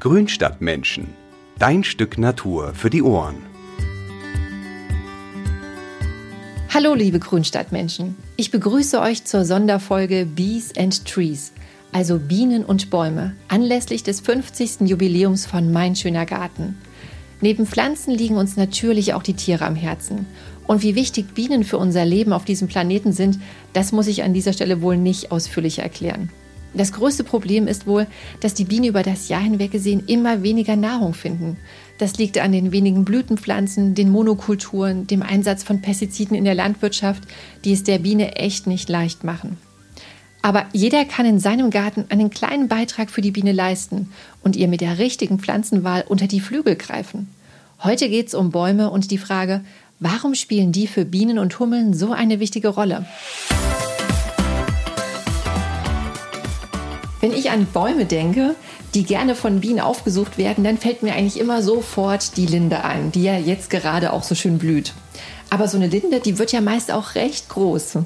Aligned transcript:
Grünstadtmenschen. 0.00 1.08
Dein 1.58 1.84
Stück 1.84 2.16
Natur 2.16 2.72
für 2.72 2.88
die 2.88 3.02
Ohren. 3.02 3.36
Hallo 6.70 6.94
liebe 6.94 7.18
Grünstadtmenschen. 7.18 8.16
Ich 8.38 8.50
begrüße 8.50 8.98
euch 8.98 9.24
zur 9.24 9.44
Sonderfolge 9.44 10.24
Bees 10.24 10.74
and 10.74 11.04
Trees, 11.04 11.52
also 11.92 12.18
Bienen 12.18 12.64
und 12.64 12.88
Bäume, 12.88 13.36
anlässlich 13.48 14.02
des 14.02 14.20
50. 14.20 14.88
Jubiläums 14.88 15.44
von 15.44 15.70
Mein 15.70 15.94
schöner 15.94 16.24
Garten. 16.24 16.78
Neben 17.42 17.66
Pflanzen 17.66 18.14
liegen 18.14 18.38
uns 18.38 18.56
natürlich 18.56 19.12
auch 19.12 19.22
die 19.22 19.34
Tiere 19.34 19.66
am 19.66 19.76
Herzen. 19.76 20.24
Und 20.66 20.82
wie 20.82 20.94
wichtig 20.94 21.34
Bienen 21.34 21.62
für 21.62 21.76
unser 21.76 22.06
Leben 22.06 22.32
auf 22.32 22.46
diesem 22.46 22.68
Planeten 22.68 23.12
sind, 23.12 23.38
das 23.74 23.92
muss 23.92 24.06
ich 24.06 24.22
an 24.22 24.32
dieser 24.32 24.54
Stelle 24.54 24.80
wohl 24.80 24.96
nicht 24.96 25.30
ausführlich 25.30 25.80
erklären. 25.80 26.30
Das 26.72 26.92
größte 26.92 27.24
Problem 27.24 27.66
ist 27.66 27.86
wohl, 27.86 28.06
dass 28.40 28.54
die 28.54 28.64
Bienen 28.64 28.86
über 28.86 29.02
das 29.02 29.28
Jahr 29.28 29.40
hinweg 29.40 29.72
gesehen 29.72 30.04
immer 30.06 30.42
weniger 30.42 30.76
Nahrung 30.76 31.14
finden. 31.14 31.56
Das 31.98 32.16
liegt 32.16 32.38
an 32.38 32.52
den 32.52 32.72
wenigen 32.72 33.04
Blütenpflanzen, 33.04 33.94
den 33.94 34.10
Monokulturen, 34.10 35.06
dem 35.06 35.22
Einsatz 35.22 35.62
von 35.62 35.82
Pestiziden 35.82 36.36
in 36.36 36.44
der 36.44 36.54
Landwirtschaft, 36.54 37.24
die 37.64 37.72
es 37.72 37.82
der 37.82 37.98
Biene 37.98 38.36
echt 38.36 38.66
nicht 38.66 38.88
leicht 38.88 39.24
machen. 39.24 39.58
Aber 40.42 40.66
jeder 40.72 41.04
kann 41.04 41.26
in 41.26 41.38
seinem 41.38 41.70
Garten 41.70 42.06
einen 42.08 42.30
kleinen 42.30 42.68
Beitrag 42.68 43.10
für 43.10 43.20
die 43.20 43.32
Biene 43.32 43.52
leisten 43.52 44.10
und 44.42 44.56
ihr 44.56 44.68
mit 44.68 44.80
der 44.80 44.98
richtigen 44.98 45.38
Pflanzenwahl 45.38 46.04
unter 46.08 46.26
die 46.26 46.40
Flügel 46.40 46.76
greifen. 46.76 47.28
Heute 47.82 48.08
geht 48.08 48.28
es 48.28 48.34
um 48.34 48.50
Bäume 48.50 48.90
und 48.90 49.10
die 49.10 49.18
Frage, 49.18 49.62
warum 49.98 50.34
spielen 50.34 50.72
die 50.72 50.86
für 50.86 51.04
Bienen 51.04 51.38
und 51.38 51.58
Hummeln 51.58 51.92
so 51.92 52.12
eine 52.12 52.40
wichtige 52.40 52.68
Rolle? 52.68 53.04
Wenn 57.20 57.34
ich 57.34 57.50
an 57.50 57.66
Bäume 57.66 58.06
denke, 58.06 58.54
die 58.94 59.04
gerne 59.04 59.34
von 59.34 59.60
Bienen 59.60 59.80
aufgesucht 59.80 60.38
werden, 60.38 60.64
dann 60.64 60.78
fällt 60.78 61.02
mir 61.02 61.14
eigentlich 61.14 61.38
immer 61.38 61.62
sofort 61.62 62.38
die 62.38 62.46
Linde 62.46 62.82
ein, 62.82 63.12
die 63.12 63.22
ja 63.22 63.36
jetzt 63.36 63.68
gerade 63.68 64.14
auch 64.14 64.22
so 64.22 64.34
schön 64.34 64.58
blüht. 64.58 64.94
Aber 65.50 65.68
so 65.68 65.76
eine 65.76 65.88
Linde, 65.88 66.20
die 66.20 66.38
wird 66.38 66.52
ja 66.52 66.62
meist 66.62 66.90
auch 66.90 67.16
recht 67.16 67.50
groß. 67.50 67.98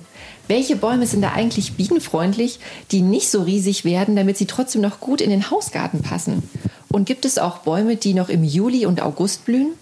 Welche 0.48 0.76
Bäume 0.76 1.06
sind 1.06 1.22
da 1.22 1.32
eigentlich 1.32 1.74
bienenfreundlich, 1.74 2.58
die 2.90 3.02
nicht 3.02 3.30
so 3.30 3.42
riesig 3.42 3.84
werden, 3.84 4.16
damit 4.16 4.36
sie 4.36 4.46
trotzdem 4.46 4.80
noch 4.80 4.98
gut 4.98 5.20
in 5.20 5.30
den 5.30 5.50
Hausgarten 5.50 6.02
passen? 6.02 6.42
Und 6.90 7.06
gibt 7.06 7.24
es 7.24 7.38
auch 7.38 7.58
Bäume, 7.58 7.96
die 7.96 8.14
noch 8.14 8.28
im 8.28 8.42
Juli 8.42 8.84
und 8.84 9.00
August 9.00 9.44
blühen? 9.44 9.74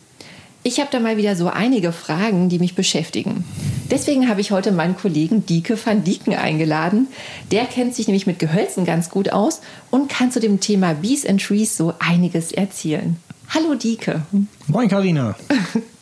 Ich 0.65 0.79
habe 0.79 0.91
da 0.93 1.01
mal 1.01 1.17
wieder 1.17 1.35
so 1.35 1.49
einige 1.49 1.91
Fragen, 1.91 2.49
die 2.49 2.61
mich 2.61 2.77
beschäftigen. 2.77 3.45
Deswegen 3.91 4.29
habe 4.29 4.41
ich 4.41 4.53
heute 4.53 4.71
meinen 4.71 4.97
Kollegen 4.97 5.45
Dieke 5.45 5.77
van 5.85 6.05
Dieken 6.05 6.35
eingeladen. 6.35 7.09
Der 7.51 7.65
kennt 7.65 7.97
sich 7.97 8.07
nämlich 8.07 8.29
mit 8.29 8.39
Gehölzen 8.39 8.85
ganz 8.85 9.11
gut 9.11 9.33
aus 9.33 9.61
und 9.91 10.09
kann 10.09 10.31
zu 10.31 10.39
dem 10.39 10.61
Thema 10.61 10.95
Bees 10.95 11.27
and 11.27 11.43
Trees 11.43 11.77
so 11.77 11.95
einiges 11.99 12.53
erzählen. 12.53 13.17
Hallo 13.49 13.75
Dieke. 13.75 14.23
Moin 14.69 14.89
Karina. 14.89 15.35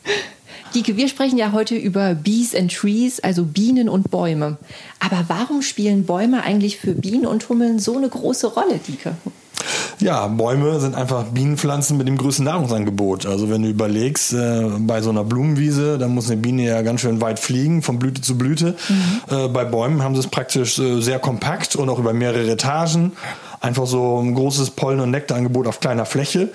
Dieke, 0.74 0.96
wir 0.98 1.08
sprechen 1.08 1.38
ja 1.38 1.52
heute 1.52 1.74
über 1.74 2.14
Bees 2.14 2.54
and 2.54 2.70
Trees, 2.70 3.18
also 3.18 3.44
Bienen 3.44 3.88
und 3.88 4.10
Bäume. 4.10 4.58
Aber 5.00 5.24
warum 5.28 5.62
spielen 5.62 6.04
Bäume 6.04 6.42
eigentlich 6.42 6.76
für 6.76 6.92
Bienen 6.92 7.26
und 7.26 7.48
Hummeln 7.48 7.78
so 7.78 7.96
eine 7.96 8.10
große 8.10 8.48
Rolle, 8.48 8.78
Dieke? 8.86 9.16
Ja, 9.98 10.26
Bäume 10.28 10.80
sind 10.80 10.94
einfach 10.94 11.24
Bienenpflanzen 11.24 11.96
mit 11.96 12.08
dem 12.08 12.16
größten 12.16 12.44
Nahrungsangebot. 12.44 13.26
Also 13.26 13.50
wenn 13.50 13.62
du 13.62 13.68
überlegst, 13.68 14.32
äh, 14.32 14.68
bei 14.78 15.00
so 15.02 15.10
einer 15.10 15.24
Blumenwiese, 15.24 15.98
dann 15.98 16.14
muss 16.14 16.30
eine 16.30 16.40
Biene 16.40 16.62
ja 16.62 16.82
ganz 16.82 17.00
schön 17.02 17.20
weit 17.20 17.38
fliegen, 17.38 17.82
von 17.82 17.98
Blüte 17.98 18.20
zu 18.20 18.38
Blüte. 18.38 18.76
Mhm. 18.88 19.36
Äh, 19.36 19.48
bei 19.48 19.64
Bäumen 19.64 20.02
haben 20.02 20.14
sie 20.14 20.20
es 20.20 20.26
praktisch 20.26 20.78
äh, 20.78 21.00
sehr 21.00 21.18
kompakt 21.18 21.76
und 21.76 21.88
auch 21.88 21.98
über 21.98 22.12
mehrere 22.12 22.50
Etagen. 22.50 23.12
Einfach 23.60 23.86
so 23.86 24.18
ein 24.20 24.34
großes 24.34 24.70
Pollen- 24.70 25.00
und 25.00 25.10
Nektarangebot 25.10 25.66
auf 25.66 25.80
kleiner 25.80 26.06
Fläche. 26.06 26.48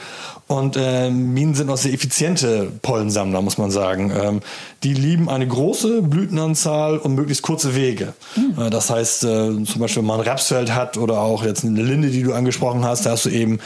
Und 0.47 0.77
äh, 0.77 1.09
Bienen 1.09 1.55
sind 1.55 1.71
auch 1.71 1.77
sehr 1.77 1.93
effiziente 1.93 2.71
Pollensammler, 2.83 3.41
muss 3.41 3.57
man 3.57 3.71
sagen. 3.71 4.11
Ähm, 4.15 4.41
die 4.83 4.93
lieben 4.93 5.27
eine 5.27 5.47
große 5.47 6.03
Blütenanzahl 6.03 6.97
und 6.97 7.15
möglichst 7.15 7.41
kurze 7.41 7.75
Wege. 7.75 8.13
Mhm. 8.35 8.61
Äh, 8.61 8.69
das 8.69 8.91
heißt, 8.91 9.23
äh, 9.23 9.63
zum 9.63 9.79
Beispiel, 9.79 10.03
wenn 10.03 10.07
man 10.07 10.19
ein 10.19 10.27
Rapsfeld 10.27 10.75
hat 10.75 10.97
oder 10.97 11.21
auch 11.21 11.43
jetzt 11.43 11.65
eine 11.65 11.81
Linde, 11.81 12.09
die 12.09 12.21
du 12.21 12.33
angesprochen 12.33 12.85
hast, 12.85 13.07
da 13.07 13.11
hast 13.11 13.25
du 13.25 13.29
eben 13.29 13.59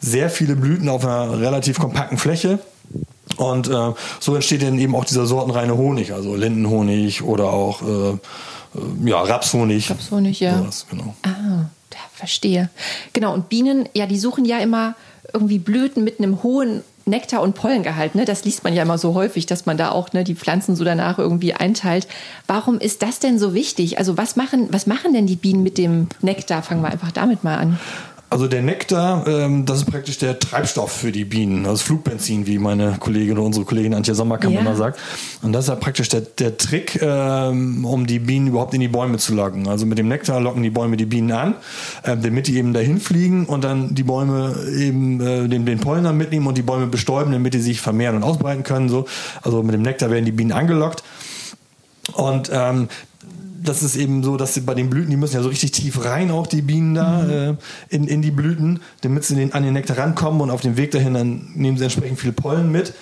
sehr 0.00 0.28
viele 0.28 0.56
Blüten 0.56 0.88
auf 0.88 1.04
einer 1.04 1.38
relativ 1.38 1.78
kompakten 1.78 2.18
Fläche. 2.18 2.58
Und 3.36 3.68
äh, 3.68 3.92
so 4.18 4.34
entsteht 4.34 4.62
dann 4.62 4.78
eben 4.78 4.96
auch 4.96 5.04
dieser 5.04 5.26
sortenreine 5.26 5.76
Honig, 5.76 6.12
also 6.12 6.34
Lindenhonig 6.34 7.22
oder 7.22 7.52
auch 7.52 7.82
äh, 7.82 8.10
äh 8.10 8.16
ja, 9.04 9.22
Rapshonig. 9.22 9.88
Rapshonig, 9.90 10.40
ja. 10.40 10.58
Sowas, 10.58 10.86
genau. 10.90 11.14
Ah, 11.22 11.66
verstehe. 12.12 12.70
Genau, 13.12 13.34
und 13.34 13.48
Bienen, 13.48 13.88
ja, 13.94 14.06
die 14.06 14.18
suchen 14.18 14.44
ja 14.44 14.58
immer 14.58 14.94
irgendwie 15.32 15.58
Blüten 15.58 16.04
mit 16.04 16.18
einem 16.18 16.42
hohen 16.42 16.82
Nektar- 17.06 17.42
und 17.42 17.54
Pollengehalt. 17.54 18.14
Ne? 18.14 18.24
Das 18.24 18.44
liest 18.44 18.64
man 18.64 18.74
ja 18.74 18.82
immer 18.82 18.98
so 18.98 19.14
häufig, 19.14 19.46
dass 19.46 19.66
man 19.66 19.76
da 19.76 19.90
auch 19.90 20.12
ne, 20.12 20.24
die 20.24 20.34
Pflanzen 20.34 20.74
so 20.74 20.84
danach 20.84 21.18
irgendwie 21.18 21.52
einteilt. 21.52 22.06
Warum 22.46 22.78
ist 22.78 23.02
das 23.02 23.18
denn 23.20 23.38
so 23.38 23.54
wichtig? 23.54 23.98
Also 23.98 24.16
was 24.16 24.36
machen, 24.36 24.68
was 24.70 24.86
machen 24.86 25.12
denn 25.12 25.26
die 25.26 25.36
Bienen 25.36 25.62
mit 25.62 25.76
dem 25.76 26.08
Nektar? 26.22 26.62
Fangen 26.62 26.82
wir 26.82 26.90
einfach 26.90 27.12
damit 27.12 27.44
mal 27.44 27.58
an. 27.58 27.78
Also 28.30 28.48
der 28.48 28.62
Nektar, 28.62 29.26
ähm, 29.28 29.64
das 29.64 29.78
ist 29.78 29.84
praktisch 29.84 30.18
der 30.18 30.38
Treibstoff 30.38 30.90
für 30.90 31.12
die 31.12 31.24
Bienen, 31.24 31.66
also 31.66 31.84
Flugbenzin, 31.84 32.46
wie 32.46 32.58
meine 32.58 32.96
Kollegin 32.98 33.38
oder 33.38 33.46
unsere 33.46 33.64
Kollegin 33.64 33.94
Antje 33.94 34.14
Sommerkamp 34.14 34.54
ja. 34.54 34.60
immer 34.60 34.74
sagt. 34.74 34.98
Und 35.42 35.52
das 35.52 35.64
ist 35.64 35.68
ja 35.68 35.76
praktisch 35.76 36.08
der, 36.08 36.22
der 36.22 36.56
Trick, 36.56 37.00
ähm, 37.00 37.84
um 37.84 38.06
die 38.06 38.18
Bienen 38.18 38.48
überhaupt 38.48 38.74
in 38.74 38.80
die 38.80 38.88
Bäume 38.88 39.18
zu 39.18 39.34
locken. 39.34 39.68
Also 39.68 39.86
mit 39.86 39.98
dem 39.98 40.08
Nektar 40.08 40.40
locken 40.40 40.62
die 40.62 40.70
Bäume 40.70 40.96
die 40.96 41.06
Bienen 41.06 41.30
an, 41.30 41.54
äh, 42.02 42.16
damit 42.16 42.48
die 42.48 42.56
eben 42.56 42.72
dahin 42.72 42.98
fliegen 42.98 43.46
und 43.46 43.62
dann 43.62 43.94
die 43.94 44.02
Bäume 44.02 44.56
eben 44.76 45.20
äh, 45.20 45.48
den, 45.48 45.64
den 45.64 45.78
Pollen 45.78 46.04
dann 46.04 46.16
mitnehmen 46.16 46.46
und 46.46 46.58
die 46.58 46.62
Bäume 46.62 46.88
bestäuben, 46.88 47.30
damit 47.32 47.54
die 47.54 47.60
sich 47.60 47.80
vermehren 47.80 48.16
und 48.16 48.24
ausbreiten 48.24 48.64
können. 48.64 48.88
So. 48.88 49.06
Also 49.42 49.62
mit 49.62 49.74
dem 49.74 49.82
Nektar 49.82 50.10
werden 50.10 50.24
die 50.24 50.32
Bienen 50.32 50.52
angelockt. 50.52 51.04
Und 52.12 52.50
ähm, 52.52 52.88
das 53.64 53.82
ist 53.82 53.96
eben 53.96 54.22
so, 54.22 54.36
dass 54.36 54.54
sie 54.54 54.60
bei 54.60 54.74
den 54.74 54.90
Blüten, 54.90 55.10
die 55.10 55.16
müssen 55.16 55.34
ja 55.34 55.42
so 55.42 55.48
richtig 55.48 55.72
tief 55.72 56.04
rein, 56.04 56.30
auch 56.30 56.46
die 56.46 56.62
Bienen 56.62 56.94
da 56.94 57.22
mhm. 57.22 57.30
äh, 57.30 57.54
in, 57.88 58.06
in 58.06 58.22
die 58.22 58.30
Blüten, 58.30 58.80
damit 59.00 59.24
sie 59.24 59.34
den, 59.34 59.52
an 59.54 59.62
den 59.62 59.72
Nektar 59.72 59.98
rankommen 59.98 60.40
und 60.42 60.50
auf 60.50 60.60
dem 60.60 60.76
Weg 60.76 60.90
dahin 60.90 61.14
dann 61.14 61.50
nehmen 61.54 61.78
sie 61.78 61.84
entsprechend 61.84 62.20
viel 62.20 62.32
Pollen 62.32 62.70
mit. 62.70 62.92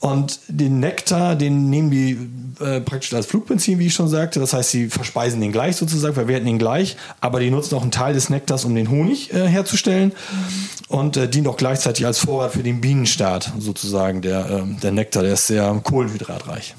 Und 0.00 0.40
den 0.48 0.80
Nektar, 0.80 1.34
den 1.34 1.70
nehmen 1.70 1.90
die 1.90 2.18
äh, 2.60 2.80
praktisch 2.80 3.12
als 3.14 3.26
Flugbenzin, 3.26 3.78
wie 3.78 3.86
ich 3.86 3.94
schon 3.94 4.08
sagte. 4.08 4.38
Das 4.38 4.52
heißt, 4.52 4.70
sie 4.70 4.88
verspeisen 4.88 5.40
den 5.40 5.50
gleich 5.50 5.76
sozusagen, 5.76 6.14
verwerten 6.14 6.46
ihn 6.46 6.58
gleich, 6.58 6.96
aber 7.20 7.40
die 7.40 7.50
nutzen 7.50 7.74
auch 7.74 7.82
einen 7.82 7.90
Teil 7.90 8.14
des 8.14 8.30
Nektars, 8.30 8.64
um 8.64 8.74
den 8.74 8.90
Honig 8.90 9.32
äh, 9.32 9.48
herzustellen 9.48 10.12
mhm. 10.12 10.96
und 10.96 11.16
äh, 11.16 11.28
dient 11.28 11.48
auch 11.48 11.56
gleichzeitig 11.56 12.06
als 12.06 12.18
Vorrat 12.18 12.52
für 12.52 12.62
den 12.62 12.80
Bienenstaat 12.80 13.52
sozusagen. 13.58 14.20
Der, 14.20 14.48
ähm, 14.50 14.76
der 14.82 14.92
Nektar, 14.92 15.22
der 15.22 15.32
ist 15.32 15.46
sehr 15.46 15.80
kohlenhydratreich. 15.82 16.74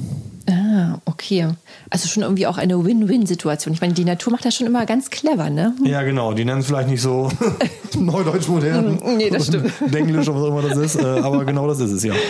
Ah, 0.75 0.99
okay. 1.05 1.47
Also 1.89 2.09
schon 2.09 2.23
irgendwie 2.23 2.47
auch 2.47 2.57
eine 2.57 2.83
Win-Win-Situation. 2.83 3.73
Ich 3.73 3.79
meine, 3.79 3.93
die 3.93 4.03
Natur 4.03 4.33
macht 4.33 4.43
das 4.43 4.55
schon 4.55 4.67
immer 4.67 4.85
ganz 4.85 5.09
clever, 5.09 5.49
ne? 5.49 5.73
Ja, 5.85 6.01
genau. 6.01 6.33
Die 6.33 6.43
nennen 6.43 6.59
es 6.59 6.65
vielleicht 6.67 6.89
nicht 6.89 7.01
so 7.01 7.29
neudeutsch 7.97 8.49
modern. 8.49 8.99
nee, 9.17 9.29
das 9.29 9.47
stimmt. 9.47 9.71
Denglisch 9.93 10.27
oder 10.27 10.37
was 10.37 10.43
auch 10.43 10.47
immer 10.47 10.61
das 10.67 10.77
ist. 10.77 10.95
Äh, 11.01 11.05
aber 11.05 11.45
genau 11.45 11.65
das 11.65 11.79
ist 11.79 11.91
es, 11.91 12.03
ja. 12.03 12.13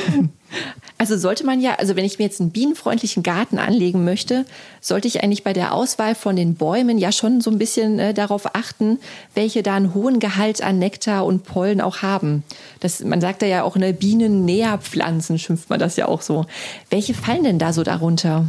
Also 0.97 1.17
sollte 1.17 1.45
man 1.45 1.59
ja, 1.59 1.75
also 1.75 1.97
wenn 1.97 2.05
ich 2.05 2.19
mir 2.19 2.25
jetzt 2.25 2.39
einen 2.39 2.51
bienenfreundlichen 2.51 3.21
Garten 3.21 3.59
anlegen 3.59 4.05
möchte, 4.05 4.45
sollte 4.79 5.09
ich 5.09 5.23
eigentlich 5.23 5.43
bei 5.43 5.51
der 5.51 5.73
Auswahl 5.73 6.15
von 6.15 6.37
den 6.37 6.55
Bäumen 6.55 6.97
ja 6.97 7.11
schon 7.11 7.41
so 7.41 7.51
ein 7.51 7.57
bisschen 7.57 7.99
äh, 7.99 8.13
darauf 8.13 8.55
achten, 8.55 8.99
welche 9.33 9.61
da 9.61 9.75
einen 9.75 9.93
hohen 9.93 10.19
Gehalt 10.19 10.63
an 10.63 10.79
Nektar 10.79 11.25
und 11.25 11.43
Pollen 11.43 11.81
auch 11.81 12.01
haben. 12.01 12.43
Das, 12.79 13.03
man 13.03 13.19
sagt 13.19 13.41
da 13.41 13.45
ja 13.45 13.63
auch 13.63 13.75
eine 13.75 13.93
Bienennährpflanzen, 13.93 15.37
schimpft 15.37 15.69
man 15.69 15.79
das 15.79 15.97
ja 15.97 16.07
auch 16.07 16.21
so. 16.21 16.45
Welche 16.89 17.13
fallen 17.13 17.43
denn 17.43 17.59
da 17.59 17.73
so 17.73 17.83
darunter? 17.83 18.45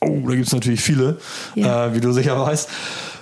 Oh, 0.00 0.20
da 0.26 0.34
gibt 0.34 0.46
es 0.46 0.52
natürlich 0.52 0.80
viele, 0.80 1.18
ja. 1.54 1.86
äh, 1.86 1.94
wie 1.94 2.00
du 2.00 2.12
sicher 2.12 2.38
weißt. 2.38 2.68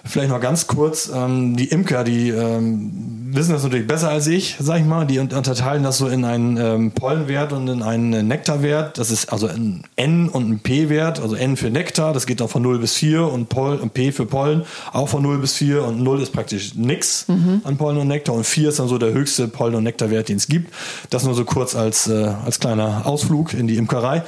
Vielleicht 0.06 0.28
noch 0.28 0.40
ganz 0.40 0.66
kurz, 0.66 1.10
ähm, 1.14 1.56
die 1.56 1.64
Imker, 1.68 2.04
die 2.04 2.28
ähm, 2.28 3.30
wissen 3.34 3.52
das 3.52 3.62
natürlich 3.62 3.86
besser 3.86 4.10
als 4.10 4.26
ich, 4.26 4.56
sag 4.60 4.80
ich 4.80 4.84
mal. 4.84 5.06
Die 5.06 5.18
unterteilen 5.18 5.82
das 5.82 5.96
so 5.96 6.08
in 6.08 6.26
einen 6.26 6.58
ähm, 6.58 6.92
Pollenwert 6.92 7.54
und 7.54 7.68
in 7.68 7.82
einen 7.82 8.28
Nektarwert. 8.28 8.98
Das 8.98 9.10
ist 9.10 9.32
also 9.32 9.46
ein 9.46 9.84
N 9.96 10.28
und 10.28 10.50
ein 10.50 10.58
P-Wert, 10.58 11.20
also 11.20 11.36
N 11.36 11.56
für 11.56 11.70
Nektar, 11.70 12.12
das 12.12 12.26
geht 12.26 12.40
dann 12.40 12.48
von 12.48 12.60
0 12.60 12.80
bis 12.80 12.92
4 12.94 13.24
und, 13.24 13.48
Poll, 13.48 13.76
und 13.76 13.94
P 13.94 14.12
für 14.12 14.26
Pollen 14.26 14.64
auch 14.92 15.08
von 15.08 15.22
0 15.22 15.38
bis 15.38 15.54
4 15.54 15.82
und 15.82 16.02
0 16.02 16.20
ist 16.20 16.32
praktisch 16.32 16.74
nix 16.74 17.26
mhm. 17.28 17.62
an 17.64 17.78
Pollen 17.78 17.96
und 17.96 18.08
Nektar 18.08 18.34
und 18.34 18.44
4 18.44 18.68
ist 18.68 18.80
dann 18.80 18.88
so 18.88 18.98
der 18.98 19.14
höchste 19.14 19.48
Pollen- 19.48 19.74
und 19.74 19.84
Nektarwert, 19.84 20.28
den 20.28 20.36
es 20.36 20.48
gibt. 20.48 20.72
Das 21.08 21.24
nur 21.24 21.34
so 21.34 21.46
kurz 21.46 21.74
als, 21.74 22.08
äh, 22.08 22.30
als 22.44 22.60
kleiner 22.60 23.06
Ausflug 23.06 23.54
in 23.54 23.68
die 23.68 23.76
Imkerei. 23.76 24.22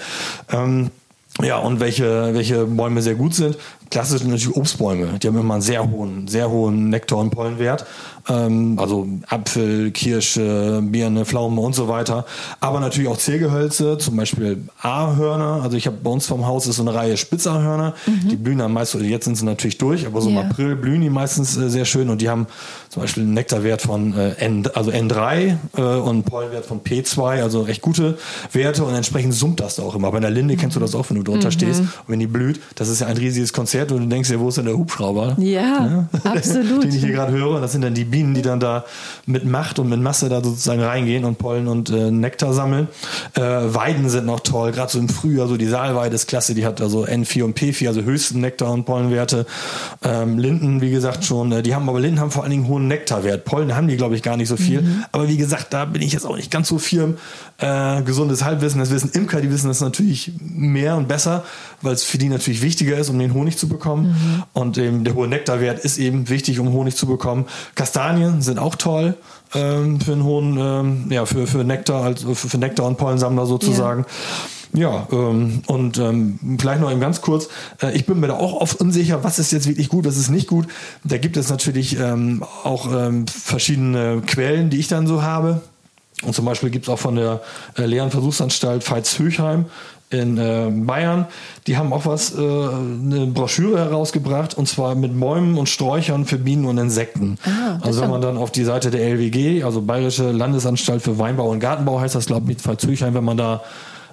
Ähm, 0.51 0.91
ja, 1.43 1.59
und 1.59 1.81
welche, 1.81 2.35
welche 2.35 2.65
Bäume 2.65 3.03
sehr 3.03 3.15
gut 3.15 3.35
sind. 3.35 3.57
Klassisch 3.91 4.23
natürlich 4.23 4.57
Obstbäume. 4.57 5.19
Die 5.19 5.27
haben 5.27 5.39
immer 5.39 5.55
einen 5.55 5.63
sehr 5.63 5.89
hohen, 5.89 6.29
sehr 6.29 6.51
hohen 6.51 6.91
Nektar- 6.91 7.19
und 7.19 7.31
Pollenwert. 7.31 7.87
Ähm, 8.29 8.79
also 8.79 9.07
Apfel, 9.29 9.91
Kirsche, 9.93 10.81
Birne, 10.83 11.25
Pflaume 11.25 11.61
und 11.61 11.75
so 11.75 11.89
weiter. 11.89 12.25
Aber 12.61 12.81
natürlich 12.81 13.09
auch 13.09 13.19
Ziergehölze, 13.19 13.99
zum 13.99 14.17
Beispiel 14.17 14.65
Ahörner. 14.81 15.61
Also 15.63 15.77
ich 15.77 15.87
habe 15.87 15.97
bei 16.03 16.11
uns 16.11 16.27
vom 16.27 16.47
Haus 16.47 16.67
ist 16.67 16.77
so 16.77 16.83
eine 16.83 16.95
Reihe 16.95 17.17
Spitzahörner. 17.17 17.95
Mhm. 18.07 18.29
Die 18.29 18.37
blühen 18.37 18.61
am 18.61 18.73
meisten, 18.73 19.05
jetzt 19.05 19.27
sind 19.27 19.37
sie 19.37 19.45
natürlich 19.45 19.79
durch, 19.79 20.07
aber 20.07 20.21
so 20.21 20.31
yeah. 20.31 20.41
im 20.41 20.51
April 20.51 20.77
blühen 20.77 21.01
die 21.01 21.11
meistens 21.11 21.57
äh, 21.57 21.71
sehr 21.71 21.85
schön 21.85 22.09
und 22.09 22.21
die 22.21 22.29
haben 22.29 22.47
zum 22.89 23.03
Beispiel 23.03 23.23
einen 23.23 23.35
Nektarwert 23.35 23.83
von 23.83 24.17
äh, 24.17 24.31
N, 24.39 24.67
also 24.75 24.91
N3 24.91 25.57
äh, 25.77 25.81
und 25.81 26.25
Pollenwert 26.25 26.67
von 26.67 26.81
P2, 26.81 27.43
also 27.43 27.63
recht 27.63 27.83
gute 27.83 28.19
Werte 28.53 28.85
und 28.85 28.95
entsprechend 28.95 29.35
summt 29.35 29.61
das 29.61 29.77
da 29.77 29.83
auch 29.83 29.95
immer. 29.95 30.11
Bei 30.11 30.19
einer 30.19 30.31
Linde 30.31 30.55
mhm. 30.55 30.59
kennst 30.59 30.77
du 30.77 30.81
das 30.81 30.95
auch, 30.95 31.09
wenn 31.11 31.17
du 31.17 31.23
drunter 31.23 31.49
mhm. 31.49 31.53
stehst 31.53 31.81
und 31.81 32.09
wenn 32.09 32.21
die 32.21 32.27
blüht, 32.27 32.61
das 32.75 32.89
ist 32.89 33.01
ja 33.01 33.07
ein 33.07 33.17
riesiges 33.17 33.53
Konzert 33.77 33.93
und 33.93 34.05
du 34.05 34.09
denkst 34.09 34.29
dir, 34.29 34.41
wo 34.41 34.49
ist 34.49 34.59
denn 34.59 34.65
der 34.65 34.77
Hubschrauber? 34.77 35.37
Ja, 35.39 35.61
ja? 35.61 36.09
absolut. 36.25 36.83
Den 36.83 36.91
ich 36.91 37.05
hier 37.05 37.13
gerade 37.13 37.33
höre. 37.33 37.61
Das 37.61 37.73
sind 37.73 37.83
dann 37.83 37.95
die 37.95 38.05
Bienen, 38.05 38.35
die 38.35 38.43
dann 38.43 38.61
da 38.61 38.85
mit 39.27 39.45
Macht 39.45 39.79
und 39.79 39.89
mit 39.89 40.01
Masse 40.01 40.29
da 40.29 40.43
sozusagen 40.43 40.83
reingehen 40.83 41.25
und 41.25 41.39
Pollen 41.39 41.69
und 41.69 41.91
äh, 41.91 42.11
Nektar 42.11 42.53
sammeln. 42.53 42.89
Äh, 43.35 43.41
Weiden 43.41 44.09
sind 44.09 44.27
noch 44.27 44.41
toll, 44.41 44.73
gerade 44.73 44.91
so 44.91 44.99
im 44.99 45.09
Frühjahr, 45.09 45.49
so 45.49 45.57
die 45.57 45.67
Saalweide 45.67 46.15
ist 46.15 46.27
klasse, 46.27 46.55
die 46.55 46.65
hat 46.65 46.81
also 46.81 47.05
N4 47.05 47.43
und 47.43 47.59
P4, 47.59 47.89
also 47.89 48.03
höchsten 48.03 48.41
Nektar- 48.41 48.71
und 48.71 48.85
Pollenwerte. 48.85 49.47
Ähm, 50.03 50.39
Linden, 50.39 50.81
wie 50.81 50.91
gesagt, 50.91 51.25
schon, 51.25 51.53
äh, 51.53 51.63
die 51.63 51.75
haben 51.75 51.89
aber 51.89 52.01
Linden 52.01 52.21
haben 52.21 52.31
vor 52.31 52.43
allen 52.43 52.53
Dingen 52.53 52.69
hohen 52.69 52.89
Nektarwert. 52.89 53.45
Pollen 53.45 53.75
haben 53.75 53.89
die, 53.89 53.97
glaube 53.97 54.15
ich, 54.15 54.23
gar 54.23 54.37
nicht 54.37 54.49
so 54.49 54.57
viel. 54.57 54.83
Mhm. 54.83 55.05
Aber 55.13 55.29
wie 55.29 55.37
gesagt, 55.37 55.73
da 55.73 55.85
bin 55.85 56.03
ich 56.03 56.13
jetzt 56.13 56.25
auch 56.25 56.37
nicht 56.37 56.51
ganz 56.51 56.69
so 56.69 56.79
firm. 56.79 57.17
Äh, 57.59 58.03
gesundes 58.03 58.45
Halbwissen, 58.45 58.81
das 58.81 58.91
wissen 58.91 59.11
Imker, 59.13 59.41
die 59.41 59.51
wissen 59.51 59.69
das 59.69 59.81
natürlich 59.81 60.33
mehr 60.41 60.97
und 60.97 61.09
besser, 61.09 61.45
weil 61.81 61.95
es 61.95 62.05
für 62.05 62.19
die 62.19 62.29
natürlich 62.29 62.63
wichtiger 62.63 62.99
ist, 62.99 63.09
um 63.09 63.19
den 63.19 63.33
Honig 63.33 63.57
zu 63.57 63.66
bekommen. 63.69 64.09
Mhm. 64.09 64.43
Und 64.53 64.79
eben 64.79 65.05
der 65.05 65.15
hohe 65.15 65.29
Nektarwert 65.29 65.79
ist 65.79 65.99
eben 65.99 66.29
wichtig, 66.29 66.59
um 66.61 66.73
Honig 66.73 66.97
zu 66.97 67.07
bekommen. 67.07 67.47
Kastanien 67.75 68.43
sind 68.43 68.59
auch 68.59 68.75
toll 68.75 69.15
ähm, 69.55 70.01
für 70.01 70.13
einen 70.13 70.25
hohen, 70.25 70.59
ähm, 70.59 71.07
ja, 71.11 71.27
für, 71.27 71.47
für 71.47 71.65
Nektar, 71.65 72.05
also 72.05 72.35
für, 72.35 72.49
für 72.49 72.59
Nektar 72.59 72.87
und 72.87 72.97
Pollensammler 72.99 73.47
sozusagen. 73.47 74.03
Ja. 74.03 74.07
Ja, 74.77 75.07
ähm, 75.11 75.63
und 75.69 75.97
ähm, 75.97 76.39
vielleicht 76.59 76.81
noch 76.81 76.91
eben 76.91 77.01
ganz 77.01 77.23
kurz, 77.23 77.49
äh, 77.83 77.97
ich 77.97 78.05
bin 78.05 78.21
mir 78.21 78.27
da 78.27 78.35
auch 78.35 78.61
oft 78.61 78.79
unsicher, 78.79 79.25
was 79.25 79.39
ist 79.39 79.51
jetzt 79.53 79.67
wirklich 79.67 79.89
gut, 79.89 80.05
was 80.05 80.19
ist 80.19 80.29
nicht 80.29 80.49
gut. 80.49 80.67
Da 81.03 81.17
gibt 81.17 81.39
es 81.39 81.49
natürlich 81.49 81.99
ähm, 81.99 82.45
auch 82.63 82.93
ähm, 82.93 83.27
verschiedene 83.27 84.23
Quellen, 84.27 84.69
die 84.69 84.79
ich 84.79 84.89
dann 84.89 85.07
so 85.07 85.23
habe. 85.23 85.63
Und 86.23 86.35
zum 86.35 86.45
Beispiel 86.45 86.71
gibt 86.71 86.87
es 86.87 86.89
auch 86.89 86.99
von 86.99 87.17
der 87.17 87.43
äh, 87.77 87.87
Lehren 87.87 88.11
Versuchsanstalt 88.11 88.83
Veitshöchheim 88.89 89.67
in 90.09 90.39
äh, 90.39 90.71
Bayern, 90.71 91.27
die 91.67 91.77
haben 91.77 91.93
auch 91.93 92.07
was, 92.07 92.33
äh, 92.33 92.39
eine 92.39 93.27
Broschüre 93.27 93.79
herausgebracht 93.79 94.55
und 94.55 94.69
zwar 94.69 94.95
mit 94.95 95.19
Bäumen 95.19 95.59
und 95.59 95.69
Sträuchern 95.69 96.27
für 96.27 96.39
Bienen 96.39 96.65
und 96.65 96.79
Insekten. 96.79 97.39
Ah, 97.45 97.79
also 97.83 98.03
wenn 98.03 98.11
man 98.11 98.21
dann 98.21 98.37
auf 98.37 98.53
die 98.53 98.65
Seite 98.65 98.91
der 98.91 99.01
LWG, 99.01 99.65
also 99.65 99.83
Bayerische 99.83 100.31
Landesanstalt 100.31 101.03
für 101.03 101.19
Weinbau 101.19 101.51
und 101.51 101.59
Gartenbau 101.59 102.01
heißt 102.01 102.15
das, 102.15 102.27
glaube 102.27 102.43
ich, 102.43 102.49
mit 102.49 102.67
Veitshöchheim, 102.67 103.15
wenn 103.15 103.25
man 103.25 103.37
da 103.37 103.63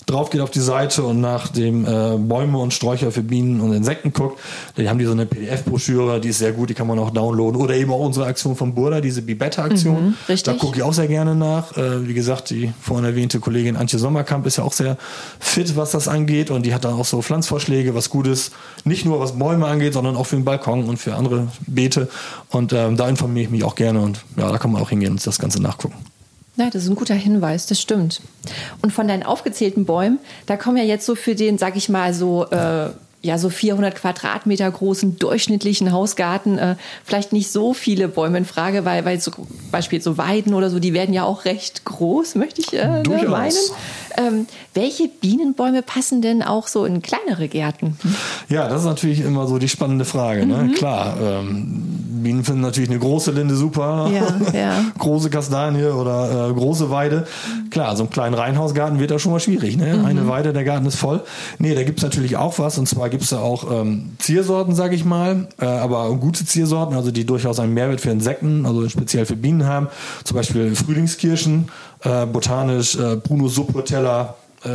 drauf 0.05 0.29
geht 0.29 0.41
auf 0.41 0.51
die 0.51 0.59
Seite 0.59 1.03
und 1.03 1.21
nach 1.21 1.47
dem 1.47 1.85
äh, 1.85 2.17
Bäume 2.17 2.57
und 2.57 2.73
Sträucher 2.73 3.11
für 3.11 3.23
Bienen 3.23 3.61
und 3.61 3.73
Insekten 3.73 4.13
guckt, 4.13 4.39
dann 4.75 4.89
haben 4.89 4.99
die 4.99 5.05
so 5.05 5.11
eine 5.11 5.25
PDF-Broschüre, 5.25 6.19
die 6.19 6.29
ist 6.29 6.39
sehr 6.39 6.51
gut, 6.51 6.69
die 6.69 6.73
kann 6.73 6.87
man 6.87 6.99
auch 6.99 7.11
downloaden. 7.11 7.59
Oder 7.59 7.75
eben 7.75 7.91
auch 7.91 7.99
unsere 7.99 8.25
Aktion 8.25 8.55
von 8.55 8.73
Burda, 8.73 9.01
diese 9.01 9.21
Bibetta-Aktion. 9.21 10.15
Mhm, 10.27 10.35
da 10.43 10.53
gucke 10.53 10.77
ich 10.77 10.83
auch 10.83 10.93
sehr 10.93 11.07
gerne 11.07 11.35
nach. 11.35 11.75
Äh, 11.77 12.07
wie 12.07 12.13
gesagt, 12.13 12.49
die 12.49 12.73
vorhin 12.81 13.05
erwähnte 13.05 13.39
Kollegin 13.39 13.75
Antje 13.75 13.99
Sommerkamp 13.99 14.45
ist 14.45 14.57
ja 14.57 14.63
auch 14.63 14.73
sehr 14.73 14.97
fit, 15.39 15.75
was 15.75 15.91
das 15.91 16.07
angeht. 16.07 16.51
Und 16.51 16.65
die 16.65 16.73
hat 16.73 16.85
dann 16.85 16.93
auch 16.93 17.05
so 17.05 17.21
Pflanzvorschläge, 17.21 17.95
was 17.95 18.09
gut 18.09 18.27
ist. 18.27 18.53
Nicht 18.83 19.05
nur 19.05 19.19
was 19.19 19.37
Bäume 19.37 19.67
angeht, 19.67 19.93
sondern 19.93 20.15
auch 20.15 20.25
für 20.25 20.35
den 20.35 20.45
Balkon 20.45 20.85
und 20.85 20.97
für 20.97 21.15
andere 21.15 21.47
Beete. 21.67 22.09
Und 22.49 22.73
ähm, 22.73 22.97
da 22.97 23.07
informiere 23.07 23.45
ich 23.45 23.51
mich 23.51 23.63
auch 23.63 23.75
gerne. 23.75 24.01
Und 24.01 24.23
ja, 24.37 24.51
da 24.51 24.57
kann 24.57 24.71
man 24.71 24.81
auch 24.81 24.89
hingehen 24.89 25.11
und 25.11 25.25
das 25.25 25.39
Ganze 25.39 25.61
nachgucken. 25.61 25.95
Ja, 26.55 26.69
das 26.69 26.83
ist 26.83 26.89
ein 26.89 26.95
guter 26.95 27.15
Hinweis, 27.15 27.65
das 27.65 27.81
stimmt. 27.81 28.21
Und 28.81 28.91
von 28.91 29.07
deinen 29.07 29.23
aufgezählten 29.23 29.85
Bäumen, 29.85 30.19
da 30.45 30.55
kommen 30.55 30.77
ja 30.77 30.83
jetzt 30.83 31.05
so 31.05 31.15
für 31.15 31.33
den, 31.33 31.57
sag 31.57 31.75
ich 31.75 31.89
mal, 31.89 32.13
so 32.13 32.45
äh, 32.45 32.89
ja 33.23 33.37
so 33.37 33.49
400 33.49 33.95
Quadratmeter 33.95 34.69
großen 34.69 35.17
durchschnittlichen 35.17 35.91
Hausgarten 35.91 36.57
äh, 36.59 36.75
vielleicht 37.05 37.31
nicht 37.31 37.51
so 37.51 37.73
viele 37.73 38.09
Bäume 38.09 38.37
in 38.37 38.45
Frage, 38.45 38.85
weil 38.85 39.05
weil 39.05 39.19
so 39.19 39.31
Beispiel 39.71 40.01
so 40.01 40.17
Weiden 40.17 40.53
oder 40.53 40.69
so, 40.69 40.79
die 40.79 40.93
werden 40.93 41.13
ja 41.13 41.23
auch 41.23 41.45
recht 41.45 41.85
groß, 41.85 42.35
möchte 42.35 42.61
ich 42.61 42.73
äh, 42.73 43.01
ne, 43.01 43.27
meinen. 43.27 43.55
Ähm, 44.17 44.47
welche 44.73 45.07
Bienenbäume 45.07 45.81
passen 45.81 46.21
denn 46.21 46.43
auch 46.43 46.67
so 46.67 46.85
in 46.85 47.01
kleinere 47.01 47.47
Gärten? 47.47 47.97
Ja, 48.49 48.67
das 48.67 48.81
ist 48.81 48.87
natürlich 48.87 49.21
immer 49.21 49.47
so 49.47 49.57
die 49.57 49.69
spannende 49.69 50.05
Frage. 50.05 50.45
Ne? 50.45 50.63
Mhm. 50.63 50.71
Klar, 50.73 51.17
ähm, 51.21 52.03
Bienen 52.23 52.43
finden 52.43 52.61
natürlich 52.61 52.89
eine 52.89 52.99
große 52.99 53.31
Linde 53.31 53.55
super, 53.55 54.09
ja, 54.11 54.49
ja. 54.57 54.85
große 54.97 55.29
Kastanie 55.29 55.85
oder 55.85 56.49
äh, 56.49 56.53
große 56.53 56.89
Weide. 56.89 57.27
Klar, 57.69 57.95
so 57.95 58.03
einen 58.03 58.09
kleinen 58.09 58.33
Reihenhausgarten 58.33 58.99
wird 58.99 59.11
da 59.11 59.19
schon 59.19 59.31
mal 59.31 59.39
schwierig. 59.39 59.77
Ne? 59.77 59.97
Mhm. 59.97 60.05
Eine 60.05 60.27
Weide, 60.27 60.53
der 60.53 60.63
Garten 60.63 60.85
ist 60.85 60.95
voll. 60.95 61.21
Nee, 61.59 61.75
da 61.75 61.83
gibt 61.83 61.99
es 61.99 62.03
natürlich 62.03 62.37
auch 62.37 62.57
was 62.59 62.77
und 62.77 62.87
zwar 62.87 63.09
gibt 63.09 63.23
es 63.23 63.29
da 63.29 63.39
auch 63.39 63.69
ähm, 63.69 64.13
Ziersorten, 64.19 64.73
sage 64.73 64.95
ich 64.95 65.05
mal, 65.05 65.47
äh, 65.59 65.65
aber 65.65 66.15
gute 66.15 66.45
Ziersorten, 66.45 66.95
also 66.95 67.11
die 67.11 67.25
durchaus 67.25 67.59
einen 67.59 67.73
Mehrwert 67.73 68.01
für 68.01 68.09
Insekten, 68.09 68.65
also 68.65 68.87
speziell 68.89 69.25
für 69.25 69.35
Bienen 69.35 69.65
haben. 69.65 69.87
Zum 70.23 70.37
Beispiel 70.37 70.75
Frühlingskirschen, 70.75 71.69
äh, 72.03 72.25
botanisch 72.25 72.95
äh, 72.95 73.15
Bruno 73.15 73.47
subpotella, 73.47 74.35
äh, 74.65 74.69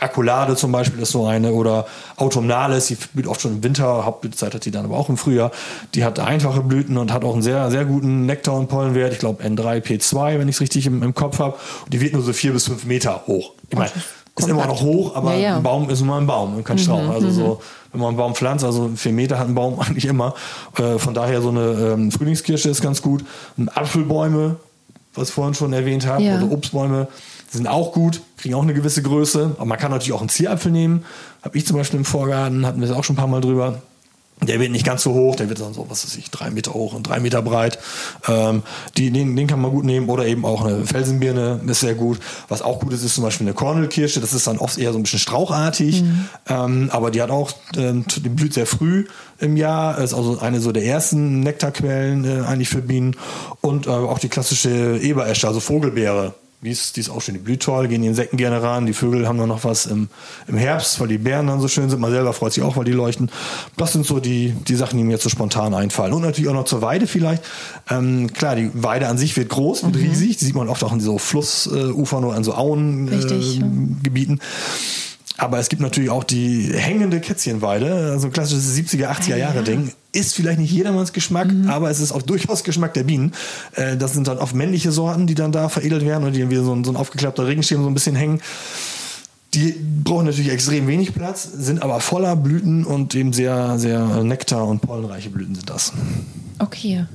Akkulade 0.00 0.54
zum 0.56 0.70
Beispiel 0.72 1.02
ist 1.02 1.10
so 1.10 1.26
eine 1.26 1.52
oder 1.52 1.86
Autumnales, 2.16 2.86
die 2.86 2.96
blüht 3.12 3.26
oft 3.26 3.40
schon 3.40 3.52
im 3.52 3.64
Winter, 3.64 4.04
Hauptblütezeit 4.04 4.54
hat 4.54 4.64
die 4.64 4.70
dann 4.70 4.84
aber 4.84 4.96
auch 4.96 5.08
im 5.08 5.16
Frühjahr. 5.16 5.50
Die 5.94 6.04
hat 6.04 6.20
einfache 6.20 6.60
Blüten 6.60 6.96
und 6.96 7.12
hat 7.12 7.24
auch 7.24 7.32
einen 7.32 7.42
sehr, 7.42 7.70
sehr 7.70 7.84
guten 7.84 8.26
Nektar- 8.26 8.54
und 8.54 8.68
Pollenwert. 8.68 9.12
Ich 9.12 9.18
glaube 9.18 9.42
N3, 9.42 9.82
P2, 9.82 10.38
wenn 10.38 10.48
ich 10.48 10.56
es 10.56 10.60
richtig 10.60 10.86
im, 10.86 11.02
im, 11.02 11.14
Kopf 11.14 11.40
habe. 11.40 11.56
Und 11.84 11.92
die 11.92 12.00
wird 12.00 12.12
nur 12.12 12.22
so 12.22 12.32
vier 12.32 12.52
bis 12.52 12.66
fünf 12.66 12.84
Meter 12.84 13.22
hoch. 13.26 13.52
Ich 13.68 13.76
meine, 13.76 13.90
ist 14.38 14.48
immer 14.48 14.66
noch 14.66 14.80
hoch, 14.80 15.14
aber 15.14 15.34
ja, 15.34 15.40
ja. 15.40 15.56
ein 15.56 15.62
Baum 15.62 15.90
ist 15.90 16.00
immer 16.00 16.16
ein 16.16 16.26
Baum 16.26 16.56
und 16.56 16.64
kein 16.64 16.78
Strauch. 16.78 17.02
Mhm, 17.02 17.10
also 17.10 17.30
so, 17.30 17.46
mhm. 17.46 17.58
wenn 17.92 18.00
man 18.00 18.08
einen 18.08 18.16
Baum 18.16 18.34
pflanzt, 18.34 18.64
also 18.64 18.90
vier 18.96 19.12
Meter 19.12 19.38
hat 19.38 19.48
ein 19.48 19.54
Baum 19.54 19.78
eigentlich 19.80 20.06
immer. 20.06 20.34
Äh, 20.78 20.98
von 20.98 21.12
daher 21.12 21.42
so 21.42 21.50
eine 21.50 21.92
ähm, 21.94 22.10
Frühlingskirsche 22.10 22.70
ist 22.70 22.80
ganz 22.80 23.02
gut. 23.02 23.24
Und 23.56 23.76
Apfelbäume, 23.76 24.56
was 25.14 25.28
ich 25.28 25.34
vorhin 25.34 25.54
schon 25.54 25.72
erwähnt 25.72 26.06
habe, 26.06 26.22
ja. 26.22 26.36
oder 26.36 26.50
Obstbäume 26.50 27.08
sind 27.50 27.66
auch 27.66 27.92
gut, 27.92 28.22
kriegen 28.38 28.54
auch 28.54 28.62
eine 28.62 28.74
gewisse 28.74 29.02
Größe. 29.02 29.56
Aber 29.56 29.64
man 29.66 29.78
kann 29.78 29.90
natürlich 29.90 30.12
auch 30.12 30.20
einen 30.20 30.30
Zierapfel 30.30 30.72
nehmen. 30.72 31.04
Habe 31.42 31.58
ich 31.58 31.66
zum 31.66 31.76
Beispiel 31.76 31.98
im 31.98 32.04
Vorgarten, 32.04 32.64
hatten 32.66 32.80
wir 32.80 32.88
es 32.88 32.94
auch 32.94 33.04
schon 33.04 33.14
ein 33.14 33.18
paar 33.18 33.26
Mal 33.26 33.40
drüber. 33.40 33.82
Der 34.42 34.58
wird 34.58 34.72
nicht 34.72 34.84
ganz 34.84 35.02
so 35.02 35.14
hoch, 35.14 35.36
der 35.36 35.48
wird 35.48 35.60
dann 35.60 35.72
so, 35.72 35.86
was 35.88 36.04
weiß 36.04 36.16
ich, 36.16 36.30
drei 36.30 36.50
Meter 36.50 36.74
hoch 36.74 36.94
und 36.94 37.04
drei 37.04 37.20
Meter 37.20 37.42
breit. 37.42 37.78
Ähm, 38.28 38.62
die, 38.96 39.10
den, 39.10 39.36
den 39.36 39.46
kann 39.46 39.60
man 39.60 39.70
gut 39.70 39.84
nehmen. 39.84 40.08
Oder 40.08 40.26
eben 40.26 40.44
auch 40.44 40.64
eine 40.64 40.84
Felsenbirne 40.84 41.60
ist 41.66 41.80
sehr 41.80 41.94
gut. 41.94 42.18
Was 42.48 42.62
auch 42.62 42.80
gut 42.80 42.92
ist, 42.92 43.04
ist 43.04 43.14
zum 43.14 43.24
Beispiel 43.24 43.46
eine 43.46 43.54
Kornelkirsche. 43.54 44.20
Das 44.20 44.32
ist 44.32 44.46
dann 44.46 44.58
oft 44.58 44.78
eher 44.78 44.92
so 44.92 44.98
ein 44.98 45.04
bisschen 45.04 45.20
strauchartig. 45.20 46.02
Mhm. 46.02 46.28
Ähm, 46.48 46.90
aber 46.92 47.10
die 47.10 47.22
hat 47.22 47.30
auch, 47.30 47.52
äh, 47.76 47.92
die 48.16 48.28
blüht 48.28 48.54
sehr 48.54 48.66
früh 48.66 49.06
im 49.38 49.56
Jahr. 49.56 49.98
Ist 49.98 50.14
also 50.14 50.38
eine 50.40 50.60
so 50.60 50.72
der 50.72 50.84
ersten 50.84 51.40
Nektarquellen 51.40 52.24
äh, 52.24 52.44
eigentlich 52.44 52.68
für 52.68 52.82
Bienen. 52.82 53.16
Und 53.60 53.86
äh, 53.86 53.90
auch 53.90 54.18
die 54.18 54.28
klassische 54.28 54.98
Eberesche, 55.00 55.46
also 55.46 55.60
Vogelbeere 55.60 56.34
die 56.62 56.70
ist, 56.70 56.96
die 56.96 57.00
ist 57.00 57.10
auch 57.10 57.20
schön. 57.20 57.34
Die 57.34 57.40
blüht 57.40 57.60
toll, 57.60 57.88
gehen 57.88 58.02
die 58.02 58.08
Insekten 58.08 58.36
gerne 58.36 58.62
ran. 58.62 58.86
Die 58.86 58.92
Vögel 58.92 59.26
haben 59.26 59.36
dann 59.36 59.48
noch 59.48 59.64
was 59.64 59.86
im, 59.86 60.08
im 60.46 60.56
Herbst, 60.56 61.00
weil 61.00 61.08
die 61.08 61.18
Bären 61.18 61.48
dann 61.48 61.60
so 61.60 61.66
schön 61.66 61.90
sind. 61.90 61.98
Man 61.98 62.12
selber 62.12 62.32
freut 62.32 62.52
sich 62.52 62.62
auch, 62.62 62.76
weil 62.76 62.84
die 62.84 62.92
leuchten. 62.92 63.30
Das 63.76 63.92
sind 63.92 64.06
so 64.06 64.20
die, 64.20 64.54
die 64.68 64.76
Sachen, 64.76 64.96
die 64.96 65.02
mir 65.02 65.12
jetzt 65.12 65.24
so 65.24 65.28
spontan 65.28 65.74
einfallen. 65.74 66.12
Und 66.12 66.22
natürlich 66.22 66.48
auch 66.48 66.54
noch 66.54 66.64
zur 66.64 66.80
Weide 66.80 67.08
vielleicht. 67.08 67.42
Ähm, 67.90 68.32
klar, 68.32 68.54
die 68.54 68.70
Weide 68.74 69.08
an 69.08 69.18
sich 69.18 69.36
wird 69.36 69.48
groß, 69.48 69.82
wird 69.82 69.96
mhm. 69.96 70.02
riesig. 70.02 70.36
Die 70.36 70.44
sieht 70.44 70.54
man 70.54 70.68
oft 70.68 70.84
auch 70.84 70.92
in 70.92 71.00
so 71.00 71.18
Flussufern 71.18 72.24
oder 72.24 72.36
an 72.36 72.44
so 72.44 72.54
Auengebieten. 72.54 74.38
Äh, 74.38 75.11
aber 75.42 75.58
es 75.58 75.68
gibt 75.68 75.82
natürlich 75.82 76.08
auch 76.08 76.22
die 76.22 76.72
hängende 76.72 77.20
Kätzchenweide, 77.20 78.12
also 78.12 78.28
ein 78.28 78.32
klassisches 78.32 78.76
70er, 78.76 79.08
80er 79.08 79.36
Jahre 79.36 79.64
Ding. 79.64 79.90
Ist 80.12 80.36
vielleicht 80.36 80.60
nicht 80.60 80.70
jedermanns 80.70 81.12
Geschmack, 81.12 81.50
mhm. 81.50 81.68
aber 81.68 81.90
es 81.90 81.98
ist 81.98 82.12
auch 82.12 82.22
durchaus 82.22 82.62
Geschmack 82.62 82.94
der 82.94 83.02
Bienen. 83.02 83.32
Äh, 83.74 83.96
das 83.96 84.12
sind 84.12 84.28
dann 84.28 84.38
oft 84.38 84.54
männliche 84.54 84.92
Sorten, 84.92 85.26
die 85.26 85.34
dann 85.34 85.50
da 85.50 85.68
veredelt 85.68 86.04
werden 86.04 86.24
und 86.24 86.34
die 86.34 86.40
dann 86.40 86.50
wieder 86.50 86.62
so 86.62 86.72
ein, 86.72 86.84
so 86.84 86.92
ein 86.92 86.96
aufgeklappter 86.96 87.44
Regenschirm 87.44 87.82
so 87.82 87.90
ein 87.90 87.94
bisschen 87.94 88.14
hängen. 88.14 88.40
Die 89.54 89.74
brauchen 90.04 90.26
natürlich 90.26 90.52
extrem 90.52 90.86
wenig 90.86 91.12
Platz, 91.12 91.42
sind 91.42 91.82
aber 91.82 91.98
voller 91.98 92.36
Blüten 92.36 92.84
und 92.84 93.12
eben 93.16 93.32
sehr, 93.32 93.80
sehr 93.80 94.22
nektar- 94.22 94.68
und 94.68 94.80
pollenreiche 94.80 95.30
Blüten 95.30 95.56
sind 95.56 95.68
das. 95.68 95.92
Okay. 96.60 97.06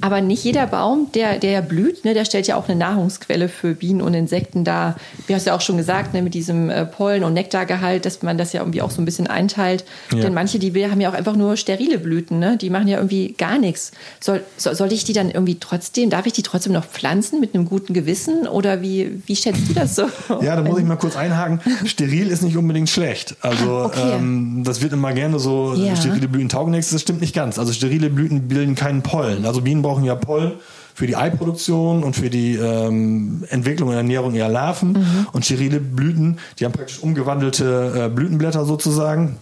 Aber 0.00 0.20
nicht 0.20 0.44
jeder 0.44 0.66
Baum, 0.66 1.08
der, 1.14 1.38
der 1.38 1.62
blüht, 1.62 2.04
ne, 2.04 2.14
der 2.14 2.24
stellt 2.24 2.46
ja 2.46 2.56
auch 2.56 2.68
eine 2.68 2.78
Nahrungsquelle 2.78 3.48
für 3.48 3.74
Bienen 3.74 4.02
und 4.02 4.14
Insekten 4.14 4.64
dar. 4.64 4.96
Wie 5.26 5.34
hast 5.34 5.46
du 5.46 5.50
ja 5.50 5.56
auch 5.56 5.60
schon 5.60 5.76
gesagt, 5.76 6.14
ne, 6.14 6.22
mit 6.22 6.34
diesem 6.34 6.70
äh, 6.70 6.84
Pollen- 6.84 7.24
und 7.24 7.34
Nektargehalt, 7.34 8.04
dass 8.04 8.22
man 8.22 8.38
das 8.38 8.52
ja 8.52 8.60
irgendwie 8.60 8.82
auch 8.82 8.90
so 8.90 9.00
ein 9.00 9.04
bisschen 9.04 9.26
einteilt. 9.26 9.84
Ja. 10.12 10.20
Denn 10.20 10.34
manche, 10.34 10.58
die 10.58 10.72
haben 10.86 11.00
ja 11.00 11.10
auch 11.10 11.14
einfach 11.14 11.36
nur 11.36 11.56
sterile 11.56 11.98
Blüten, 11.98 12.38
ne? 12.38 12.56
die 12.56 12.70
machen 12.70 12.88
ja 12.88 12.98
irgendwie 12.98 13.34
gar 13.36 13.58
nichts. 13.58 13.92
Soll, 14.20 14.42
soll, 14.56 14.74
soll 14.74 14.92
ich 14.92 15.04
die 15.04 15.12
dann 15.12 15.30
irgendwie 15.30 15.58
trotzdem, 15.58 16.10
darf 16.10 16.26
ich 16.26 16.32
die 16.32 16.42
trotzdem 16.42 16.72
noch 16.72 16.84
pflanzen 16.84 17.40
mit 17.40 17.54
einem 17.54 17.64
guten 17.64 17.94
Gewissen? 17.94 18.46
Oder 18.46 18.82
wie, 18.82 19.22
wie 19.26 19.36
schätzt 19.36 19.68
du 19.68 19.74
das 19.74 19.96
so? 19.96 20.04
Ja, 20.42 20.56
da 20.56 20.62
muss 20.62 20.78
ich 20.78 20.84
mal 20.84 20.96
kurz 20.96 21.16
einhaken. 21.16 21.60
Steril 21.84 22.28
ist 22.28 22.42
nicht 22.42 22.56
unbedingt 22.56 22.90
schlecht. 22.90 23.36
Also 23.40 23.70
ah, 23.70 23.84
okay. 23.86 24.16
ähm, 24.16 24.62
das 24.64 24.82
wird 24.82 24.92
immer 24.92 25.12
gerne 25.12 25.38
so, 25.38 25.74
ja. 25.74 25.96
sterile 25.96 26.28
Blüten 26.28 26.48
taugen 26.48 26.72
nichts, 26.72 26.90
das 26.90 27.02
stimmt 27.02 27.20
nicht 27.20 27.34
ganz. 27.34 27.58
Also 27.58 27.72
sterile 27.72 28.10
Blüten 28.10 28.48
bilden 28.48 28.74
keinen 28.74 29.02
Pollen. 29.02 29.46
Also 29.46 29.60
Bienen 29.60 29.82
brauchen 29.84 30.04
ja 30.04 30.14
Pollen 30.14 30.52
für 30.94 31.06
die 31.06 31.16
Eiproduktion 31.16 32.02
und 32.04 32.14
für 32.14 32.30
die 32.30 32.54
ähm, 32.56 33.44
Entwicklung 33.50 33.90
und 33.90 33.96
Ernährung 33.96 34.34
ihrer 34.34 34.48
Larven. 34.48 34.92
Mhm. 34.92 35.26
Und 35.32 35.44
sterile 35.44 35.80
Blüten, 35.80 36.38
die 36.58 36.64
haben 36.64 36.72
praktisch 36.72 37.00
umgewandelte 37.00 38.06
äh, 38.06 38.08
Blütenblätter 38.08 38.64
sozusagen. 38.64 39.36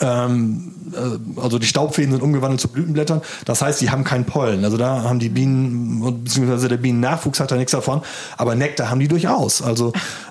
Ähm, 0.00 0.72
äh, 0.94 1.40
also 1.40 1.58
die 1.58 1.66
Staubfäden 1.66 2.12
sind 2.12 2.22
umgewandelt 2.22 2.60
zu 2.60 2.68
Blütenblättern. 2.68 3.20
Das 3.44 3.60
heißt, 3.60 3.80
die 3.80 3.90
haben 3.90 4.02
keinen 4.02 4.24
Pollen. 4.24 4.64
Also 4.64 4.76
da 4.76 5.02
haben 5.02 5.18
die 5.18 5.28
Bienen, 5.28 6.22
beziehungsweise 6.24 6.68
der 6.68 6.78
Bienennachwuchs 6.78 7.38
hat 7.38 7.50
da 7.50 7.56
nichts 7.56 7.72
davon. 7.72 8.00
Aber 8.36 8.54
Nektar 8.54 8.90
haben 8.90 9.00
die 9.00 9.08
durchaus. 9.08 9.60
Also 9.60 9.88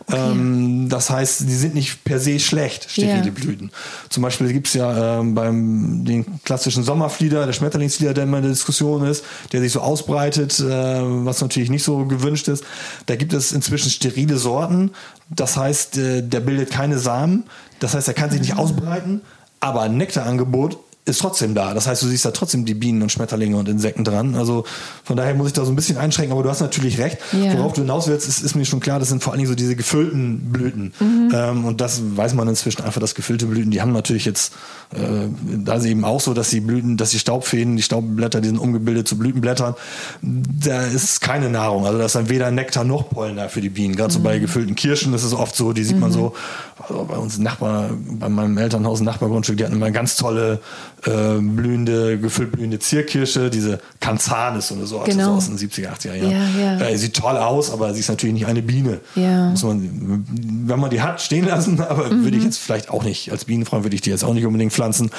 okay. 0.08 0.32
ähm, 0.32 0.90
das 0.90 1.10
heißt, 1.10 1.42
die 1.42 1.56
sind 1.56 1.76
nicht 1.76 2.04
per 2.04 2.20
se 2.20 2.40
schlecht, 2.40 2.90
sterile 2.90 3.24
yeah. 3.26 3.32
Blüten. 3.32 3.72
Zum 4.10 4.24
Beispiel 4.24 4.52
gibt 4.52 4.68
es 4.68 4.74
ja 4.74 5.20
ähm, 5.20 5.36
beim 5.36 6.04
den 6.04 6.26
klassischen 6.44 6.84
Sommerflieder, 6.84 7.46
der 7.46 7.54
Schmetterlingsflieder, 7.54 8.14
der 8.14 8.24
immer 8.24 8.38
in 8.38 8.44
der 8.44 8.52
Diskussion 8.52 9.06
ist, 9.06 9.24
der 9.52 9.62
sich 9.62 9.72
so 9.72 9.82
ausbreitet, 9.82 10.60
äh, 10.60 10.66
was 10.66 11.42
natürlich 11.42 11.70
nicht 11.70 11.84
so 11.84 12.06
gewünscht 12.06 12.48
ist. 12.48 12.64
Da 13.06 13.16
gibt 13.16 13.34
es 13.34 13.52
inzwischen 13.52 13.92
sterile 13.92 14.38
Sorten. 14.38 14.92
Das 15.30 15.58
heißt, 15.58 15.98
äh, 15.98 16.22
der 16.24 16.40
bildet 16.40 16.72
keine 16.72 16.98
Samen. 16.98 17.44
Das 17.80 17.94
heißt, 17.94 18.08
er 18.08 18.14
kann 18.14 18.32
sich 18.32 18.42
nicht 18.42 18.58
ausbreiten 18.58 19.22
aber 19.64 19.84
ein 19.84 19.96
Nektarangebot 19.96 20.78
ist 21.06 21.20
trotzdem 21.20 21.54
da. 21.54 21.74
Das 21.74 21.86
heißt, 21.86 22.02
du 22.02 22.08
siehst 22.08 22.24
da 22.24 22.32
trotzdem 22.32 22.64
die 22.64 22.74
Bienen 22.74 23.02
und 23.02 23.12
Schmetterlinge 23.12 23.58
und 23.58 23.68
Insekten 23.68 24.06
dran. 24.06 24.36
Also 24.36 24.64
von 25.04 25.18
daher 25.18 25.34
muss 25.34 25.48
ich 25.48 25.54
da 25.54 25.66
so 25.66 25.72
ein 25.72 25.76
bisschen 25.76 25.98
einschränken, 25.98 26.32
aber 26.32 26.44
du 26.44 26.50
hast 26.50 26.62
natürlich 26.62 26.98
recht. 26.98 27.18
Ja. 27.34 27.58
Worauf 27.58 27.74
du 27.74 27.82
hinaus 27.82 28.08
willst, 28.08 28.28
ist, 28.28 28.42
ist, 28.42 28.56
mir 28.56 28.64
schon 28.64 28.80
klar, 28.80 29.00
das 29.00 29.10
sind 29.10 29.22
vor 29.22 29.34
allen 29.34 29.40
Dingen 29.40 29.50
so 29.50 29.56
diese 29.56 29.76
gefüllten 29.76 30.52
Blüten. 30.52 30.94
Mhm. 31.02 31.32
Ähm, 31.34 31.66
und 31.66 31.82
das 31.82 32.02
weiß 32.16 32.36
man 32.36 32.48
inzwischen 32.48 32.84
einfach, 32.84 33.02
dass 33.02 33.16
gefüllte 33.16 33.48
Blüten, 33.48 33.70
die 33.70 33.82
haben 33.82 33.92
natürlich 33.92 34.24
jetzt, 34.24 34.54
äh, 34.94 35.28
da 35.58 35.76
ist 35.76 35.86
eben 35.86 36.06
auch 36.06 36.22
so, 36.22 36.34
dass 36.34 36.50
die 36.52 36.62
Blüten, 36.62 36.96
dass 36.96 37.10
die 37.10 37.20
Staubfäden, 37.20 37.76
die 37.76 37.84
Staubblätter, 37.84 38.40
die 38.40 38.48
sind 38.48 38.58
umgebildet 38.58 39.06
zu 39.06 39.18
Blütenblättern. 39.18 39.76
Da 40.22 40.84
ist 40.84 41.20
keine 41.20 41.50
Nahrung. 41.50 41.86
Also 41.86 41.98
da 41.98 42.06
ist 42.06 42.16
dann 42.16 42.30
weder 42.30 42.50
Nektar 42.50 42.86
noch 42.86 43.10
Pollen 43.10 43.36
da 43.36 43.50
für 43.50 43.60
die 43.60 43.70
Bienen. 43.70 43.98
Gerade 43.98 44.14
mhm. 44.14 44.18
so 44.18 44.20
bei 44.22 44.40
gefüllten 44.40 44.76
Kirschen 44.76 45.14
ist 45.14 45.24
es 45.24 45.34
oft 45.34 45.54
so, 45.54 45.74
die 45.74 45.84
sieht 45.84 45.96
mhm. 45.96 46.02
man 46.02 46.12
so, 46.14 46.34
also 46.80 47.04
bei 47.04 47.18
uns 47.18 47.38
Nachbar, 47.40 47.90
bei 48.08 48.30
meinem 48.30 48.58
Elternhaus 48.58 49.02
ein 49.02 49.06
Nachbargrundstück, 49.06 49.58
die 49.58 49.66
hatten 49.66 49.76
immer 49.76 49.92
ganz 49.92 50.16
tolle 50.16 50.62
äh, 51.06 51.40
blühende, 51.40 52.18
gefüllt 52.18 52.52
blühende 52.54 52.80
Zierkirsche, 52.80 53.50
diese 53.50 53.80
Kanzanis 54.00 54.72
oder 54.72 54.86
so, 54.86 55.00
genau. 55.00 55.26
so 55.26 55.32
aus 55.32 55.48
den 55.48 55.58
70er, 55.58 55.90
80er 55.90 56.16
Jahren. 56.16 56.32
Ja, 56.32 56.80
ja. 56.80 56.88
Äh, 56.88 56.98
sieht 56.98 57.16
toll 57.16 57.36
aus, 57.38 57.72
aber 57.72 57.94
sie 57.94 58.00
ist 58.00 58.10
natürlich 58.10 58.34
nicht 58.34 58.46
eine 58.46 58.62
Biene. 58.62 59.00
Ja. 59.16 59.50
Muss 59.50 59.64
man, 59.64 60.26
wenn 60.66 60.80
man 60.80 60.90
die 60.90 61.02
hat, 61.02 61.22
stehen 61.22 61.46
lassen, 61.46 61.82
aber 61.90 62.10
mhm. 62.10 62.24
würde 62.24 62.38
ich 62.38 62.44
jetzt 62.44 62.58
vielleicht 62.58 62.90
auch 62.90 63.04
nicht, 63.04 63.32
als 63.32 63.46
Bienenfreund 63.46 63.84
würde 63.84 63.96
ich 63.96 64.02
die 64.02 64.12
jetzt 64.12 64.24
auch 64.24 64.34
nicht 64.34 64.46
unbedingt 64.46 64.72
pflanzen. 64.72 65.12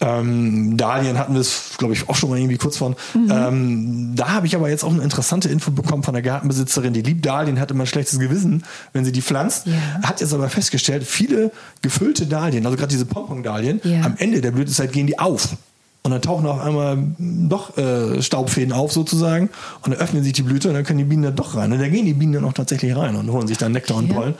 Ähm, 0.00 0.76
Dahlien 0.76 1.18
hatten 1.18 1.34
wir 1.34 1.40
es, 1.40 1.72
glaube 1.78 1.94
ich, 1.94 2.08
auch 2.08 2.14
schon 2.14 2.30
mal 2.30 2.38
irgendwie 2.38 2.56
kurz 2.56 2.76
von. 2.76 2.94
Mhm. 3.14 3.30
Ähm, 3.30 4.12
da 4.14 4.30
habe 4.30 4.46
ich 4.46 4.54
aber 4.54 4.70
jetzt 4.70 4.84
auch 4.84 4.92
eine 4.92 5.02
interessante 5.02 5.48
Info 5.48 5.70
bekommen 5.70 6.02
von 6.02 6.14
der 6.14 6.22
Gartenbesitzerin, 6.22 6.92
die 6.92 7.02
liebt 7.02 7.26
Dahlien, 7.26 7.60
hat 7.60 7.70
immer 7.70 7.84
ein 7.84 7.86
schlechtes 7.86 8.18
Gewissen, 8.18 8.64
wenn 8.92 9.04
sie 9.04 9.12
die 9.12 9.22
pflanzt. 9.22 9.66
Hat 10.02 10.20
jetzt 10.20 10.32
aber 10.32 10.48
festgestellt, 10.48 11.04
viele 11.04 11.50
gefüllte 11.82 12.26
Dahlien, 12.26 12.64
also 12.64 12.76
gerade 12.76 12.90
diese 12.90 13.04
Pompon-Dahlien, 13.04 13.80
am 14.04 14.14
Ende 14.18 14.40
der 14.40 14.52
Blütezeit 14.52 14.92
gehen 14.92 15.07
die 15.08 15.18
auf. 15.18 15.56
Und 16.04 16.12
dann 16.12 16.22
tauchen 16.22 16.46
auf 16.46 16.60
einmal 16.60 16.96
doch 17.18 17.76
äh, 17.76 18.22
Staubfäden 18.22 18.72
auf 18.72 18.92
sozusagen 18.92 19.50
und 19.82 19.92
dann 19.92 20.00
öffnen 20.00 20.22
sich 20.22 20.32
die 20.32 20.42
Blüte 20.42 20.68
und 20.68 20.74
dann 20.74 20.84
können 20.84 21.00
die 21.00 21.04
Bienen 21.04 21.24
da 21.24 21.30
doch 21.30 21.54
rein. 21.54 21.72
Und 21.72 21.80
da 21.80 21.88
gehen 21.88 22.06
die 22.06 22.14
Bienen 22.14 22.32
dann 22.32 22.44
auch 22.44 22.52
tatsächlich 22.52 22.96
rein 22.96 23.16
und 23.16 23.30
holen 23.30 23.46
sich 23.46 23.58
dann 23.58 23.72
Nektar 23.72 23.96
und 23.96 24.08
Pollen. 24.08 24.34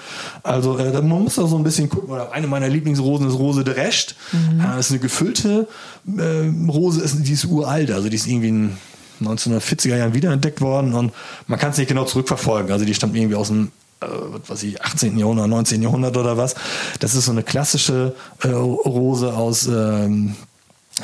Also 0.45 0.79
äh, 0.79 0.93
man 1.03 1.25
muss 1.25 1.35
da 1.35 1.47
so 1.47 1.59
ein 1.59 1.65
bisschen 1.65 1.91
gucken. 1.91 2.11
Oder 2.11 2.33
eine 2.33 2.47
meiner 2.47 2.69
Lieblingsrosen 2.69 3.29
ist 3.29 3.35
Rose 3.35 3.65
de 3.65 3.75
Recht. 3.75 4.17
Mhm. 4.33 4.61
Das 4.63 4.87
ist 4.87 4.93
eine 4.93 5.01
gefüllte 5.01 5.69
äh, 6.17 6.71
Rose, 6.71 7.03
ist, 7.03 7.27
die 7.27 7.33
ist 7.33 7.45
uralt. 7.45 7.91
Also 7.91 8.09
die 8.09 8.17
ist 8.17 8.27
irgendwie 8.27 8.49
in 8.49 8.73
1940er 9.21 9.97
Jahren 9.97 10.15
wiederentdeckt 10.15 10.61
worden 10.61 10.95
und 10.95 11.13
man 11.49 11.59
kann 11.59 11.73
es 11.73 11.77
nicht 11.77 11.89
genau 11.89 12.05
zurückverfolgen. 12.05 12.73
Also 12.73 12.87
die 12.87 12.95
stammt 12.95 13.15
irgendwie 13.15 13.35
aus 13.35 13.49
dem 13.49 13.73
äh, 14.01 14.07
was 14.47 14.63
ich, 14.63 14.81
18. 14.81 15.19
Jahrhundert, 15.19 15.49
19. 15.49 15.83
Jahrhundert 15.83 16.17
oder 16.17 16.37
was. 16.37 16.55
Das 17.01 17.15
ist 17.15 17.27
so 17.27 17.33
eine 17.33 17.43
klassische 17.43 18.15
äh, 18.43 18.49
Rose 18.49 19.35
aus 19.35 19.67
ähm, 19.67 20.35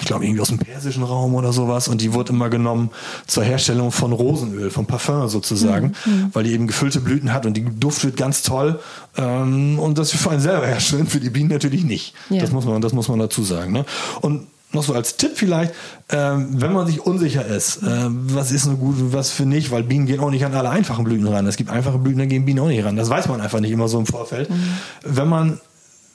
ich 0.00 0.06
glaube, 0.06 0.24
irgendwie 0.24 0.40
aus 0.40 0.48
dem 0.48 0.58
persischen 0.58 1.02
Raum 1.02 1.34
oder 1.34 1.52
sowas. 1.52 1.88
Und 1.88 2.00
die 2.00 2.12
wurde 2.12 2.32
immer 2.32 2.50
genommen 2.50 2.90
zur 3.26 3.44
Herstellung 3.44 3.92
von 3.92 4.12
Rosenöl, 4.12 4.70
von 4.70 4.86
Parfum 4.86 5.28
sozusagen, 5.28 5.94
mhm. 6.04 6.12
mhm. 6.12 6.30
weil 6.32 6.44
die 6.44 6.52
eben 6.52 6.66
gefüllte 6.66 7.00
Blüten 7.00 7.32
hat 7.32 7.46
und 7.46 7.56
die 7.56 7.64
duftet 7.64 8.16
ganz 8.16 8.42
toll. 8.42 8.80
Ähm, 9.16 9.78
und 9.78 9.98
das 9.98 10.10
für 10.10 10.30
einen 10.30 10.40
selber 10.40 10.66
herstellen, 10.66 11.06
für 11.06 11.20
die 11.20 11.30
Bienen 11.30 11.50
natürlich 11.50 11.84
nicht. 11.84 12.14
Ja. 12.30 12.40
Das, 12.40 12.52
muss 12.52 12.64
man, 12.64 12.80
das 12.80 12.92
muss 12.92 13.08
man 13.08 13.18
dazu 13.18 13.42
sagen. 13.42 13.72
Ne? 13.72 13.84
Und 14.20 14.46
noch 14.74 14.82
so 14.82 14.92
als 14.92 15.16
Tipp 15.16 15.32
vielleicht, 15.34 15.72
ähm, 16.10 16.48
wenn 16.50 16.72
man 16.72 16.86
sich 16.86 17.00
unsicher 17.00 17.46
ist, 17.46 17.82
äh, 17.82 18.06
was 18.08 18.50
ist 18.50 18.66
eine 18.66 18.76
gute, 18.76 19.12
was 19.12 19.30
für 19.30 19.46
nicht, 19.46 19.70
weil 19.70 19.84
Bienen 19.84 20.06
gehen 20.06 20.20
auch 20.20 20.30
nicht 20.30 20.44
an 20.44 20.54
alle 20.54 20.70
einfachen 20.70 21.04
Blüten 21.04 21.26
ran. 21.28 21.46
Es 21.46 21.56
gibt 21.56 21.70
einfache 21.70 21.98
Blüten, 21.98 22.18
da 22.18 22.26
gehen 22.26 22.44
Bienen 22.44 22.58
auch 22.58 22.68
nicht 22.68 22.84
ran. 22.84 22.96
Das 22.96 23.08
weiß 23.08 23.28
man 23.28 23.40
einfach 23.40 23.60
nicht 23.60 23.70
immer 23.70 23.88
so 23.88 23.98
im 23.98 24.06
Vorfeld. 24.06 24.50
Mhm. 24.50 24.56
Wenn 25.04 25.28
man 25.28 25.60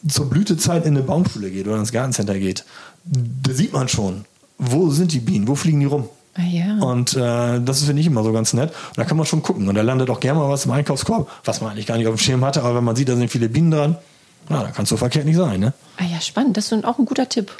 zur 0.08 0.30
Blütezeit 0.30 0.86
in 0.86 0.96
eine 0.96 1.04
Baumschule 1.04 1.50
geht 1.52 1.68
oder 1.68 1.78
ins 1.78 1.92
Gartencenter 1.92 2.38
geht, 2.40 2.66
da 3.06 3.54
sieht 3.54 3.74
man 3.74 3.88
schon, 3.88 4.26
wo 4.58 4.90
sind 4.90 5.14
die 5.14 5.20
Bienen, 5.20 5.48
wo 5.48 5.56
fliegen 5.56 5.80
die 5.80 5.86
rum. 5.86 6.10
Ah, 6.36 6.44
ja. 6.44 6.78
Und 6.78 7.16
äh, 7.16 7.60
das 7.60 7.84
finde 7.84 8.02
ich 8.02 8.08
immer 8.08 8.24
so 8.24 8.32
ganz 8.32 8.54
nett. 8.54 8.70
Und 8.70 8.98
da 8.98 9.04
kann 9.04 9.18
man 9.18 9.26
schon 9.26 9.42
gucken. 9.42 9.68
Und 9.68 9.76
da 9.76 9.82
landet 9.82 10.10
auch 10.10 10.20
gerne 10.20 10.40
mal 10.40 10.50
was 10.50 10.66
im 10.66 10.72
Einkaufskorb, 10.72 11.30
was 11.44 11.60
man 11.60 11.72
eigentlich 11.72 11.88
gar 11.88 11.98
nicht 11.98 12.08
auf 12.08 12.16
dem 12.16 12.20
Schirm 12.20 12.46
hatte. 12.46 12.62
Aber 12.62 12.76
wenn 12.76 12.84
man 12.84 12.96
sieht, 12.96 13.10
da 13.10 13.16
sind 13.16 13.30
viele 13.30 13.50
Bienen 13.50 13.72
dran, 13.72 13.98
na, 14.48 14.64
kann 14.72 14.84
es 14.84 14.90
so 14.90 14.98
verkehrt 14.98 15.26
nicht 15.26 15.36
sein. 15.36 15.60
Ne? 15.60 15.74
Ah 15.98 16.06
ja, 16.06 16.22
spannend. 16.22 16.56
Das 16.56 16.72
ist 16.72 16.86
auch 16.86 17.00
ein 17.00 17.06
guter 17.06 17.28
Tipp 17.28 17.52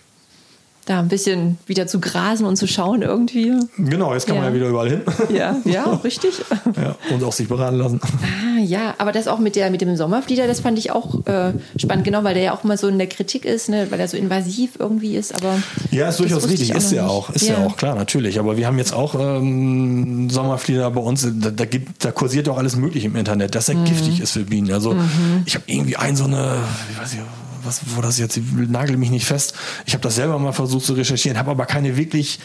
da 0.90 1.00
ein 1.00 1.08
bisschen 1.08 1.58
wieder 1.68 1.86
zu 1.86 2.00
grasen 2.00 2.46
und 2.46 2.56
zu 2.56 2.66
schauen 2.66 3.04
irgendwie. 3.04 3.54
Genau, 3.78 4.14
jetzt 4.14 4.26
kann 4.26 4.36
ja. 4.36 4.42
man 4.42 4.52
ja 4.52 4.56
wieder 4.60 4.70
überall 4.70 4.90
hin. 4.90 5.02
Ja, 5.30 5.58
ja, 5.64 5.84
richtig. 6.04 6.34
Ja, 6.76 6.96
und 7.14 7.24
auch 7.24 7.32
sich 7.32 7.48
beraten 7.48 7.78
lassen. 7.78 8.02
Ah, 8.04 8.60
ja, 8.60 8.96
aber 8.98 9.12
das 9.12 9.28
auch 9.28 9.38
mit, 9.38 9.56
der, 9.56 9.70
mit 9.70 9.82
dem 9.82 9.96
Sommerflieder, 9.96 10.48
das 10.48 10.62
fand 10.62 10.80
ich 10.80 10.92
auch 10.92 11.26
äh, 11.28 11.54
spannend, 11.78 12.06
genau, 12.06 12.24
weil 12.24 12.34
der 12.34 12.44
ja 12.44 12.54
auch 12.54 12.64
mal 12.64 12.78
so 12.78 12.88
in 12.88 12.98
der 12.98 13.08
Kritik 13.08 13.46
ist, 13.46 13.70
ne, 13.70 13.88
weil 13.92 14.00
er 14.00 14.08
so 14.08 14.18
invasiv 14.18 14.72
irgendwie 14.80 15.16
ist, 15.16 15.36
aber. 15.36 15.62
Ja, 15.92 16.10
ist 16.10 16.20
durchaus 16.20 16.50
richtig, 16.50 16.72
ist 16.72 16.92
ja 16.92 17.06
auch, 17.06 17.30
ist 17.30 17.48
ja. 17.48 17.60
ja. 17.60 17.66
auch, 17.66 17.78
klar, 17.78 17.96
natürlich. 17.96 18.40
Aber 18.40 18.58
wir 18.58 18.66
haben 18.66 18.80
jetzt 18.80 18.94
auch 18.94 19.16
ähm, 19.16 20.30
Sommerflieder 20.30 20.90
bei 20.90 21.02
uns, 21.02 21.28
da, 21.40 21.52
da, 21.52 21.66
gibt, 21.66 22.04
da 22.04 22.12
kursiert 22.12 22.50
auch 22.50 22.58
alles 22.58 22.76
Mögliche 22.76 23.08
im 23.08 23.16
Internet, 23.16 23.54
dass 23.54 23.70
er 23.70 23.76
mhm. 23.76 23.86
giftig 23.86 24.22
ist 24.22 24.32
für 24.32 24.44
Bienen. 24.44 24.72
Also 24.72 24.94
mhm. 24.94 25.44
ich 25.46 25.54
habe 25.54 25.66
irgendwie 25.68 25.98
ein 25.98 26.16
so 26.16 26.24
eine, 26.24 26.56
ich 26.92 27.00
weiß 27.00 27.14
nicht, 27.14 27.24
was, 27.64 27.82
wo 27.96 28.02
das 28.02 28.20
jetzt, 28.20 28.40
nagel 28.56 28.98
mich 28.98 29.12
nicht 29.12 29.26
fest. 29.26 29.54
Ich 29.86 29.94
habe 29.94 30.04
das 30.04 30.16
selber 30.16 30.38
mal 30.40 30.52
versucht 30.52 30.86
zu 30.86 30.94
recherchieren, 30.94 31.38
habe 31.38 31.52
aber 31.52 31.66
keine 31.66 31.98
wirklich 31.98 32.40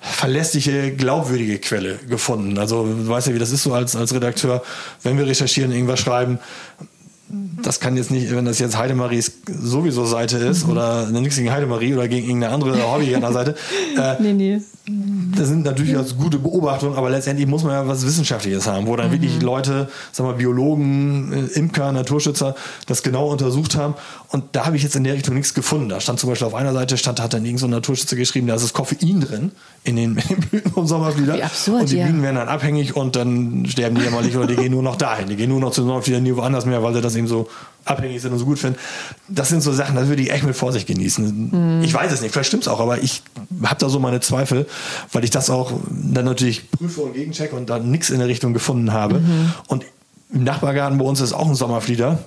verlässliche, 0.00 0.92
glaubwürdige 0.92 1.58
Quelle 1.58 1.98
gefunden. 2.08 2.58
Also 2.58 2.84
du 2.84 3.08
weißt 3.08 3.28
ja, 3.28 3.34
wie 3.34 3.38
das 3.38 3.50
ist 3.50 3.62
so 3.62 3.72
als, 3.72 3.96
als 3.96 4.14
Redakteur, 4.14 4.62
wenn 5.02 5.18
wir 5.18 5.26
recherchieren, 5.26 5.72
irgendwas 5.72 6.00
schreiben, 6.00 6.38
das 7.62 7.80
kann 7.80 7.96
jetzt 7.96 8.10
nicht, 8.10 8.30
wenn 8.30 8.44
das 8.44 8.58
jetzt 8.58 8.78
Heidemaries 8.78 9.32
sowieso 9.48 10.06
Seite 10.06 10.36
ist 10.38 10.64
mhm. 10.64 10.72
oder 10.72 11.06
nichts 11.06 11.36
gegen 11.36 11.50
Heidemarie 11.50 11.94
oder 11.94 12.06
gegen 12.06 12.26
irgendeine 12.26 12.54
andere 12.54 12.82
Hobby-Seite. 12.82 13.56
Äh, 13.96 14.16
nee, 14.20 14.32
nee. 14.34 14.60
Das 14.88 15.48
sind 15.48 15.64
natürlich 15.64 15.96
also 15.96 16.14
gute 16.14 16.38
Beobachtungen, 16.38 16.94
aber 16.94 17.10
letztendlich 17.10 17.48
muss 17.48 17.64
man 17.64 17.72
ja 17.72 17.88
was 17.88 18.06
Wissenschaftliches 18.06 18.68
haben, 18.68 18.86
wo 18.86 18.94
dann 18.94 19.08
mhm. 19.08 19.12
wirklich 19.14 19.42
Leute, 19.42 19.88
sagen 20.12 20.28
wir 20.28 20.34
Biologen, 20.34 21.32
äh, 21.32 21.58
Imker, 21.58 21.90
Naturschützer 21.90 22.54
das 22.86 23.02
genau 23.02 23.28
untersucht 23.28 23.74
haben. 23.74 23.94
Und 24.28 24.44
da 24.52 24.64
habe 24.64 24.76
ich 24.76 24.84
jetzt 24.84 24.94
in 24.94 25.02
der 25.02 25.14
Richtung 25.14 25.34
nichts 25.34 25.54
gefunden. 25.54 25.88
Da 25.88 25.98
stand 25.98 26.20
zum 26.20 26.30
Beispiel 26.30 26.46
auf 26.46 26.54
einer 26.54 26.72
Seite, 26.72 26.96
stand, 26.96 27.20
hat 27.20 27.34
dann 27.34 27.44
irgendein 27.44 27.58
so 27.58 27.66
Naturschützer 27.66 28.14
geschrieben, 28.14 28.46
da 28.46 28.54
ist 28.54 28.62
das 28.62 28.72
Koffein 28.74 29.20
drin 29.20 29.50
in 29.82 29.96
den, 29.96 30.16
in 30.16 30.28
den 30.28 30.40
Blüten 30.40 30.70
vom 30.70 30.86
Sommerflieder. 30.86 31.44
Absurd, 31.44 31.80
und 31.80 31.90
die 31.90 31.96
ja. 31.96 32.06
Bienen 32.06 32.22
werden 32.22 32.36
dann 32.36 32.48
abhängig 32.48 32.94
und 32.94 33.16
dann 33.16 33.66
sterben 33.66 33.96
die 33.96 34.02
jämmerlich 34.02 34.36
oder 34.36 34.46
die 34.46 34.54
gehen 34.54 34.70
nur 34.70 34.84
noch 34.84 34.96
dahin. 34.96 35.26
Die 35.26 35.36
gehen 35.36 35.50
nur 35.50 35.58
noch 35.58 35.72
zum 35.72 35.86
Sommerflieder, 35.86 36.20
nie 36.20 36.36
woanders 36.36 36.64
mehr, 36.64 36.80
weil 36.84 36.94
sie 36.94 37.00
das 37.00 37.16
eben 37.16 37.26
so 37.26 37.48
abhängig 37.84 38.20
sind 38.20 38.32
und 38.32 38.38
so 38.38 38.44
gut 38.44 38.58
finden. 38.58 38.78
Das 39.28 39.48
sind 39.48 39.62
so 39.62 39.72
Sachen, 39.72 39.94
das 39.94 40.08
würde 40.08 40.22
ich 40.22 40.30
echt 40.30 40.44
mit 40.44 40.56
Vorsicht 40.56 40.86
genießen. 40.86 41.78
Mhm. 41.78 41.82
Ich 41.82 41.94
weiß 41.94 42.12
es 42.12 42.20
nicht, 42.20 42.32
vielleicht 42.32 42.48
stimmt 42.48 42.64
es 42.64 42.68
auch, 42.68 42.80
aber 42.80 43.02
ich 43.02 43.22
habe 43.64 43.78
da 43.78 43.88
so 43.88 43.98
meine 43.98 44.20
Zweifel, 44.20 44.66
weil 45.12 45.24
ich 45.24 45.30
das 45.30 45.50
auch 45.50 45.72
dann 45.90 46.24
natürlich 46.24 46.70
prüfe 46.70 47.02
und 47.02 47.14
gegenchecke 47.14 47.56
und 47.56 47.70
dann 47.70 47.90
nichts 47.90 48.10
in 48.10 48.18
der 48.18 48.28
Richtung 48.28 48.52
gefunden 48.52 48.92
habe. 48.92 49.20
Mhm. 49.20 49.52
Und 49.68 49.84
im 50.32 50.44
Nachbargarten 50.44 50.98
bei 50.98 51.04
uns 51.04 51.20
ist 51.20 51.32
auch 51.32 51.48
ein 51.48 51.54
Sommerflieder. 51.54 52.18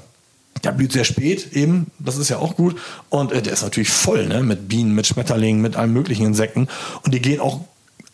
Der 0.64 0.72
blüht 0.72 0.92
sehr 0.92 1.06
spät 1.06 1.54
eben, 1.54 1.88
das 2.00 2.18
ist 2.18 2.30
ja 2.30 2.38
auch 2.40 2.56
gut. 2.56 2.76
Und 3.10 3.32
äh, 3.32 3.42
der 3.42 3.54
ist 3.54 3.62
natürlich 3.62 3.90
voll, 3.90 4.28
ne? 4.28 4.44
Mit 4.44 4.68
Bienen, 4.68 4.94
mit 4.94 5.08
Schmetterlingen, 5.08 5.62
mit 5.62 5.76
allen 5.78 5.94
möglichen 5.94 6.26
Insekten. 6.26 6.68
Und 7.04 7.14
die 7.14 7.22
gehen 7.22 7.40
auch 7.40 7.62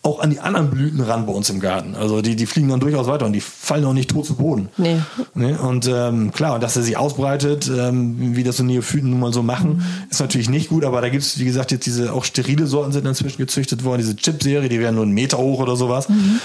auch 0.06 0.20
an 0.20 0.30
die 0.30 0.40
anderen 0.40 0.70
Blüten 0.70 1.02
ran 1.02 1.26
bei 1.26 1.34
uns 1.34 1.50
im 1.50 1.60
Garten. 1.60 1.96
Also 1.96 2.22
die, 2.22 2.36
die 2.36 2.46
fliegen 2.46 2.70
dann 2.70 2.80
durchaus 2.80 3.08
weiter 3.08 3.26
und 3.26 3.34
die 3.34 3.42
fallen 3.42 3.84
auch 3.86 3.94
nicht 3.94 4.12
tot 4.12 4.26
zu 4.26 4.36
Boden. 4.36 4.70
Nee. 4.78 4.98
Ne? 5.34 5.58
Und 5.60 5.90
ähm, 5.92 6.32
klar, 6.32 6.60
dass 6.60 6.76
er 6.76 6.84
sich 6.84 6.96
ausbreitet, 6.96 7.70
ähm, 7.76 8.36
wie 8.36 8.44
das 8.44 8.58
so 8.58 8.64
Neophyten 8.64 9.10
nun 9.10 9.20
mal 9.20 9.34
so 9.34 9.42
machen, 9.42 9.78
mhm. 9.78 9.84
ist 10.10 10.20
natürlich 10.20 10.50
nicht 10.50 10.70
gut, 10.70 10.86
aber 10.86 11.02
da 11.02 11.10
gibt 11.10 11.24
es, 11.24 11.40
wie 11.40 11.46
gesagt, 11.46 11.72
jetzt 11.72 11.88
diese 11.88 12.14
auch 12.14 12.24
sterile 12.24 12.68
Sorten 12.68 12.92
sind 12.92 13.06
inzwischen 13.06 13.38
gezüchtet 13.38 13.84
worden, 13.84 14.02
diese 14.02 14.16
Chip-Serie, 14.16 14.70
die 14.70 14.80
werden 14.80 14.96
nur 14.96 15.04
einen 15.04 15.14
Meter 15.14 15.40
hoch 15.40 15.60
oder 15.60 15.76
sowas. 15.76 16.08
Mhm. 16.08 16.40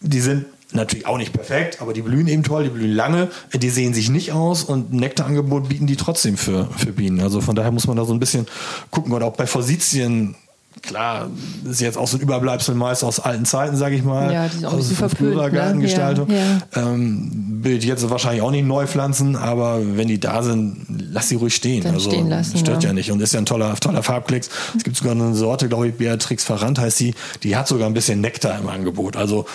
Die 0.00 0.20
sind 0.20 0.46
natürlich 0.72 1.06
auch 1.06 1.18
nicht 1.18 1.32
perfekt, 1.32 1.82
aber 1.82 1.92
die 1.92 2.02
blühen 2.02 2.28
eben 2.28 2.44
toll, 2.44 2.64
die 2.64 2.70
blühen 2.70 2.92
lange, 2.92 3.28
die 3.52 3.70
sehen 3.70 3.94
sich 3.94 4.10
nicht 4.10 4.32
aus 4.32 4.62
und 4.62 4.92
Nektarangebot 4.92 5.68
bieten 5.68 5.86
die 5.86 5.96
trotzdem 5.96 6.36
für, 6.36 6.68
für 6.76 6.92
Bienen. 6.92 7.20
Also 7.20 7.40
von 7.40 7.56
daher 7.56 7.72
muss 7.72 7.86
man 7.86 7.96
da 7.96 8.04
so 8.04 8.12
ein 8.12 8.20
bisschen 8.20 8.46
gucken. 8.90 9.12
Und 9.12 9.22
auch 9.22 9.32
bei 9.34 9.46
Forsythien 9.46 10.36
klar, 10.82 11.30
ist 11.68 11.80
jetzt 11.80 11.98
auch 11.98 12.06
so 12.06 12.16
ein 12.16 12.20
Überbleibsel 12.20 12.74
meist 12.74 13.04
aus 13.04 13.20
alten 13.20 13.44
Zeiten, 13.44 13.76
sage 13.76 13.96
ich 13.96 14.04
mal. 14.04 14.32
Ja, 14.32 14.46
die 14.48 14.56
sind 14.56 14.66
auch 14.66 14.74
also 14.74 15.08
früherer 15.08 15.50
Gartengestaltung. 15.50 16.30
Ja, 16.30 16.36
ja. 16.36 16.92
Ähm, 16.92 17.58
will 17.62 17.78
ich 17.78 17.84
jetzt 17.84 18.08
wahrscheinlich 18.08 18.42
auch 18.42 18.50
nicht 18.50 18.66
neu 18.66 18.86
pflanzen, 18.86 19.36
aber 19.36 19.80
wenn 19.96 20.08
die 20.08 20.20
da 20.20 20.42
sind, 20.42 20.86
lass 21.10 21.28
sie 21.28 21.34
ruhig 21.36 21.54
stehen. 21.54 21.82
Dann 21.82 21.94
also 21.94 22.10
stehen 22.10 22.28
lassen, 22.28 22.56
stört 22.58 22.82
ja. 22.82 22.90
ja 22.90 22.94
nicht 22.94 23.10
und 23.10 23.20
ist 23.20 23.32
ja 23.34 23.40
ein 23.40 23.46
toller, 23.46 23.74
toller 23.76 24.02
Farbklicks. 24.02 24.48
Es 24.76 24.84
gibt 24.84 24.96
sogar 24.96 25.12
eine 25.12 25.34
Sorte, 25.34 25.68
glaube 25.68 25.88
ich, 25.88 25.94
Beatrix 25.94 26.44
Verrand 26.44 26.78
heißt 26.78 27.00
die, 27.00 27.14
die 27.42 27.56
hat 27.56 27.66
sogar 27.68 27.86
ein 27.88 27.94
bisschen 27.94 28.20
Nektar 28.20 28.58
im 28.58 28.68
Angebot. 28.68 29.16
Also 29.16 29.46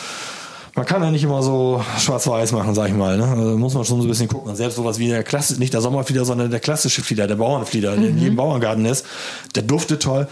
man 0.75 0.85
kann 0.87 1.03
ja 1.03 1.11
nicht 1.11 1.23
immer 1.23 1.43
so 1.43 1.83
schwarz-weiß 1.99 2.51
machen, 2.51 2.73
sag 2.73 2.87
ich 2.89 2.95
mal. 2.95 3.15
Ne? 3.17 3.27
Also 3.27 3.57
muss 3.57 3.75
man 3.75 3.85
schon 3.85 3.99
so 3.99 4.07
ein 4.07 4.09
bisschen 4.09 4.27
gucken. 4.27 4.49
Und 4.49 4.55
selbst 4.55 4.75
sowas 4.75 4.97
wie 4.97 5.07
der 5.07 5.23
klassische, 5.23 5.59
nicht 5.59 5.73
der 5.73 5.81
Sommerflieder, 5.81 6.25
sondern 6.25 6.49
der 6.49 6.59
klassische 6.59 7.03
Flieder, 7.03 7.27
der 7.27 7.35
Bauernflieder, 7.35 7.95
der 7.95 8.09
in 8.09 8.15
Mhm. 8.15 8.21
jedem 8.21 8.35
Bauerngarten 8.37 8.83
ist, 8.85 9.05
der 9.53 9.61
duftet 9.63 10.01
toll. 10.01 10.27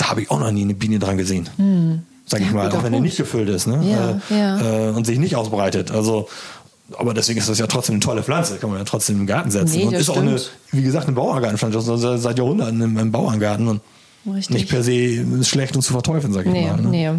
Da 0.00 0.08
habe 0.08 0.22
ich 0.22 0.30
auch 0.30 0.40
noch 0.40 0.50
nie 0.50 0.62
eine 0.62 0.72
Biene 0.72 0.98
dran 0.98 1.18
gesehen. 1.18 1.46
Sag 2.24 2.40
ich 2.40 2.50
mal, 2.52 2.68
auch 2.68 2.72
wenn 2.78 2.84
er 2.84 2.90
Punkt. 2.90 3.02
nicht 3.02 3.18
gefüllt 3.18 3.50
ist 3.50 3.66
ne? 3.66 3.80
Ja, 3.84 4.34
äh, 4.34 4.38
ja. 4.40 4.88
Äh, 4.88 4.92
und 4.92 5.04
sich 5.04 5.18
nicht 5.18 5.36
ausbreitet. 5.36 5.90
Also, 5.90 6.26
aber 6.96 7.12
deswegen 7.12 7.38
ist 7.38 7.50
das 7.50 7.58
ja 7.58 7.66
trotzdem 7.66 7.96
eine 7.96 8.00
tolle 8.00 8.22
Pflanze, 8.22 8.56
kann 8.56 8.70
man 8.70 8.78
ja 8.78 8.84
trotzdem 8.84 9.20
im 9.20 9.26
Garten 9.26 9.50
setzen. 9.50 9.76
Nee, 9.76 9.84
und 9.84 9.92
ist 9.92 10.08
auch 10.08 10.16
eine, 10.16 10.38
stimmt. 10.38 10.56
wie 10.72 10.82
gesagt, 10.82 11.06
eine 11.06 11.16
Bauerngartenpflanze, 11.16 11.76
also 11.78 12.16
seit 12.16 12.38
Jahrhunderten 12.38 12.80
im, 12.80 12.96
im 12.98 13.12
Bauerngarten 13.12 13.68
und 13.68 13.80
Richtig. 14.26 14.50
nicht 14.56 14.68
per 14.70 14.82
se 14.82 15.44
schlecht 15.44 15.76
und 15.76 15.82
zu 15.82 15.92
verteufeln, 15.92 16.32
sag 16.32 16.46
ich 16.46 16.52
Nee, 16.52 16.66
mal. 16.70 16.80
Ne? 16.80 16.88
nee. 16.88 17.10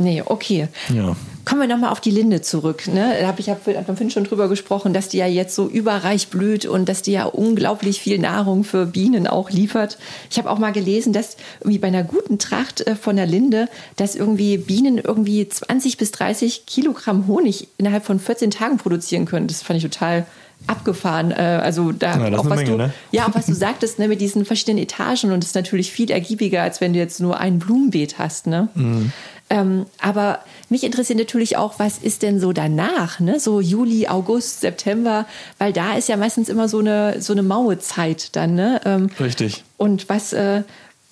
Nee, 0.00 0.22
okay. 0.24 0.68
Ja. 0.94 1.14
Kommen 1.44 1.60
wir 1.60 1.68
nochmal 1.68 1.90
auf 1.90 2.00
die 2.00 2.10
Linde 2.10 2.40
zurück. 2.40 2.86
Ne? 2.86 3.16
Da 3.20 3.26
habe 3.26 3.40
ich 3.40 3.50
hab 3.50 3.66
mit 3.66 3.98
Finn 3.98 4.10
schon 4.10 4.24
drüber 4.24 4.48
gesprochen, 4.48 4.94
dass 4.94 5.08
die 5.08 5.18
ja 5.18 5.26
jetzt 5.26 5.54
so 5.54 5.68
überreich 5.68 6.28
blüht 6.28 6.64
und 6.64 6.88
dass 6.88 7.02
die 7.02 7.12
ja 7.12 7.24
unglaublich 7.24 8.00
viel 8.00 8.18
Nahrung 8.18 8.64
für 8.64 8.86
Bienen 8.86 9.26
auch 9.26 9.50
liefert. 9.50 9.98
Ich 10.30 10.38
habe 10.38 10.50
auch 10.50 10.58
mal 10.58 10.72
gelesen, 10.72 11.12
dass 11.12 11.36
irgendwie 11.60 11.78
bei 11.78 11.88
einer 11.88 12.02
guten 12.02 12.38
Tracht 12.38 12.86
äh, 12.86 12.96
von 12.96 13.16
der 13.16 13.26
Linde, 13.26 13.68
dass 13.96 14.14
irgendwie 14.14 14.56
Bienen 14.58 14.98
irgendwie 14.98 15.46
20 15.46 15.98
bis 15.98 16.12
30 16.12 16.66
Kilogramm 16.66 17.26
Honig 17.26 17.68
innerhalb 17.76 18.04
von 18.06 18.20
14 18.20 18.50
Tagen 18.50 18.78
produzieren 18.78 19.26
können. 19.26 19.46
Das 19.46 19.62
fand 19.62 19.76
ich 19.78 19.82
total 19.82 20.26
abgefahren. 20.66 21.30
Äh, 21.30 21.60
Also 21.62 21.92
da 21.92 22.28
Ja, 22.28 22.38
auch 22.38 22.44
was 22.48 22.56
Menge, 22.56 22.70
du, 22.70 22.76
ne? 22.76 22.92
ja, 23.12 23.26
auch 23.26 23.34
was 23.34 23.46
du 23.46 23.54
sagtest, 23.54 23.98
ne, 23.98 24.08
mit 24.08 24.20
diesen 24.20 24.44
verschiedenen 24.44 24.78
Etagen 24.78 25.32
und 25.32 25.42
das 25.42 25.50
ist 25.50 25.54
natürlich 25.54 25.90
viel 25.90 26.10
ergiebiger, 26.10 26.62
als 26.62 26.80
wenn 26.80 26.92
du 26.92 26.98
jetzt 26.98 27.20
nur 27.20 27.38
ein 27.38 27.58
Blumenbeet 27.58 28.18
hast, 28.18 28.46
ne? 28.46 28.68
Mhm. 28.74 29.12
Ähm, 29.50 29.86
aber 30.00 30.38
mich 30.68 30.84
interessiert 30.84 31.18
natürlich 31.18 31.56
auch, 31.56 31.78
was 31.78 31.98
ist 31.98 32.22
denn 32.22 32.38
so 32.38 32.52
danach, 32.52 33.18
ne? 33.18 33.40
So 33.40 33.60
Juli, 33.60 34.06
August, 34.06 34.60
September, 34.60 35.26
weil 35.58 35.72
da 35.72 35.96
ist 35.96 36.08
ja 36.08 36.16
meistens 36.16 36.48
immer 36.48 36.68
so 36.68 36.78
eine 36.78 37.20
so 37.20 37.32
eine 37.32 37.42
maue 37.42 37.78
Zeit 37.80 38.36
dann, 38.36 38.54
ne? 38.54 38.80
Ähm, 38.84 39.10
Richtig. 39.18 39.64
und 39.76 40.08
was, 40.08 40.32
äh, 40.32 40.62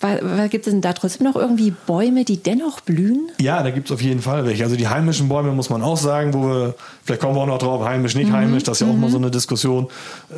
was, 0.01 0.21
was 0.23 0.51
gibt 0.51 0.65
es 0.69 0.73
denn 0.73 0.81
da 0.81 0.93
trotzdem 0.93 1.27
noch 1.27 1.35
irgendwie 1.35 1.73
Bäume, 1.73 2.25
die 2.25 2.41
dennoch 2.41 2.81
blühen? 2.81 3.29
Ja, 3.41 3.61
da 3.65 3.71
gibt's 3.71 3.91
auf 3.91 4.01
jeden 4.01 4.21
Fall 4.21 4.47
welche. 4.47 4.63
Also 4.63 4.77
die 4.77 4.87
heimischen 4.87 5.29
Bäume 5.29 5.51
muss 5.51 5.71
man 5.71 5.83
auch 5.83 5.97
sagen, 5.97 6.33
wo 6.33 6.43
wir, 6.43 6.75
vielleicht 7.03 7.21
kommen 7.21 7.35
wir 7.35 7.41
auch 7.41 7.47
noch 7.47 7.59
drauf, 7.59 7.85
heimisch, 7.85 8.15
nicht 8.15 8.31
heimisch, 8.31 8.63
das 8.63 8.81
ist 8.81 8.87
ja 8.87 8.93
auch 8.93 8.97
mal 8.97 9.11
so 9.11 9.19
eine 9.19 9.33
Diskussion 9.33 9.89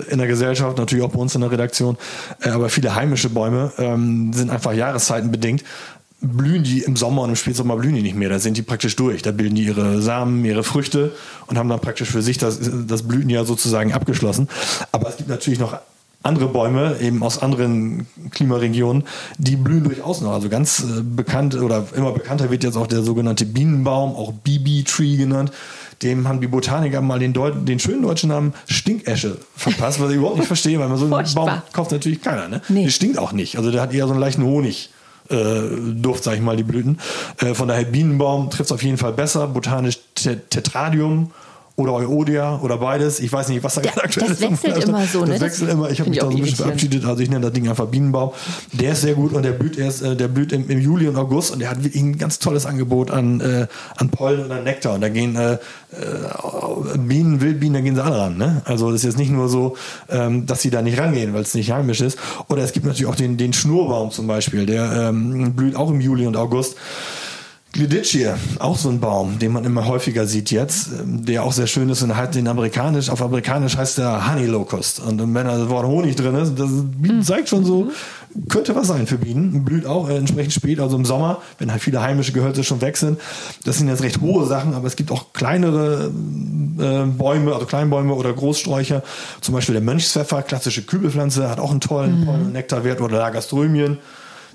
in 0.09 0.17
der 0.17 0.27
Gesellschaft, 0.27 0.79
natürlich 0.79 1.05
auch 1.05 1.11
bei 1.11 1.19
uns 1.19 1.35
in 1.35 1.43
der 1.43 1.51
Redaktion. 1.51 1.99
Äh, 2.41 2.49
Aber 2.49 2.71
viele 2.71 2.95
heimische 2.95 3.29
Bäume 3.29 3.71
ähm, 3.77 4.33
sind 4.33 4.49
einfach 4.49 4.73
jahreszeitenbedingt. 4.73 5.63
Blühen 6.23 6.63
die 6.63 6.83
im 6.83 6.97
Sommer 6.97 7.23
und 7.23 7.31
im 7.31 7.37
Spätsommer 7.37 7.77
blühen 7.77 7.95
die 7.95 8.03
nicht 8.03 8.17
mehr, 8.17 8.29
da 8.29 8.39
sind 8.39 8.57
die 8.57 8.63
praktisch 8.63 8.97
durch. 8.97 9.23
Da 9.23 9.31
bilden 9.33 9.55
die 9.55 9.65
ihre 9.65 10.03
Samen, 10.03 10.45
ihre 10.45 10.63
Früchte 10.63 11.13
und 11.47 11.59
haben 11.59 11.69
dann 11.69 11.81
praktisch 11.81 12.11
für 12.11 12.23
sich 12.23 12.37
das, 12.37 12.59
das 12.87 13.03
Blütenjahr 13.03 13.45
sozusagen 13.45 13.93
abgeschlossen. 13.93 14.49
Aber 14.93 15.09
es 15.09 15.17
gibt 15.17 15.31
natürlich 15.31 15.59
noch 15.59 15.79
andere 16.23 16.49
Bäume, 16.49 16.97
eben 17.01 17.23
aus 17.23 17.41
anderen 17.41 18.07
Klimaregionen, 18.31 19.05
die 19.39 19.57
blühen 19.57 19.85
durchaus 19.85 20.21
noch. 20.21 20.33
Also 20.33 20.49
ganz 20.49 20.81
äh, 20.81 21.03
bekannt 21.03 21.55
oder 21.55 21.87
immer 21.97 22.13
bekannter 22.13 22.51
wird 22.51 22.63
jetzt 22.63 22.77
auch 22.77 22.87
der 22.87 23.03
sogenannte 23.03 23.47
Bienenbaum, 23.47 24.15
auch 24.15 24.33
BB-Tree 24.33 25.17
genannt. 25.17 25.53
Dem 26.03 26.29
haben 26.29 26.41
die 26.41 26.47
Botaniker 26.47 27.01
mal 27.01 27.19
den, 27.19 27.33
Deut 27.33 27.69
den 27.69 27.79
schönen 27.79 28.03
deutschen 28.03 28.31
Namen 28.31 28.55
Stinkesche 28.67 29.39
verpasst, 29.55 30.01
was 30.01 30.11
ich 30.11 30.17
überhaupt 30.17 30.39
nicht 30.39 30.47
verstehe, 30.47 30.79
weil 30.79 30.89
man 30.89 30.97
so 30.97 31.05
einen. 31.15 31.35
Baum 31.35 31.63
kauft 31.73 31.93
natürlich 31.93 32.23
keiner. 32.23 32.49
Ne? 32.49 32.63
Nee. 32.69 32.85
Der 32.85 32.91
stinkt 32.91 33.19
auch 33.19 33.33
nicht. 33.33 33.57
Also 33.57 33.71
der 33.71 33.83
hat 33.83 33.93
eher 33.93 34.07
so 34.07 34.13
einen 34.13 34.21
leichten 34.21 34.43
Honig. 34.43 34.91
Äh, 35.31 35.63
Duft, 35.95 36.25
sag 36.25 36.35
ich 36.35 36.41
mal, 36.41 36.57
die 36.57 36.63
Blüten. 36.63 36.99
Äh, 37.39 37.55
von 37.55 37.69
daher 37.69 37.85
Bienenbaum 37.85 38.51
trifft 38.51 38.67
es 38.71 38.73
auf 38.73 38.83
jeden 38.83 38.99
Fall 38.99 39.13
besser. 39.13 39.47
Botanisch 39.49 39.99
Tet- 40.15 40.51
Tetradium 40.51 41.31
oder 41.81 41.95
Euodia 41.95 42.61
oder 42.63 42.79
beides. 42.79 43.21
Ich 43.21 43.33
weiß 43.33 43.49
nicht, 43.49 43.63
was 43.63 43.75
da 43.75 43.83
Ja, 43.83 43.91
gerade 43.91 44.05
aktuell 44.05 44.29
das 44.29 44.41
ist. 44.41 44.43
wechselt 44.65 44.85
immer 44.89 45.07
so, 45.07 45.21
ne? 45.25 45.27
Das 45.27 45.39
Das 45.39 45.43
wechselt 45.43 45.71
immer. 45.71 45.91
Ich 45.91 46.01
habe 46.01 46.11
mich 46.11 46.19
ich 46.19 46.23
da 46.25 46.31
so 46.31 46.37
ein 46.37 46.43
bisschen 46.43 46.57
verabschiedet. 46.57 47.05
Also 47.05 47.23
ich 47.23 47.31
nenne 47.31 47.43
das 47.47 47.53
Ding 47.53 47.69
einfach 47.69 47.87
Bienenbaum. 47.87 48.31
Der 48.73 48.93
ist 48.93 49.01
sehr 49.03 49.15
gut 49.15 49.33
und 49.33 49.43
der 49.43 49.53
blüht 49.53 49.77
erst, 49.79 50.03
äh, 50.03 50.15
der 50.17 50.29
blüht 50.29 50.53
im, 50.53 50.69
im 50.71 50.81
Juli 50.81 51.09
und 51.09 51.17
August 51.17 51.51
und 51.53 51.59
der 51.61 51.71
hat 51.71 51.83
wirklich 51.83 52.03
ein 52.03 52.19
ganz 52.19 52.39
tolles 52.39 52.67
Angebot 52.67 53.11
an, 53.11 53.41
äh, 53.41 53.67
an 53.97 54.11
Pollen 54.11 54.45
und 54.45 54.53
an 54.53 54.65
Nektar. 54.65 54.95
Und 54.95 55.01
da 55.01 55.09
gehen 55.09 55.37
äh, 55.37 55.55
äh, 55.55 55.59
Bienen, 56.99 57.41
Wildbienen, 57.41 57.75
da 57.75 57.81
gehen 57.81 57.95
sie 57.95 58.03
alle 58.05 58.19
ran. 58.19 58.37
Ne? 58.37 58.63
Also 58.65 58.91
das 58.91 59.01
ist 59.01 59.05
jetzt 59.05 59.19
nicht 59.19 59.31
nur 59.33 59.49
so, 59.49 59.77
ähm, 60.09 60.47
dass 60.47 60.63
sie 60.63 60.71
da 60.71 60.83
nicht 60.83 60.99
rangehen, 60.99 61.35
weil 61.35 61.43
es 61.43 61.55
nicht 61.55 61.73
heimisch 61.73 62.01
ist. 62.01 62.19
Oder 62.49 62.63
es 62.63 62.73
gibt 62.73 62.87
natürlich 62.87 63.07
auch 63.07 63.17
den, 63.17 63.37
den 63.37 63.53
Schnurbaum 63.53 64.11
zum 64.11 64.27
Beispiel, 64.27 64.67
der 64.67 65.09
ähm, 65.09 65.55
blüht 65.55 65.77
auch 65.77 65.91
im 65.91 66.01
Juli 66.01 66.27
und 66.27 66.37
August. 66.37 66.77
Gliditschie, 67.73 68.27
auch 68.59 68.77
so 68.77 68.89
ein 68.89 68.99
Baum, 68.99 69.39
den 69.39 69.53
man 69.53 69.65
immer 69.65 69.87
häufiger 69.87 70.27
sieht 70.27 70.51
jetzt, 70.51 70.89
ähm, 70.89 71.25
der 71.25 71.45
auch 71.45 71.53
sehr 71.53 71.69
schön 71.69 71.89
ist 71.89 72.03
und 72.03 72.17
hat 72.17 72.35
den 72.35 72.49
amerikanisch, 72.49 73.09
auf 73.11 73.23
amerikanisch 73.23 73.77
heißt 73.77 73.99
der 73.99 74.29
Honey 74.29 74.47
Locust. 74.47 74.99
Und 74.99 75.21
wenn 75.21 75.47
da 75.47 75.57
das 75.57 75.69
Wort 75.69 75.87
Honig 75.87 76.17
drin 76.17 76.35
ist, 76.35 76.59
das 76.59 76.69
Hm. 76.69 77.23
zeigt 77.23 77.49
schon 77.49 77.65
so, 77.65 77.91
könnte 78.49 78.75
was 78.75 78.89
sein 78.89 79.07
für 79.07 79.19
Bienen. 79.19 79.65
Blüht 79.65 79.87
auch 79.87 80.09
äh, 80.09 80.17
entsprechend 80.17 80.53
spät, 80.53 80.81
also 80.81 80.97
im 80.97 81.05
Sommer, 81.05 81.43
wenn 81.59 81.71
halt 81.71 81.81
viele 81.81 82.03
heimische 82.03 82.33
Gehölze 82.33 82.65
schon 82.65 82.81
weg 82.81 82.97
sind. 82.97 83.21
Das 83.65 83.79
sind 83.79 83.87
jetzt 83.89 84.03
recht 84.03 84.21
hohe 84.21 84.47
Sachen, 84.47 84.75
aber 84.75 84.89
es 84.89 84.97
gibt 84.97 85.13
auch 85.13 85.33
kleinere 85.33 86.11
äh, 86.79 87.05
Bäume, 87.07 87.55
also 87.55 87.67
Kleinbäume 87.67 88.15
oder 88.15 88.33
Großsträucher. 88.33 89.03
Zum 89.41 89.55
Beispiel 89.55 89.75
der 89.75 89.83
Mönchspfeffer, 89.83 90.43
klassische 90.43 90.83
Kübelpflanze, 90.83 91.49
hat 91.49 91.61
auch 91.61 91.71
einen 91.71 91.81
tollen, 91.81 92.25
tollen 92.25 92.53
Nektarwert 92.53 93.01
oder 93.01 93.19
Lagerströmien. 93.19 93.99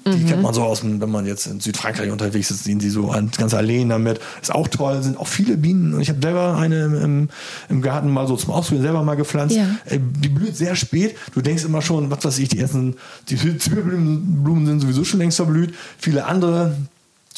Die 0.07 0.23
kennt 0.23 0.43
man 0.43 0.53
so 0.53 0.61
aus, 0.61 0.83
wenn 0.83 1.09
man 1.09 1.25
jetzt 1.25 1.47
in 1.47 1.59
Südfrankreich 1.59 2.11
unterwegs 2.11 2.51
ist, 2.51 2.63
sehen 2.63 2.79
sie 2.79 2.91
so 2.91 3.09
an 3.09 3.31
ganze 3.35 3.57
Alleen 3.57 3.89
damit. 3.89 4.19
Ist 4.39 4.53
auch 4.53 4.67
toll, 4.67 5.01
sind 5.01 5.17
auch 5.17 5.27
viele 5.27 5.57
Bienen. 5.57 5.95
Und 5.95 6.01
ich 6.01 6.09
habe 6.09 6.19
selber 6.21 6.57
eine 6.57 6.85
im, 6.85 7.29
im, 7.69 7.81
Garten 7.81 8.11
mal 8.11 8.27
so 8.27 8.35
zum 8.35 8.51
Ausprobieren 8.51 8.83
selber 8.83 9.01
mal 9.01 9.15
gepflanzt. 9.15 9.55
Ja. 9.55 9.65
Die 9.89 10.29
blüht 10.29 10.55
sehr 10.55 10.75
spät. 10.75 11.15
Du 11.33 11.41
denkst 11.41 11.63
immer 11.63 11.81
schon, 11.81 12.11
was 12.11 12.23
weiß 12.23 12.37
ich, 12.37 12.49
die 12.49 12.59
ersten, 12.59 12.97
die 13.29 13.35
Zwiebelblumen 13.35 14.43
Blumen 14.43 14.67
sind 14.67 14.81
sowieso 14.81 15.03
schon 15.03 15.19
längst 15.19 15.37
verblüht. 15.37 15.73
Viele 15.97 16.25
andere 16.25 16.75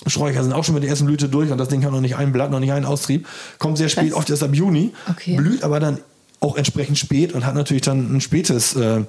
Sträucher 0.05 0.43
sind 0.43 0.51
auch 0.51 0.65
schon 0.65 0.75
mit 0.75 0.83
der 0.83 0.89
ersten 0.89 1.05
Blüte 1.05 1.29
durch 1.29 1.49
und 1.51 1.57
das 1.57 1.69
Ding 1.69 1.85
hat 1.85 1.91
noch 1.93 2.01
nicht 2.01 2.17
ein 2.17 2.33
Blatt, 2.33 2.51
noch 2.51 2.59
nicht 2.59 2.73
einen 2.73 2.85
Austrieb. 2.85 3.27
Kommt 3.59 3.77
sehr 3.77 3.87
spät, 3.87 4.09
Krass. 4.09 4.19
oft 4.19 4.29
erst 4.29 4.43
ab 4.43 4.53
Juni. 4.53 4.93
Okay. 5.09 5.37
Blüht 5.37 5.63
aber 5.63 5.79
dann 5.79 5.99
auch 6.39 6.55
entsprechend 6.55 6.97
spät 6.97 7.33
und 7.33 7.45
hat 7.45 7.55
natürlich 7.55 7.81
dann 7.81 8.15
ein 8.15 8.21
spätes 8.21 8.75
äh, 8.75 9.01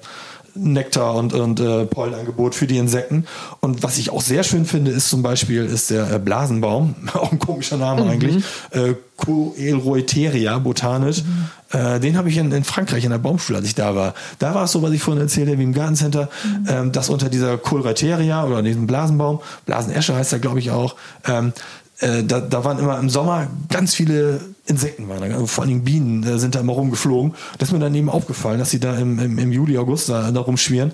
Nektar 0.59 1.15
und, 1.15 1.33
und 1.33 1.61
äh, 1.61 1.87
Pollenangebot 1.87 2.55
für 2.55 2.67
die 2.67 2.79
Insekten. 2.79 3.27
Und 3.61 3.83
was 3.83 3.99
ich 3.99 4.11
auch 4.11 4.21
sehr 4.21 4.43
schön 4.43 4.65
finde, 4.65 4.91
ist 4.91 5.09
zum 5.09 5.23
Beispiel 5.23 5.65
ist 5.65 5.91
der 5.91 6.13
äh, 6.13 6.19
Blasenbaum, 6.19 6.95
auch 7.15 7.33
ein 7.33 7.39
komischer 7.39 7.77
Name 7.77 8.09
eigentlich, 8.09 8.45
äh, 8.71 8.95
Coelroeteria 9.17 10.59
botanisch. 10.59 11.23
Äh, 11.71 12.01
den 12.01 12.17
habe 12.17 12.29
ich 12.29 12.37
in, 12.37 12.51
in 12.53 12.65
Frankreich 12.65 13.05
in 13.05 13.11
der 13.11 13.19
Baumschule, 13.19 13.59
als 13.59 13.67
ich 13.67 13.75
da 13.75 13.95
war. 13.95 14.15
Da 14.39 14.55
war 14.55 14.65
es 14.65 14.73
so, 14.73 14.83
was 14.83 14.93
ich 14.93 15.03
vorhin 15.03 15.23
erzählte, 15.23 15.59
wie 15.59 15.63
im 15.63 15.75
Gartencenter, 15.75 16.29
ähm, 16.69 16.93
dass 16.93 17.11
unter 17.11 17.29
dieser 17.29 17.59
Coelroeteria 17.59 18.45
oder 18.45 18.63
diesem 18.63 18.87
Blasenbaum, 18.87 19.41
Blasenesche 19.67 20.15
heißt 20.15 20.33
er 20.33 20.39
glaube 20.39 20.61
ich 20.61 20.71
auch, 20.71 20.97
ähm, 21.27 21.53
äh, 22.01 22.23
da, 22.25 22.41
da 22.41 22.65
waren 22.65 22.79
immer 22.79 22.99
im 22.99 23.11
Sommer 23.11 23.49
ganz 23.69 23.95
viele 23.95 24.41
Insekten, 24.67 25.09
waren 25.09 25.29
da, 25.31 25.47
vor 25.47 25.63
allen 25.63 25.71
Dingen 25.71 25.85
Bienen 25.85 26.23
äh, 26.25 26.39
sind 26.39 26.55
da 26.55 26.61
immer 26.61 26.75
rumgeflogen. 26.75 27.35
Das 27.59 27.69
ist 27.71 27.73
mir 27.73 27.79
dann 27.79 27.95
eben 27.95 28.09
aufgefallen, 28.11 28.59
dass 28.59 28.71
sie 28.71 28.79
da 28.81 28.97
im, 28.97 29.19
im, 29.19 29.39
im 29.39 29.51
Juli, 29.53 29.79
August 29.79 30.09
da, 30.11 30.31
da 30.31 30.41
rumschwirren. 30.41 30.93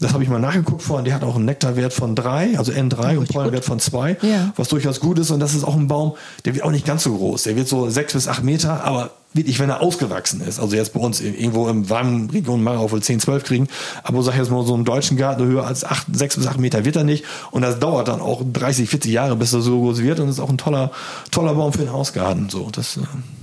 Das 0.00 0.12
habe 0.12 0.22
ich 0.22 0.28
mal 0.28 0.38
nachgeguckt 0.40 0.82
vorhin. 0.82 1.06
Der 1.06 1.14
hat 1.14 1.22
auch 1.24 1.36
einen 1.36 1.46
Nektarwert 1.46 1.92
von 1.94 2.14
drei, 2.14 2.58
also 2.58 2.70
N3 2.70 3.16
und 3.18 3.28
Pollenwert 3.32 3.64
von 3.64 3.80
zwei, 3.80 4.16
Ja. 4.22 4.52
was 4.56 4.68
durchaus 4.68 5.00
gut 5.00 5.18
ist. 5.18 5.30
Und 5.30 5.40
das 5.40 5.54
ist 5.54 5.64
auch 5.64 5.74
ein 5.74 5.88
Baum, 5.88 6.14
der 6.44 6.54
wird 6.54 6.64
auch 6.64 6.70
nicht 6.70 6.86
ganz 6.86 7.02
so 7.04 7.16
groß. 7.16 7.44
Der 7.44 7.56
wird 7.56 7.66
so 7.66 7.88
sechs 7.88 8.12
bis 8.12 8.28
acht 8.28 8.44
Meter, 8.44 8.84
aber 8.84 9.10
wirklich, 9.34 9.58
wenn 9.58 9.68
er 9.68 9.82
ausgewachsen 9.82 10.40
ist, 10.40 10.60
also 10.60 10.76
jetzt 10.76 10.94
bei 10.94 11.00
uns 11.00 11.20
irgendwo 11.20 11.68
im 11.68 11.90
warmen 11.90 12.30
Region 12.30 12.66
auch 12.66 12.92
wohl 12.92 13.02
10, 13.02 13.20
12 13.20 13.44
kriegen, 13.44 13.68
aber 14.02 14.22
sag 14.22 14.32
ich 14.34 14.38
jetzt 14.38 14.50
mal 14.50 14.64
so 14.64 14.74
einen 14.74 14.84
deutschen 14.84 15.16
Garten 15.16 15.44
höher 15.44 15.66
als 15.66 15.84
8, 15.84 16.06
6 16.12 16.36
bis 16.36 16.46
8 16.46 16.58
Meter 16.58 16.84
wird 16.84 16.96
er 16.96 17.04
nicht 17.04 17.24
und 17.50 17.62
das 17.62 17.78
dauert 17.78 18.08
dann 18.08 18.20
auch 18.20 18.42
30, 18.50 18.88
40 18.88 19.12
Jahre, 19.12 19.36
bis 19.36 19.52
er 19.52 19.60
so 19.60 19.80
groß 19.80 20.02
wird 20.02 20.20
und 20.20 20.28
ist 20.28 20.40
auch 20.40 20.48
ein 20.48 20.58
toller, 20.58 20.92
toller 21.30 21.54
Baum 21.54 21.72
für 21.72 21.80
den 21.80 21.92
Hausgarten. 21.92 22.48
So, 22.48 22.70
das, 22.70 22.96
äh, 22.96 23.00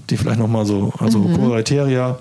die 0.10 0.18
vielleicht 0.18 0.40
nochmal 0.40 0.66
so, 0.66 0.94
also 0.98 1.20
mhm. 1.20 1.36
Corateria, 1.36 2.20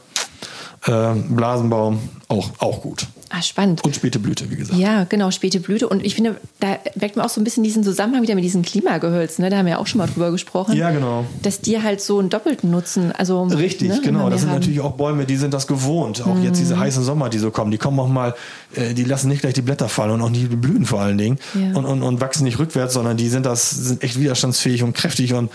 äh, 0.87 1.15
Blasenbaum, 1.29 2.01
auch, 2.29 2.51
auch 2.59 2.83
gut. 2.83 3.07
Ah, 3.33 3.43
spannend. 3.43 3.85
Und 3.85 3.95
späte 3.95 4.19
Blüte, 4.19 4.51
wie 4.51 4.57
gesagt. 4.57 4.77
Ja, 4.77 5.05
genau, 5.05 5.31
späte 5.31 5.61
Blüte. 5.61 5.89
Und 5.89 6.05
ich 6.05 6.17
finde, 6.17 6.35
da 6.59 6.79
weckt 6.97 7.15
man 7.15 7.25
auch 7.25 7.31
so 7.31 7.41
ein 7.41 7.45
bisschen 7.45 7.63
diesen 7.63 7.85
Zusammenhang 7.85 8.23
wieder 8.23 8.35
mit 8.35 8.43
diesen 8.43 8.63
Klimagehölzen. 8.63 9.45
Ne? 9.45 9.51
Da 9.51 9.59
haben 9.59 9.67
wir 9.67 9.75
ja 9.75 9.79
auch 9.79 9.87
schon 9.87 9.99
mal 9.99 10.09
drüber 10.09 10.33
gesprochen. 10.33 10.77
Ja, 10.77 10.91
genau. 10.91 11.25
Dass 11.41 11.61
die 11.61 11.81
halt 11.81 12.01
so 12.01 12.19
einen 12.19 12.29
doppelten 12.29 12.73
Nutzen. 12.73 13.13
Also, 13.13 13.45
Richtig, 13.45 13.89
ne, 13.89 14.01
genau. 14.03 14.31
Das 14.31 14.41
sind 14.41 14.51
haben. 14.51 14.59
natürlich 14.59 14.81
auch 14.81 14.93
Bäume, 14.93 15.27
die 15.27 15.37
sind 15.37 15.55
das 15.55 15.69
gewohnt. 15.69 16.27
Auch 16.27 16.35
mhm. 16.35 16.43
jetzt 16.43 16.59
diese 16.59 16.77
heißen 16.77 17.05
Sommer, 17.05 17.29
die 17.29 17.39
so 17.39 17.53
kommen. 17.53 17.71
Die 17.71 17.79
kommen 17.79 18.01
auch 18.01 18.09
mal, 18.09 18.35
äh, 18.75 18.95
die 18.95 19.05
lassen 19.05 19.29
nicht 19.29 19.43
gleich 19.43 19.55
die 19.55 19.63
Blätter 19.63 19.89
fallen 19.89 20.11
und 20.11 20.23
auch 20.23 20.31
nicht 20.31 20.51
die 20.51 20.57
Blüten 20.57 20.85
vor 20.85 21.01
allen 21.01 21.17
Dingen. 21.17 21.39
Ja. 21.55 21.79
Und, 21.79 21.85
und, 21.85 22.03
und 22.03 22.21
wachsen 22.21 22.43
nicht 22.43 22.59
rückwärts, 22.59 22.95
sondern 22.95 23.17
die 23.17 23.29
sind 23.29 23.47
das, 23.47 23.71
sind 23.71 24.03
echt 24.03 24.19
widerstandsfähig 24.19 24.83
und 24.83 24.93
kräftig 24.93 25.35
und 25.35 25.51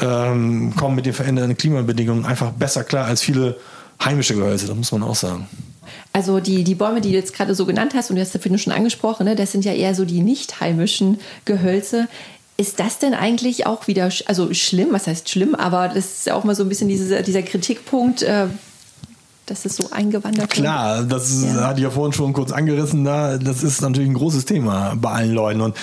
ähm, 0.00 0.74
kommen 0.74 0.96
mit 0.96 1.06
den 1.06 1.12
veränderten 1.12 1.56
Klimabedingungen 1.56 2.24
einfach 2.24 2.50
besser 2.50 2.82
klar 2.82 3.06
als 3.06 3.22
viele 3.22 3.56
heimische 4.04 4.34
Gehölze, 4.34 4.66
das 4.66 4.76
muss 4.76 4.90
man 4.92 5.02
auch 5.02 5.14
sagen. 5.14 5.46
Also 6.12 6.40
die, 6.40 6.64
die 6.64 6.74
Bäume, 6.74 7.00
die 7.00 7.10
du 7.10 7.16
jetzt 7.16 7.34
gerade 7.34 7.54
so 7.54 7.66
genannt 7.66 7.92
hast, 7.94 8.10
und 8.10 8.16
du 8.16 8.22
hast 8.22 8.34
dafür 8.34 8.56
schon 8.58 8.72
angesprochen, 8.72 9.26
ne, 9.26 9.36
das 9.36 9.52
sind 9.52 9.64
ja 9.64 9.72
eher 9.72 9.94
so 9.94 10.04
die 10.04 10.20
nicht 10.20 10.60
heimischen 10.60 11.20
Gehölze. 11.44 12.08
Ist 12.56 12.78
das 12.78 12.98
denn 12.98 13.14
eigentlich 13.14 13.66
auch 13.66 13.86
wieder, 13.86 14.10
also 14.26 14.52
schlimm, 14.52 14.88
was 14.90 15.06
heißt 15.06 15.28
schlimm, 15.28 15.54
aber 15.54 15.88
das 15.88 16.04
ist 16.04 16.26
ja 16.26 16.34
auch 16.34 16.44
mal 16.44 16.54
so 16.54 16.62
ein 16.62 16.68
bisschen 16.68 16.88
diese, 16.88 17.22
dieser 17.22 17.42
Kritikpunkt, 17.42 18.22
äh, 18.22 18.46
dass 19.46 19.64
es 19.64 19.76
so 19.76 19.90
eingewandert 19.90 20.42
wird. 20.42 20.50
Klar, 20.50 21.02
das 21.02 21.42
ja. 21.42 21.66
hatte 21.66 21.80
ich 21.80 21.84
ja 21.84 21.90
vorhin 21.90 22.12
schon 22.12 22.32
kurz 22.32 22.52
angerissen, 22.52 23.04
da, 23.04 23.38
das 23.38 23.62
ist 23.62 23.80
natürlich 23.80 24.10
ein 24.10 24.14
großes 24.14 24.44
Thema 24.44 24.94
bei 25.00 25.10
allen 25.10 25.32
Leuten 25.32 25.60
und 25.60 25.76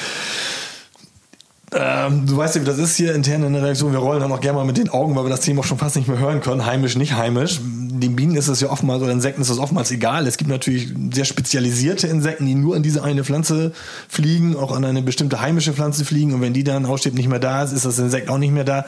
ähm, 1.74 2.26
du 2.26 2.38
weißt 2.38 2.56
ja, 2.56 2.62
wie 2.62 2.66
das 2.66 2.78
ist 2.78 2.96
hier 2.96 3.14
intern 3.14 3.44
in 3.44 3.52
der 3.52 3.62
Reaktion. 3.62 3.92
Wir 3.92 4.00
rollen 4.00 4.22
dann 4.22 4.32
auch 4.32 4.40
gerne 4.40 4.58
mal 4.58 4.66
mit 4.66 4.78
den 4.78 4.88
Augen, 4.88 5.16
weil 5.18 5.26
wir 5.26 5.30
das 5.30 5.42
Thema 5.42 5.60
auch 5.60 5.66
schon 5.66 5.78
fast 5.78 5.98
nicht 5.98 6.08
mehr 6.08 6.18
hören 6.18 6.40
können. 6.40 6.66
Heimisch, 6.66 6.96
nicht 6.96 7.14
heimisch. 7.14 7.60
Den 7.62 8.16
Bienen 8.16 8.36
ist 8.36 8.48
es 8.48 8.62
ja 8.62 8.70
oftmals, 8.70 9.02
oder 9.02 9.12
Insekten 9.12 9.42
ist 9.42 9.50
es 9.50 9.60
oftmals 9.60 9.92
egal. 9.92 10.28
Es 10.28 10.38
gibt 10.38 10.50
natürlich 10.50 10.94
sehr 11.12 11.26
spezialisierte 11.26 12.08
Insekten, 12.08 12.46
die 12.46 12.56
nur 12.56 12.78
an 12.78 12.84
diese 12.84 13.04
eine 13.04 13.26
Pflanze 13.26 13.74
fliegen, 14.08 14.56
auch 14.56 14.74
an 14.74 14.86
eine 14.86 15.02
bestimmte 15.02 15.42
heimische 15.42 15.74
Pflanze 15.74 16.06
fliegen. 16.06 16.34
Und 16.34 16.42
wenn 16.42 16.54
die 16.54 16.64
dann 16.64 16.86
aussteht, 16.86 17.16
nicht 17.16 17.28
mehr 17.28 17.40
da 17.40 17.64
ist, 17.64 17.74
ist 17.74 17.86
das 17.86 18.00
Insekt 18.00 18.30
auch 18.30 18.38
nicht 18.38 18.54
mehr 18.54 18.64
da. 18.64 18.86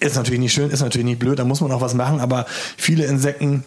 Ist 0.00 0.16
natürlich 0.16 0.40
nicht 0.40 0.52
schön, 0.52 0.70
ist 0.70 0.80
natürlich 0.80 1.06
nicht 1.06 1.20
blöd, 1.20 1.38
da 1.38 1.44
muss 1.44 1.60
man 1.60 1.70
auch 1.70 1.80
was 1.80 1.94
machen. 1.94 2.18
Aber 2.18 2.46
viele 2.76 3.04
Insekten 3.04 3.62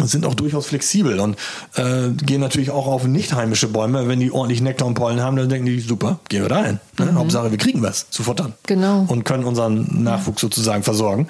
sind 0.00 0.26
auch 0.26 0.34
durchaus 0.34 0.66
flexibel 0.66 1.20
und 1.20 1.36
äh, 1.76 2.10
gehen 2.10 2.40
natürlich 2.40 2.70
auch 2.70 2.86
auf 2.86 3.04
nicht 3.04 3.32
heimische 3.32 3.68
Bäume. 3.68 4.08
Wenn 4.08 4.20
die 4.20 4.32
ordentlich 4.32 4.60
Nektar 4.60 4.86
und 4.88 4.94
Pollen 4.94 5.20
haben, 5.20 5.36
dann 5.36 5.48
denken 5.48 5.66
die, 5.66 5.80
super, 5.80 6.18
gehen 6.28 6.42
wir 6.42 6.48
da 6.48 6.64
hin. 6.64 6.80
Ne? 6.98 7.06
Mhm. 7.06 7.18
Hauptsache, 7.18 7.50
wir 7.50 7.58
kriegen 7.58 7.82
was 7.82 8.10
zu 8.10 8.22
futtern. 8.22 8.54
Genau. 8.66 9.06
Und 9.08 9.24
können 9.24 9.44
unseren 9.44 10.02
Nachwuchs 10.02 10.40
sozusagen 10.40 10.82
versorgen. 10.82 11.28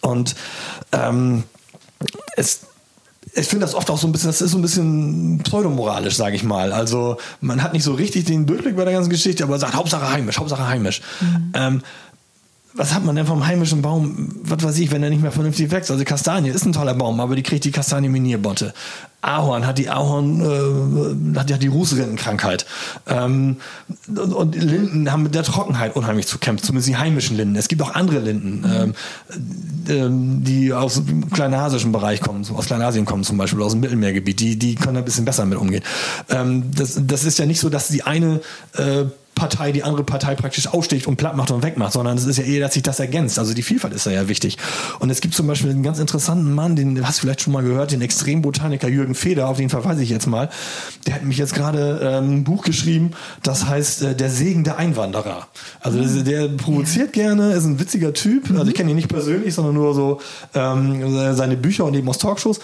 Und 0.00 0.34
ähm, 0.92 1.44
es 2.36 2.60
ich 3.34 3.46
finde 3.46 3.64
das 3.64 3.74
oft 3.74 3.90
auch 3.90 3.98
so 3.98 4.08
ein 4.08 4.12
bisschen, 4.12 4.28
das 4.28 4.40
ist 4.40 4.50
so 4.50 4.58
ein 4.58 4.62
bisschen 4.62 5.40
pseudomoralisch, 5.44 6.16
sage 6.16 6.34
ich 6.34 6.42
mal. 6.42 6.72
Also 6.72 7.18
man 7.40 7.62
hat 7.62 7.72
nicht 7.72 7.84
so 7.84 7.94
richtig 7.94 8.24
den 8.24 8.46
Durchblick 8.46 8.76
bei 8.76 8.84
der 8.84 8.94
ganzen 8.94 9.10
Geschichte, 9.10 9.44
aber 9.44 9.58
sagt 9.58 9.74
Hauptsache 9.74 10.10
heimisch, 10.10 10.38
Hauptsache 10.38 10.66
heimisch. 10.66 11.00
Mhm. 11.20 11.52
Ähm, 11.54 11.82
was 12.74 12.94
hat 12.94 13.04
man 13.04 13.16
denn 13.16 13.26
vom 13.26 13.46
heimischen 13.46 13.82
Baum, 13.82 14.28
was 14.42 14.62
weiß 14.62 14.78
ich, 14.78 14.92
wenn 14.92 15.02
er 15.02 15.10
nicht 15.10 15.22
mehr 15.22 15.32
vernünftig 15.32 15.70
wächst? 15.70 15.90
Also 15.90 16.04
Kastanie 16.04 16.50
ist 16.50 16.64
ein 16.64 16.72
toller 16.72 16.94
Baum, 16.94 17.18
aber 17.20 17.34
die 17.34 17.42
kriegt 17.42 17.64
die 17.64 17.72
Kastanie-Minierbotte. 17.72 18.72
Ahorn 19.22 19.66
hat 19.66 19.76
die 19.76 19.90
Ahorn, 19.90 21.34
äh, 21.34 21.38
hat 21.38 21.50
ja 21.50 21.58
die 21.58 21.66
Rußrindenkrankheit. 21.66 22.64
Ähm, 23.06 23.56
und, 24.08 24.18
und, 24.18 24.54
Linden 24.54 25.12
haben 25.12 25.24
mit 25.24 25.34
der 25.34 25.42
Trockenheit 25.42 25.94
unheimlich 25.96 26.26
zu 26.26 26.38
kämpfen, 26.38 26.64
zumindest 26.64 26.88
die 26.88 26.96
heimischen 26.96 27.36
Linden. 27.36 27.56
Es 27.56 27.68
gibt 27.68 27.82
auch 27.82 27.94
andere 27.94 28.20
Linden, 28.20 28.64
ähm, 28.72 28.94
ähm, 29.88 30.44
die 30.44 30.72
aus 30.72 30.94
dem 31.04 31.28
kleinasischen 31.30 31.92
Bereich 31.92 32.20
kommen, 32.20 32.46
aus 32.54 32.66
Kleinasien 32.66 33.04
kommen 33.04 33.24
zum 33.24 33.36
Beispiel, 33.36 33.60
aus 33.62 33.72
dem 33.72 33.80
Mittelmeergebiet, 33.80 34.40
die, 34.40 34.58
die 34.58 34.74
können 34.76 34.96
ein 34.96 35.04
bisschen 35.04 35.24
besser 35.24 35.44
mit 35.44 35.58
umgehen. 35.58 35.82
Ähm, 36.30 36.70
das, 36.74 36.98
das 37.02 37.24
ist 37.24 37.38
ja 37.38 37.46
nicht 37.46 37.60
so, 37.60 37.68
dass 37.68 37.88
die 37.88 38.04
eine 38.04 38.40
äh, 38.74 39.04
Partei 39.40 39.72
die 39.72 39.82
andere 39.82 40.04
Partei 40.04 40.34
praktisch 40.34 40.66
aussticht 40.66 41.06
und 41.06 41.16
platt 41.16 41.34
macht 41.34 41.50
und 41.50 41.62
wegmacht, 41.62 41.94
sondern 41.94 42.18
es 42.18 42.26
ist 42.26 42.36
ja 42.36 42.44
eher, 42.44 42.60
dass 42.60 42.74
sich 42.74 42.82
das 42.82 43.00
ergänzt. 43.00 43.38
Also 43.38 43.54
die 43.54 43.62
Vielfalt 43.62 43.94
ist 43.94 44.04
da 44.04 44.10
ja 44.10 44.28
wichtig. 44.28 44.58
Und 44.98 45.08
es 45.08 45.22
gibt 45.22 45.34
zum 45.34 45.46
Beispiel 45.46 45.70
einen 45.70 45.82
ganz 45.82 45.98
interessanten 45.98 46.52
Mann, 46.52 46.76
den 46.76 47.06
hast 47.06 47.18
du 47.18 47.20
vielleicht 47.22 47.40
schon 47.40 47.54
mal 47.54 47.62
gehört, 47.62 47.92
den 47.92 48.02
Extrembotaniker 48.02 48.86
Jürgen 48.86 49.14
Feder, 49.14 49.48
auf 49.48 49.56
den 49.56 49.70
verweise 49.70 50.02
ich 50.02 50.10
jetzt 50.10 50.26
mal. 50.26 50.50
Der 51.06 51.14
hat 51.14 51.24
mich 51.24 51.38
jetzt 51.38 51.54
gerade 51.54 52.00
ähm, 52.02 52.40
ein 52.40 52.44
Buch 52.44 52.64
geschrieben, 52.64 53.12
das 53.42 53.64
heißt 53.64 54.02
äh, 54.02 54.14
Der 54.14 54.28
Segen 54.28 54.62
der 54.62 54.76
Einwanderer. 54.76 55.48
Also 55.80 56.00
mhm. 56.00 56.24
der 56.24 56.48
provoziert 56.48 57.16
ja. 57.16 57.24
gerne, 57.24 57.54
ist 57.54 57.64
ein 57.64 57.80
witziger 57.80 58.12
Typ. 58.12 58.50
Also 58.50 58.66
ich 58.66 58.74
kenne 58.74 58.90
ihn 58.90 58.96
nicht 58.96 59.08
persönlich, 59.08 59.54
sondern 59.54 59.72
nur 59.72 59.94
so 59.94 60.20
ähm, 60.52 61.34
seine 61.34 61.56
Bücher 61.56 61.86
und 61.86 61.94
eben 61.94 62.08
aus 62.10 62.18
Talkshows 62.18 62.60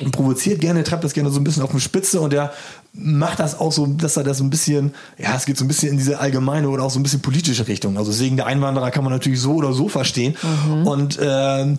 und 0.00 0.12
provoziert 0.12 0.60
gerne, 0.60 0.84
treibt 0.84 1.04
das 1.04 1.14
gerne 1.14 1.30
so 1.30 1.40
ein 1.40 1.44
bisschen 1.44 1.62
auf 1.62 1.72
die 1.72 1.80
Spitze 1.80 2.20
und 2.20 2.32
er 2.34 2.52
macht 2.92 3.40
das 3.40 3.58
auch 3.58 3.72
so, 3.72 3.86
dass 3.86 4.16
er 4.16 4.24
das 4.24 4.38
so 4.38 4.44
ein 4.44 4.50
bisschen, 4.50 4.94
ja, 5.18 5.34
es 5.34 5.46
geht 5.46 5.56
so 5.56 5.64
ein 5.64 5.68
bisschen 5.68 5.90
in 5.90 5.98
diese 5.98 6.18
allgemeine 6.18 6.68
oder 6.68 6.84
auch 6.84 6.90
so 6.90 6.98
ein 6.98 7.02
bisschen 7.02 7.22
politische 7.22 7.66
Richtung. 7.66 7.96
Also 7.96 8.12
Segen 8.12 8.36
der 8.36 8.46
Einwanderer 8.46 8.90
kann 8.90 9.04
man 9.04 9.12
natürlich 9.12 9.40
so 9.40 9.54
oder 9.54 9.72
so 9.72 9.88
verstehen. 9.88 10.36
Mhm. 10.66 10.86
Und 10.86 11.18
ähm, 11.22 11.78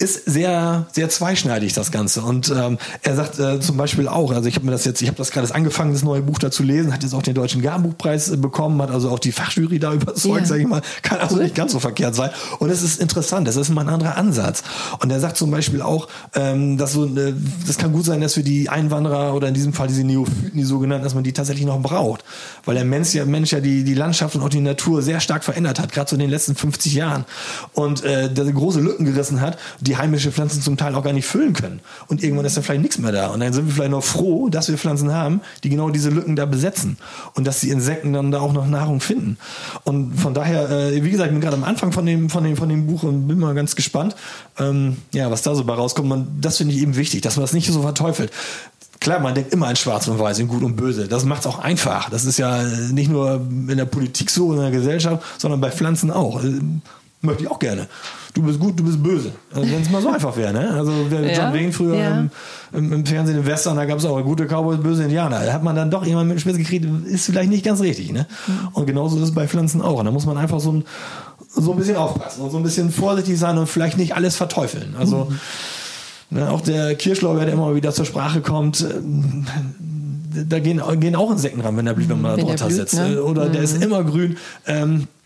ist 0.00 0.24
sehr, 0.24 0.86
sehr 0.92 1.10
zweischneidig, 1.10 1.74
das 1.74 1.92
Ganze. 1.92 2.22
Und 2.22 2.50
ähm, 2.56 2.78
er 3.02 3.16
sagt 3.16 3.38
äh, 3.38 3.60
zum 3.60 3.76
Beispiel 3.76 4.08
auch, 4.08 4.32
also 4.32 4.48
ich 4.48 4.56
habe 4.56 4.64
mir 4.64 4.72
das 4.72 4.86
jetzt, 4.86 5.02
ich 5.02 5.08
habe 5.08 5.18
das 5.18 5.30
gerade 5.30 5.54
angefangen, 5.54 5.92
das 5.92 6.02
neue 6.02 6.22
Buch 6.22 6.38
da 6.38 6.50
zu 6.50 6.62
lesen, 6.62 6.94
hat 6.94 7.02
jetzt 7.02 7.14
auch 7.14 7.22
den 7.22 7.34
Deutschen 7.34 7.60
Garbuchpreis 7.60 8.30
äh, 8.30 8.38
bekommen, 8.38 8.80
hat 8.80 8.90
also 8.90 9.10
auch 9.10 9.18
die 9.18 9.30
Fachjury 9.30 9.78
da 9.78 9.92
überzeugt, 10.00 10.40
ja. 10.40 10.46
sage 10.46 10.62
ich 10.62 10.66
mal, 10.66 10.80
kann 11.02 11.18
also 11.18 11.36
nicht 11.36 11.54
ganz 11.54 11.72
so 11.72 11.80
verkehrt 11.80 12.14
sein. 12.14 12.30
Und 12.60 12.70
es 12.70 12.82
ist 12.82 12.98
interessant, 12.98 13.46
das 13.46 13.56
ist 13.56 13.68
mal 13.68 13.82
ein 13.82 13.90
anderer 13.90 14.16
Ansatz. 14.16 14.62
Und 15.00 15.10
er 15.10 15.20
sagt 15.20 15.36
zum 15.36 15.50
Beispiel 15.50 15.82
auch, 15.82 16.08
ähm, 16.34 16.78
dass 16.78 16.94
so, 16.94 17.04
äh, 17.04 17.34
das 17.66 17.76
kann 17.76 17.92
gut 17.92 18.06
sein, 18.06 18.22
dass 18.22 18.34
für 18.34 18.42
die 18.42 18.70
Einwanderer 18.70 19.34
oder 19.34 19.48
in 19.48 19.54
diesem 19.54 19.74
Fall 19.74 19.88
diese 19.88 20.04
Neophyten, 20.04 20.52
die 20.54 20.64
sogenannten, 20.64 21.04
dass 21.04 21.14
man 21.14 21.24
die 21.24 21.34
tatsächlich 21.34 21.66
noch 21.66 21.80
braucht. 21.82 22.24
Weil 22.64 22.74
der 22.74 22.86
Mensch 22.86 23.12
ja, 23.12 23.26
Mensch 23.26 23.52
ja 23.52 23.60
die, 23.60 23.84
die 23.84 23.94
Landschaft 23.94 24.34
und 24.34 24.40
auch 24.40 24.48
die 24.48 24.60
Natur 24.60 25.02
sehr 25.02 25.20
stark 25.20 25.44
verändert 25.44 25.78
hat, 25.78 25.92
gerade 25.92 26.08
so 26.08 26.16
in 26.16 26.20
den 26.20 26.30
letzten 26.30 26.54
50 26.54 26.94
Jahren. 26.94 27.26
Und 27.74 28.02
äh, 28.02 28.32
der 28.32 28.46
große 28.46 28.80
Lücken 28.80 29.04
gerissen 29.04 29.42
hat, 29.42 29.58
die 29.80 29.89
die 29.90 29.96
heimische 29.96 30.30
Pflanzen 30.30 30.62
zum 30.62 30.76
Teil 30.76 30.94
auch 30.94 31.02
gar 31.02 31.12
nicht 31.12 31.26
füllen 31.26 31.52
können. 31.52 31.80
Und 32.06 32.22
irgendwann 32.22 32.46
ist 32.46 32.56
dann 32.56 32.62
vielleicht 32.62 32.82
nichts 32.82 32.98
mehr 32.98 33.10
da. 33.10 33.26
Und 33.26 33.40
dann 33.40 33.52
sind 33.52 33.66
wir 33.66 33.74
vielleicht 33.74 33.90
noch 33.90 34.04
froh, 34.04 34.48
dass 34.48 34.68
wir 34.68 34.78
Pflanzen 34.78 35.12
haben, 35.12 35.40
die 35.64 35.68
genau 35.68 35.90
diese 35.90 36.10
Lücken 36.10 36.36
da 36.36 36.46
besetzen. 36.46 36.96
Und 37.34 37.44
dass 37.44 37.58
die 37.58 37.70
Insekten 37.70 38.12
dann 38.12 38.30
da 38.30 38.38
auch 38.38 38.52
noch 38.52 38.68
Nahrung 38.68 39.00
finden. 39.00 39.36
Und 39.82 40.14
von 40.14 40.32
daher, 40.32 40.70
äh, 40.70 41.02
wie 41.02 41.10
gesagt, 41.10 41.26
ich 41.26 41.32
bin 41.32 41.40
gerade 41.40 41.56
am 41.56 41.64
Anfang 41.64 41.90
von 41.90 42.06
dem, 42.06 42.30
von 42.30 42.44
dem, 42.44 42.56
von 42.56 42.68
dem 42.68 42.86
Buch 42.86 43.02
und 43.02 43.26
bin 43.26 43.40
mal 43.40 43.52
ganz 43.52 43.74
gespannt, 43.74 44.14
ähm, 44.60 44.98
ja, 45.12 45.28
was 45.28 45.42
da 45.42 45.56
so 45.56 45.64
bei 45.64 45.74
rauskommt. 45.74 46.12
Und 46.12 46.40
das 46.40 46.58
finde 46.58 46.72
ich 46.72 46.82
eben 46.82 46.94
wichtig, 46.94 47.22
dass 47.22 47.34
man 47.34 47.42
das 47.42 47.52
nicht 47.52 47.66
so 47.68 47.82
verteufelt. 47.82 48.30
Klar, 49.00 49.18
man 49.18 49.34
denkt 49.34 49.52
immer 49.52 49.68
in 49.68 49.74
Schwarz 49.74 50.06
und 50.06 50.20
Weiß, 50.20 50.38
in 50.38 50.46
Gut 50.46 50.62
und 50.62 50.76
Böse. 50.76 51.08
Das 51.08 51.24
macht 51.24 51.40
es 51.40 51.46
auch 51.48 51.58
einfach. 51.58 52.10
Das 52.10 52.26
ist 52.26 52.38
ja 52.38 52.62
nicht 52.92 53.10
nur 53.10 53.40
in 53.40 53.76
der 53.76 53.86
Politik 53.86 54.30
so, 54.30 54.52
in 54.52 54.60
der 54.60 54.70
Gesellschaft, 54.70 55.24
sondern 55.38 55.60
bei 55.60 55.72
Pflanzen 55.72 56.12
auch. 56.12 56.40
Möchte 57.22 57.44
ich 57.44 57.50
auch 57.50 57.58
gerne 57.58 57.88
du 58.34 58.42
bist 58.42 58.60
gut, 58.60 58.78
du 58.78 58.84
bist 58.84 59.02
böse. 59.02 59.32
Also 59.52 59.70
wenn 59.70 59.82
es 59.82 59.90
mal 59.90 60.02
so 60.02 60.10
einfach 60.10 60.36
wäre, 60.36 60.52
ne? 60.52 60.70
Also 60.70 61.04
der 61.08 61.32
ja, 61.32 61.44
John 61.44 61.54
Wayne 61.54 61.72
früher 61.72 61.96
ja. 61.96 62.18
im, 62.18 62.30
im, 62.72 62.92
im, 62.92 63.06
Fernsehen 63.06 63.38
im 63.38 63.46
Western, 63.46 63.76
da 63.76 63.84
gab 63.84 63.98
es 63.98 64.04
auch 64.04 64.20
gute 64.22 64.46
Cowboys, 64.46 64.78
böse 64.78 65.04
Indianer. 65.04 65.44
Da 65.44 65.52
hat 65.52 65.62
man 65.62 65.76
dann 65.76 65.90
doch 65.90 66.04
jemand 66.04 66.28
mit 66.28 66.40
Spitze 66.40 66.58
gekriegt, 66.58 66.86
ist 67.06 67.26
vielleicht 67.26 67.50
nicht 67.50 67.64
ganz 67.64 67.80
richtig, 67.80 68.12
ne? 68.12 68.26
Mhm. 68.46 68.68
Und 68.72 68.86
genauso 68.86 69.16
ist 69.16 69.24
es 69.24 69.34
bei 69.34 69.48
Pflanzen 69.48 69.82
auch. 69.82 69.98
Und 69.98 70.04
da 70.04 70.10
muss 70.10 70.26
man 70.26 70.38
einfach 70.38 70.60
so 70.60 70.72
ein, 70.72 70.84
so 71.48 71.72
ein 71.72 71.78
bisschen 71.78 71.96
aufpassen 71.96 72.42
und 72.42 72.50
so 72.50 72.56
ein 72.56 72.62
bisschen 72.62 72.90
vorsichtig 72.90 73.38
sein 73.38 73.58
und 73.58 73.66
vielleicht 73.66 73.98
nicht 73.98 74.14
alles 74.14 74.36
verteufeln. 74.36 74.94
Also 74.98 75.28
mhm. 76.30 76.38
ne, 76.38 76.50
auch 76.50 76.60
der 76.60 76.94
Kirschlauber, 76.94 77.44
der 77.44 77.54
immer 77.54 77.74
wieder 77.74 77.92
zur 77.92 78.04
Sprache 78.04 78.40
kommt, 78.40 78.82
äh, 78.82 78.94
da 80.48 80.60
gehen, 80.60 80.80
gehen 81.00 81.16
auch 81.16 81.32
Insekten 81.32 81.60
ran, 81.60 81.76
wenn 81.76 81.86
der, 81.86 81.96
wenn 81.96 82.20
man 82.20 82.36
da 82.36 82.42
drunter 82.42 82.70
sitzt. 82.70 82.94
Ne? 82.94 83.20
Oder 83.20 83.46
mhm. 83.46 83.52
der 83.52 83.62
ist 83.62 83.76
mhm. 83.76 83.82
immer 83.82 84.04
grün. 84.04 84.36
Ähm, 84.66 85.00
äh, 85.00 85.19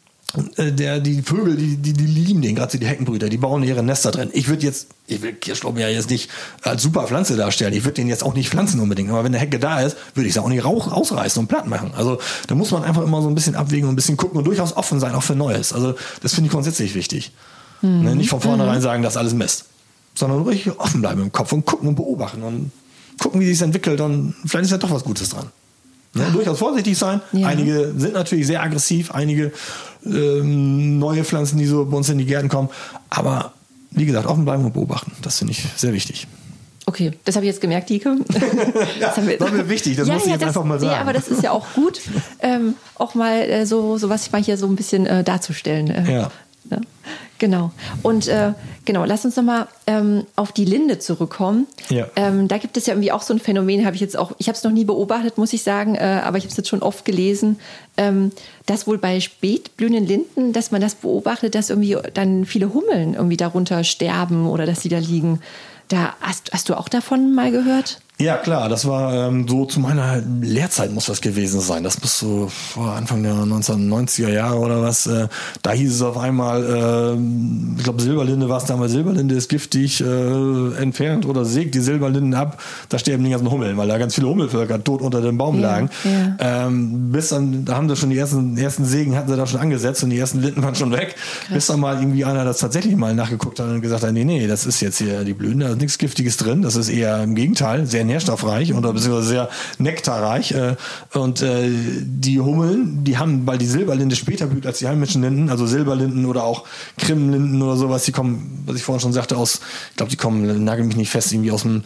der, 0.56 1.00
die 1.00 1.22
Vögel, 1.22 1.56
die, 1.56 1.76
die, 1.76 1.92
die 1.92 2.06
lieben 2.06 2.42
den, 2.42 2.54
gerade 2.56 2.76
die 2.76 2.86
Heckenbrüter, 2.86 3.28
die 3.28 3.36
bauen 3.36 3.62
ihre 3.62 3.82
Nester 3.82 4.10
drin. 4.10 4.30
Ich 4.32 4.48
würde 4.48 4.64
jetzt, 4.64 4.88
ich 5.06 5.22
will 5.22 5.32
Kirschlauben 5.32 5.80
ja 5.80 5.88
jetzt 5.88 6.10
nicht 6.10 6.30
als 6.62 6.82
super 6.82 7.06
Pflanze 7.06 7.36
darstellen. 7.36 7.72
Ich 7.72 7.84
würde 7.84 7.94
den 7.94 8.08
jetzt 8.08 8.24
auch 8.24 8.34
nicht 8.34 8.50
pflanzen 8.50 8.80
unbedingt. 8.80 9.10
Aber 9.10 9.20
wenn 9.20 9.32
eine 9.32 9.38
Hecke 9.38 9.58
da 9.58 9.80
ist, 9.80 9.96
würde 10.14 10.26
ich 10.26 10.34
sie 10.34 10.40
auch 10.40 10.48
nicht 10.48 10.64
rauch, 10.64 10.90
rausreißen 10.90 11.40
und 11.40 11.46
platt 11.46 11.66
machen. 11.66 11.92
Also 11.96 12.18
da 12.48 12.54
muss 12.54 12.70
man 12.72 12.82
einfach 12.82 13.02
immer 13.02 13.22
so 13.22 13.28
ein 13.28 13.34
bisschen 13.34 13.54
abwägen 13.54 13.88
und 13.88 13.94
ein 13.94 13.96
bisschen 13.96 14.16
gucken 14.16 14.38
und 14.38 14.44
durchaus 14.44 14.76
offen 14.76 14.98
sein, 14.98 15.14
auch 15.14 15.22
für 15.22 15.36
Neues. 15.36 15.72
Also 15.72 15.94
das 16.20 16.34
finde 16.34 16.48
ich 16.48 16.52
grundsätzlich 16.52 16.94
wichtig. 16.94 17.32
Mhm. 17.82 18.02
Ne? 18.02 18.16
Nicht 18.16 18.30
von 18.30 18.40
vornherein 18.40 18.78
mhm. 18.78 18.82
sagen, 18.82 19.02
das 19.02 19.14
ist 19.14 19.18
alles 19.18 19.34
Mist. 19.34 19.66
Sondern 20.14 20.42
ruhig 20.42 20.68
offen 20.78 21.00
bleiben 21.00 21.22
im 21.22 21.32
Kopf 21.32 21.52
und 21.52 21.64
gucken 21.64 21.88
und 21.88 21.94
beobachten 21.94 22.42
und 22.42 22.72
gucken, 23.20 23.40
wie 23.40 23.46
sich 23.46 23.62
entwickelt 23.62 24.00
und 24.00 24.34
vielleicht 24.46 24.66
ist 24.66 24.70
ja 24.72 24.78
doch 24.78 24.90
was 24.90 25.04
Gutes 25.04 25.28
dran. 25.28 25.46
Ne? 26.14 26.30
Durchaus 26.32 26.58
vorsichtig 26.58 26.96
sein. 26.96 27.20
Ja. 27.32 27.48
Einige 27.48 27.92
sind 27.96 28.14
natürlich 28.14 28.46
sehr 28.46 28.62
aggressiv, 28.62 29.10
einige 29.10 29.52
ähm, 30.06 30.98
neue 30.98 31.24
Pflanzen, 31.24 31.58
die 31.58 31.66
so 31.66 31.84
bei 31.84 31.96
uns 31.96 32.08
in 32.08 32.18
die 32.18 32.26
Gärten 32.26 32.48
kommen. 32.48 32.68
Aber 33.10 33.52
wie 33.90 34.06
gesagt, 34.06 34.26
offen 34.26 34.44
bleiben 34.44 34.64
und 34.64 34.74
beobachten. 34.74 35.12
Das 35.22 35.38
finde 35.38 35.52
ich 35.52 35.64
sehr 35.76 35.92
wichtig. 35.92 36.26
Okay, 36.86 37.12
das 37.24 37.36
habe 37.36 37.46
ich 37.46 37.50
jetzt 37.50 37.60
gemerkt, 37.60 37.88
Dike. 37.88 38.16
das 39.00 39.26
wir, 39.26 39.40
war 39.40 39.50
mir 39.50 39.68
wichtig, 39.68 39.96
das 39.96 40.06
ja, 40.06 40.14
muss 40.14 40.24
ich 40.24 40.28
ja, 40.28 40.34
jetzt 40.34 40.42
das, 40.42 40.48
einfach 40.48 40.64
mal 40.64 40.78
sagen. 40.78 40.92
Ja, 40.92 41.00
aber 41.00 41.14
das 41.14 41.28
ist 41.28 41.42
ja 41.42 41.50
auch 41.50 41.66
gut, 41.74 42.00
ähm, 42.40 42.74
auch 42.96 43.14
mal 43.14 43.40
äh, 43.40 43.64
so, 43.64 43.96
so 43.96 44.10
was 44.10 44.26
ich 44.26 44.32
mal 44.32 44.42
hier 44.42 44.58
so 44.58 44.66
ein 44.66 44.76
bisschen 44.76 45.06
äh, 45.06 45.24
darzustellen. 45.24 45.88
Äh, 45.88 46.12
ja. 46.12 46.30
Ne? 46.68 46.82
Genau. 47.44 47.72
Und 48.02 48.26
äh, 48.26 48.54
genau, 48.86 49.04
lass 49.04 49.26
uns 49.26 49.36
nochmal 49.36 49.68
ähm, 49.86 50.24
auf 50.34 50.50
die 50.50 50.64
Linde 50.64 50.98
zurückkommen. 50.98 51.66
Ja. 51.90 52.06
Ähm, 52.16 52.48
da 52.48 52.56
gibt 52.56 52.78
es 52.78 52.86
ja 52.86 52.94
irgendwie 52.94 53.12
auch 53.12 53.20
so 53.20 53.34
ein 53.34 53.38
Phänomen, 53.38 53.84
habe 53.84 53.94
ich 53.94 54.00
jetzt 54.00 54.16
auch, 54.16 54.32
ich 54.38 54.48
habe 54.48 54.56
es 54.56 54.64
noch 54.64 54.70
nie 54.70 54.86
beobachtet, 54.86 55.36
muss 55.36 55.52
ich 55.52 55.62
sagen, 55.62 55.94
äh, 55.94 56.22
aber 56.24 56.38
ich 56.38 56.44
habe 56.44 56.52
es 56.52 56.56
jetzt 56.56 56.70
schon 56.70 56.80
oft 56.80 57.04
gelesen, 57.04 57.60
ähm, 57.98 58.32
dass 58.64 58.86
wohl 58.86 58.96
bei 58.96 59.20
spätblühenden 59.20 60.06
Linden, 60.06 60.54
dass 60.54 60.70
man 60.70 60.80
das 60.80 60.94
beobachtet, 60.94 61.54
dass 61.54 61.68
irgendwie 61.68 61.98
dann 62.14 62.46
viele 62.46 62.72
Hummeln 62.72 63.12
irgendwie 63.12 63.36
darunter 63.36 63.84
sterben 63.84 64.46
oder 64.48 64.64
dass 64.64 64.80
sie 64.80 64.88
da 64.88 64.96
liegen. 64.96 65.40
Da 65.88 66.14
hast, 66.22 66.50
hast 66.54 66.70
du 66.70 66.78
auch 66.78 66.88
davon 66.88 67.34
mal 67.34 67.50
gehört? 67.50 68.00
Ja, 68.20 68.36
klar, 68.36 68.68
das 68.68 68.86
war 68.86 69.12
ähm, 69.12 69.48
so 69.48 69.64
zu 69.64 69.80
meiner 69.80 70.22
Lehrzeit 70.40 70.92
muss 70.92 71.06
das 71.06 71.20
gewesen 71.20 71.60
sein. 71.60 71.82
Das 71.82 72.00
muss 72.00 72.16
so 72.20 72.46
vor 72.46 72.92
Anfang 72.92 73.24
der 73.24 73.34
1990er 73.34 74.28
Jahre 74.28 74.58
oder 74.58 74.82
was. 74.82 75.08
Äh, 75.08 75.26
da 75.62 75.72
hieß 75.72 75.96
es 75.96 76.00
auf 76.00 76.16
einmal, 76.16 76.62
äh, 76.62 77.76
ich 77.76 77.82
glaube 77.82 78.00
Silberlinde 78.00 78.48
war 78.48 78.58
es 78.58 78.66
damals, 78.66 78.92
Silberlinde 78.92 79.34
ist 79.34 79.48
giftig, 79.48 80.00
äh, 80.00 80.76
entfernt 80.80 81.26
oder 81.26 81.44
sägt 81.44 81.74
die 81.74 81.80
Silberlinden 81.80 82.34
ab, 82.34 82.62
da 82.88 83.00
sterben 83.00 83.24
die 83.24 83.30
ganzen 83.30 83.50
Hummeln, 83.50 83.76
weil 83.76 83.88
da 83.88 83.98
ganz 83.98 84.14
viele 84.14 84.28
Hummelvölker 84.28 84.82
tot 84.84 85.02
unter 85.02 85.20
dem 85.20 85.36
Baum 85.36 85.56
ja, 85.56 85.72
lagen. 85.72 85.90
Ja. 86.04 86.66
Ähm, 86.66 87.10
bis 87.10 87.30
dann, 87.30 87.64
da 87.64 87.74
haben 87.74 87.88
sie 87.88 87.96
schon 87.96 88.10
die 88.10 88.18
ersten, 88.18 88.56
ersten 88.56 88.84
Sägen 88.84 89.16
hatten 89.16 89.28
sie 89.28 89.36
da 89.36 89.44
schon 89.48 89.58
angesetzt 89.58 90.04
und 90.04 90.10
die 90.10 90.18
ersten 90.18 90.40
Linden 90.40 90.62
waren 90.62 90.76
schon 90.76 90.92
weg. 90.92 91.16
Krass. 91.46 91.54
Bis 91.54 91.66
dann 91.66 91.80
mal 91.80 91.98
irgendwie 91.98 92.24
einer 92.24 92.44
das 92.44 92.58
tatsächlich 92.58 92.94
mal 92.94 93.12
nachgeguckt 93.12 93.58
hat 93.58 93.66
und 93.66 93.80
gesagt 93.80 94.04
hat, 94.04 94.12
nee, 94.12 94.22
nee, 94.22 94.46
das 94.46 94.66
ist 94.66 94.80
jetzt 94.80 94.98
hier 94.98 95.24
die 95.24 95.34
Blühen, 95.34 95.58
da 95.58 95.70
ist 95.70 95.80
nichts 95.80 95.98
Giftiges 95.98 96.36
drin, 96.36 96.62
das 96.62 96.76
ist 96.76 96.90
eher 96.90 97.20
im 97.20 97.34
Gegenteil, 97.34 97.86
sehr 97.86 98.03
sehr 98.04 98.14
nährstoffreich 98.14 98.74
oder 98.74 98.92
beziehungsweise 98.92 99.28
sehr 99.28 99.48
nektarreich. 99.78 100.52
Äh, 100.52 100.76
und 101.14 101.42
äh, 101.42 101.68
die 101.70 102.40
Hummeln, 102.40 103.04
die 103.04 103.18
haben, 103.18 103.46
weil 103.46 103.58
die 103.58 103.66
Silberlinde 103.66 104.16
später 104.16 104.46
blüht 104.46 104.66
als 104.66 104.78
die 104.78 104.88
heimischen 104.88 105.22
Linden, 105.22 105.50
also 105.50 105.66
Silberlinden 105.66 106.26
oder 106.26 106.44
auch 106.44 106.64
Krimmenlinden 106.98 107.60
oder 107.62 107.76
sowas, 107.76 108.04
die 108.04 108.12
kommen, 108.12 108.62
was 108.66 108.76
ich 108.76 108.82
vorhin 108.82 109.00
schon 109.00 109.12
sagte, 109.12 109.36
aus, 109.36 109.60
ich 109.90 109.96
glaube, 109.96 110.10
die 110.10 110.16
kommen, 110.16 110.64
nagel 110.64 110.84
mich 110.84 110.96
nicht 110.96 111.10
fest, 111.10 111.32
irgendwie 111.32 111.50
aus 111.50 111.62
dem 111.62 111.82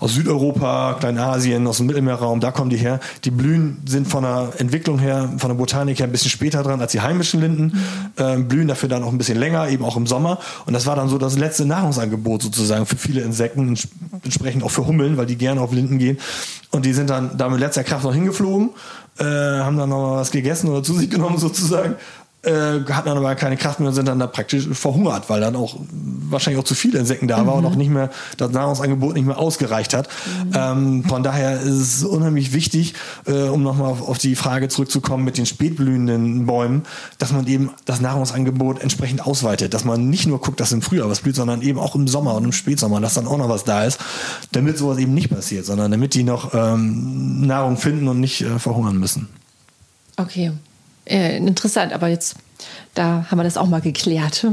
aus 0.00 0.14
Südeuropa, 0.14 0.96
Kleinasien, 0.98 1.66
aus 1.66 1.78
dem 1.78 1.86
Mittelmeerraum, 1.86 2.40
da 2.40 2.50
kommen 2.50 2.70
die 2.70 2.76
her. 2.76 3.00
Die 3.24 3.30
Blühen 3.30 3.78
sind 3.86 4.08
von 4.08 4.22
der 4.22 4.52
Entwicklung 4.58 4.98
her, 4.98 5.32
von 5.38 5.50
der 5.50 5.56
Botanik 5.56 5.98
her 5.98 6.06
ein 6.06 6.12
bisschen 6.12 6.30
später 6.30 6.62
dran 6.62 6.80
als 6.80 6.92
die 6.92 7.00
heimischen 7.00 7.40
Linden, 7.40 7.72
mhm. 8.16 8.24
äh, 8.24 8.36
blühen 8.38 8.68
dafür 8.68 8.88
dann 8.88 9.02
auch 9.02 9.12
ein 9.12 9.18
bisschen 9.18 9.38
länger, 9.38 9.68
eben 9.68 9.84
auch 9.84 9.96
im 9.96 10.06
Sommer. 10.06 10.38
Und 10.66 10.72
das 10.72 10.86
war 10.86 10.96
dann 10.96 11.08
so 11.08 11.18
das 11.18 11.36
letzte 11.36 11.66
Nahrungsangebot 11.66 12.42
sozusagen 12.42 12.86
für 12.86 12.96
viele 12.96 13.20
Insekten, 13.20 13.76
entsprechend 14.24 14.62
auch 14.62 14.70
für 14.70 14.86
Hummeln, 14.86 15.16
weil 15.16 15.26
die 15.26 15.36
gerne 15.36 15.57
gerne 15.58 15.62
auf 15.62 15.72
Linden 15.72 15.98
gehen. 15.98 16.18
Und 16.70 16.84
die 16.84 16.92
sind 16.92 17.10
dann 17.10 17.36
da 17.36 17.48
mit 17.48 17.60
letzter 17.60 17.84
Kraft 17.84 18.04
noch 18.04 18.14
hingeflogen, 18.14 18.70
äh, 19.18 19.24
haben 19.24 19.76
dann 19.76 19.88
noch 19.88 20.02
mal 20.02 20.16
was 20.16 20.30
gegessen 20.30 20.68
oder 20.68 20.82
zu 20.82 20.94
sich 20.94 21.10
genommen 21.10 21.38
sozusagen 21.38 21.96
hatten 22.44 23.08
dann 23.08 23.16
aber 23.18 23.34
keine 23.34 23.56
Kraft 23.56 23.80
mehr 23.80 23.88
und 23.88 23.94
sind 23.94 24.06
dann 24.06 24.20
da 24.20 24.28
praktisch 24.28 24.68
verhungert, 24.68 25.28
weil 25.28 25.40
dann 25.40 25.56
auch 25.56 25.76
wahrscheinlich 26.30 26.60
auch 26.60 26.66
zu 26.66 26.76
viele 26.76 26.98
Insekten 27.00 27.26
da 27.26 27.42
mhm. 27.42 27.46
war 27.48 27.54
und 27.56 27.66
auch 27.66 27.74
nicht 27.74 27.90
mehr 27.90 28.10
das 28.36 28.52
Nahrungsangebot 28.52 29.14
nicht 29.14 29.26
mehr 29.26 29.38
ausgereicht 29.38 29.92
hat. 29.92 30.08
Mhm. 30.44 30.52
Ähm, 30.54 31.04
von 31.04 31.24
daher 31.24 31.60
ist 31.60 31.96
es 31.96 32.04
unheimlich 32.04 32.52
wichtig, 32.52 32.94
äh, 33.26 33.48
um 33.48 33.64
nochmal 33.64 33.90
auf, 33.90 34.08
auf 34.08 34.18
die 34.18 34.36
Frage 34.36 34.68
zurückzukommen 34.68 35.24
mit 35.24 35.36
den 35.36 35.46
spätblühenden 35.46 36.46
Bäumen, 36.46 36.84
dass 37.18 37.32
man 37.32 37.46
eben 37.48 37.70
das 37.86 38.00
Nahrungsangebot 38.00 38.80
entsprechend 38.80 39.26
ausweitet, 39.26 39.74
dass 39.74 39.84
man 39.84 40.08
nicht 40.08 40.28
nur 40.28 40.40
guckt, 40.40 40.60
dass 40.60 40.70
im 40.70 40.80
Frühjahr 40.80 41.10
was 41.10 41.20
blüht, 41.20 41.34
sondern 41.34 41.60
eben 41.60 41.80
auch 41.80 41.96
im 41.96 42.06
Sommer 42.06 42.36
und 42.36 42.44
im 42.44 42.52
Spätsommer, 42.52 43.00
dass 43.00 43.14
dann 43.14 43.26
auch 43.26 43.38
noch 43.38 43.48
was 43.48 43.64
da 43.64 43.84
ist, 43.84 43.98
damit 44.52 44.78
sowas 44.78 44.98
eben 44.98 45.12
nicht 45.12 45.28
passiert, 45.28 45.66
sondern 45.66 45.90
damit 45.90 46.14
die 46.14 46.22
noch 46.22 46.54
ähm, 46.54 47.46
Nahrung 47.46 47.76
finden 47.76 48.06
und 48.06 48.20
nicht 48.20 48.42
äh, 48.42 48.60
verhungern 48.60 48.96
müssen. 48.96 49.28
Okay, 50.16 50.52
äh, 51.08 51.36
interessant, 51.36 51.92
aber 51.92 52.08
jetzt, 52.08 52.36
da 52.94 53.26
haben 53.30 53.38
wir 53.38 53.44
das 53.44 53.56
auch 53.56 53.66
mal 53.66 53.80
geklärt 53.80 54.46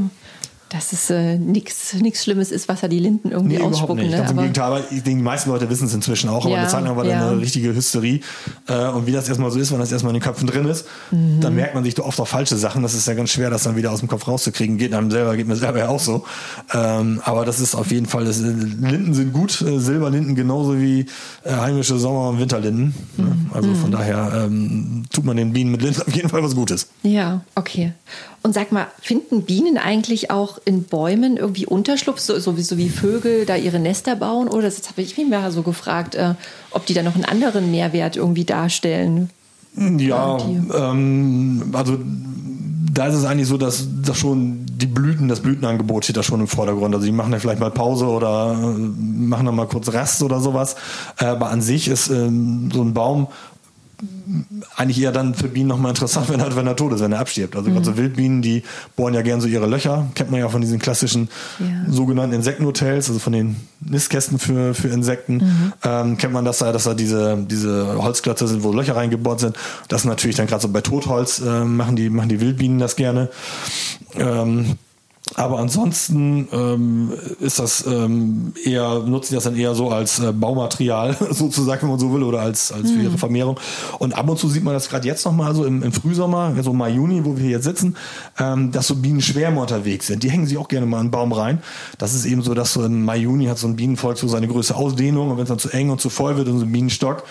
dass 0.68 0.92
es 0.92 1.10
äh, 1.10 1.38
nichts 1.38 1.94
Schlimmes 2.22 2.50
ist, 2.50 2.68
was 2.68 2.80
da 2.80 2.88
die 2.88 2.98
Linden 2.98 3.30
irgendwie 3.30 3.56
nee, 3.56 3.62
ausspucken. 3.62 4.02
Nicht. 4.02 4.10
Ne? 4.10 4.16
Ganz 4.18 4.30
im 4.32 4.38
Gegenteil, 4.38 4.64
aber 4.64 4.80
ich 4.80 5.02
denke, 5.02 5.18
die 5.18 5.22
meisten 5.22 5.50
Leute 5.50 5.70
wissen 5.70 5.86
es 5.86 5.94
inzwischen 5.94 6.28
auch, 6.28 6.44
aber 6.44 6.54
ja, 6.54 6.60
eine 6.62 6.68
Zeit 6.68 6.82
lang 6.82 6.96
war 6.96 7.04
ja. 7.04 7.20
da 7.20 7.30
eine 7.30 7.40
richtige 7.40 7.72
Hysterie. 7.72 8.20
Äh, 8.66 8.88
und 8.88 9.06
wie 9.06 9.12
das 9.12 9.28
erstmal 9.28 9.50
so 9.52 9.60
ist, 9.60 9.70
wenn 9.70 9.78
das 9.78 9.92
erstmal 9.92 10.12
in 10.12 10.20
den 10.20 10.24
Köpfen 10.24 10.48
drin 10.48 10.66
ist, 10.66 10.86
mhm. 11.12 11.40
dann 11.40 11.54
merkt 11.54 11.74
man 11.74 11.84
sich 11.84 11.94
doch 11.94 12.04
oft 12.04 12.20
auch 12.20 12.26
falsche 12.26 12.56
Sachen. 12.56 12.82
Das 12.82 12.94
ist 12.94 13.06
ja 13.06 13.14
ganz 13.14 13.30
schwer, 13.30 13.48
das 13.48 13.62
dann 13.62 13.76
wieder 13.76 13.92
aus 13.92 14.00
dem 14.00 14.08
Kopf 14.08 14.26
rauszukriegen. 14.26 14.76
Geht 14.76 14.92
einem 14.92 15.10
selber, 15.10 15.36
geht 15.36 15.46
mir 15.46 15.56
selber 15.56 15.78
ja 15.78 15.88
auch 15.88 16.00
so. 16.00 16.24
Ähm, 16.74 17.20
aber 17.24 17.44
das 17.44 17.60
ist 17.60 17.76
auf 17.76 17.92
jeden 17.92 18.06
Fall, 18.06 18.24
das, 18.24 18.40
Linden 18.40 19.14
sind 19.14 19.32
gut, 19.32 19.62
äh, 19.62 19.78
Silberlinden 19.78 20.34
genauso 20.34 20.80
wie 20.80 21.06
äh, 21.44 21.52
heimische 21.52 21.96
Sommer- 21.96 22.30
und 22.30 22.40
Winterlinden. 22.40 22.94
Ne? 23.16 23.24
Mhm. 23.24 23.50
Also 23.52 23.72
von 23.74 23.90
mhm. 23.90 23.94
daher 23.94 24.46
ähm, 24.46 25.04
tut 25.12 25.24
man 25.24 25.36
den 25.36 25.52
Bienen 25.52 25.70
mit 25.70 25.82
Linden 25.82 26.02
auf 26.02 26.14
jeden 26.14 26.28
Fall 26.28 26.42
was 26.42 26.56
Gutes. 26.56 26.88
Ja, 27.02 27.42
okay. 27.54 27.92
Und 28.46 28.52
sag 28.52 28.70
mal, 28.70 28.86
finden 29.02 29.42
Bienen 29.42 29.76
eigentlich 29.76 30.30
auch 30.30 30.60
in 30.64 30.84
Bäumen 30.84 31.36
irgendwie 31.36 31.66
Unterschlupf, 31.66 32.20
so, 32.20 32.38
so, 32.38 32.56
wie, 32.56 32.62
so 32.62 32.78
wie 32.78 32.88
Vögel 32.88 33.44
da 33.44 33.56
ihre 33.56 33.80
Nester 33.80 34.14
bauen? 34.14 34.46
Oder 34.46 34.70
das 34.70 34.88
habe 34.88 35.02
ich 35.02 35.18
mich 35.18 35.28
mal 35.28 35.50
so 35.50 35.62
gefragt, 35.62 36.14
äh, 36.14 36.34
ob 36.70 36.86
die 36.86 36.94
da 36.94 37.02
noch 37.02 37.16
einen 37.16 37.24
anderen 37.24 37.72
Mehrwert 37.72 38.14
irgendwie 38.14 38.44
darstellen. 38.44 39.30
Ja, 39.74 40.38
ähm, 40.38 41.72
also 41.72 41.98
da 42.94 43.08
ist 43.08 43.16
es 43.16 43.24
eigentlich 43.24 43.48
so, 43.48 43.58
dass, 43.58 43.88
dass 44.02 44.16
schon 44.16 44.64
die 44.64 44.86
Blüten, 44.86 45.26
das 45.26 45.40
Blütenangebot 45.40 46.04
steht 46.04 46.16
da 46.16 46.22
schon 46.22 46.38
im 46.38 46.46
Vordergrund. 46.46 46.94
Also 46.94 47.04
die 47.04 47.12
machen 47.12 47.32
ja 47.32 47.40
vielleicht 47.40 47.58
mal 47.58 47.72
Pause 47.72 48.06
oder 48.06 48.52
äh, 48.52 48.78
machen 48.78 49.46
dann 49.46 49.56
mal 49.56 49.66
kurz 49.66 49.92
Rast 49.92 50.22
oder 50.22 50.38
sowas. 50.38 50.76
Äh, 51.18 51.24
aber 51.24 51.50
an 51.50 51.62
sich 51.62 51.88
ist 51.88 52.10
ähm, 52.10 52.70
so 52.72 52.80
ein 52.80 52.94
Baum 52.94 53.26
eigentlich 54.76 55.00
eher 55.00 55.12
dann 55.12 55.34
für 55.34 55.48
Bienen 55.48 55.68
nochmal 55.68 55.90
interessant, 55.90 56.28
wenn 56.30 56.40
er, 56.40 56.54
wenn 56.54 56.66
er 56.66 56.76
tot 56.76 56.92
ist, 56.92 57.00
wenn 57.00 57.12
er 57.12 57.20
abstirbt. 57.20 57.56
Also 57.56 57.70
mhm. 57.70 57.74
gerade 57.74 57.86
so 57.86 57.96
Wildbienen, 57.96 58.42
die 58.42 58.62
bohren 58.94 59.14
ja 59.14 59.22
gern 59.22 59.40
so 59.40 59.48
ihre 59.48 59.66
Löcher, 59.66 60.06
kennt 60.14 60.30
man 60.30 60.40
ja 60.40 60.48
von 60.48 60.60
diesen 60.60 60.78
klassischen 60.78 61.28
ja. 61.58 61.90
sogenannten 61.90 62.34
Insektenhotels, 62.34 63.08
also 63.08 63.18
von 63.18 63.32
den 63.32 63.56
Nistkästen 63.80 64.38
für, 64.38 64.74
für 64.74 64.88
Insekten, 64.88 65.34
mhm. 65.34 65.72
ähm, 65.84 66.18
kennt 66.18 66.32
man 66.32 66.44
das 66.44 66.58
da, 66.58 66.72
dass 66.72 66.84
da 66.84 66.94
diese, 66.94 67.36
diese 67.48 68.02
Holzklötze 68.02 68.46
sind, 68.46 68.62
wo 68.62 68.72
Löcher 68.72 68.96
reingebohrt 68.96 69.40
sind. 69.40 69.56
Das 69.88 70.04
natürlich 70.04 70.36
dann 70.36 70.46
gerade 70.46 70.62
so 70.62 70.68
bei 70.68 70.80
Totholz 70.80 71.40
äh, 71.40 71.64
machen, 71.64 71.96
die, 71.96 72.10
machen 72.10 72.28
die 72.28 72.40
Wildbienen 72.40 72.78
das 72.78 72.96
gerne. 72.96 73.30
Ähm, 74.18 74.76
aber 75.34 75.58
ansonsten 75.58 76.48
ähm, 76.52 77.12
ist 77.40 77.58
das 77.58 77.84
ähm, 77.84 78.52
eher, 78.64 79.00
nutzen 79.00 79.30
die 79.30 79.34
das 79.34 79.44
dann 79.44 79.56
eher 79.56 79.74
so 79.74 79.90
als 79.90 80.20
äh, 80.20 80.32
Baumaterial, 80.32 81.16
sozusagen, 81.30 81.82
wenn 81.82 81.90
man 81.90 81.98
so 81.98 82.12
will, 82.12 82.22
oder 82.22 82.40
als, 82.40 82.70
als 82.70 82.92
für 82.92 83.00
ihre 83.00 83.12
mhm. 83.12 83.18
Vermehrung. 83.18 83.60
Und 83.98 84.16
ab 84.16 84.28
und 84.28 84.38
zu 84.38 84.48
sieht 84.48 84.62
man 84.62 84.72
das 84.72 84.88
gerade 84.88 85.06
jetzt 85.06 85.26
nochmal 85.26 85.54
so 85.54 85.64
im, 85.64 85.82
im 85.82 85.92
Frühsommer, 85.92 86.54
so 86.62 86.72
Mai, 86.72 86.90
Juni, 86.90 87.24
wo 87.24 87.36
wir 87.36 87.42
hier 87.42 87.50
jetzt 87.50 87.64
sitzen, 87.64 87.96
ähm, 88.38 88.70
dass 88.70 88.86
so 88.86 88.94
Bienenschwärme 88.94 89.60
unterwegs 89.60 90.06
sind. 90.06 90.22
Die 90.22 90.30
hängen 90.30 90.46
sich 90.46 90.58
auch 90.58 90.68
gerne 90.68 90.86
mal 90.86 90.98
in 90.98 91.00
einen 91.02 91.10
Baum 91.10 91.32
rein. 91.32 91.60
Das 91.98 92.14
ist 92.14 92.24
eben 92.24 92.42
so, 92.42 92.54
dass 92.54 92.72
so 92.72 92.84
im 92.84 93.04
Mai, 93.04 93.18
Juni 93.18 93.46
hat 93.46 93.58
so 93.58 93.66
ein 93.66 93.74
Bienenvolk 93.74 94.18
so 94.18 94.28
seine 94.28 94.46
größte 94.46 94.76
Ausdehnung 94.76 95.30
und 95.30 95.36
wenn 95.38 95.42
es 95.42 95.48
dann 95.48 95.58
zu 95.58 95.70
eng 95.70 95.90
und 95.90 96.00
zu 96.00 96.08
voll 96.08 96.36
wird 96.36 96.46
und 96.46 96.60
so 96.60 96.64
ein 96.64 96.72
Bienenstock, 96.72 97.24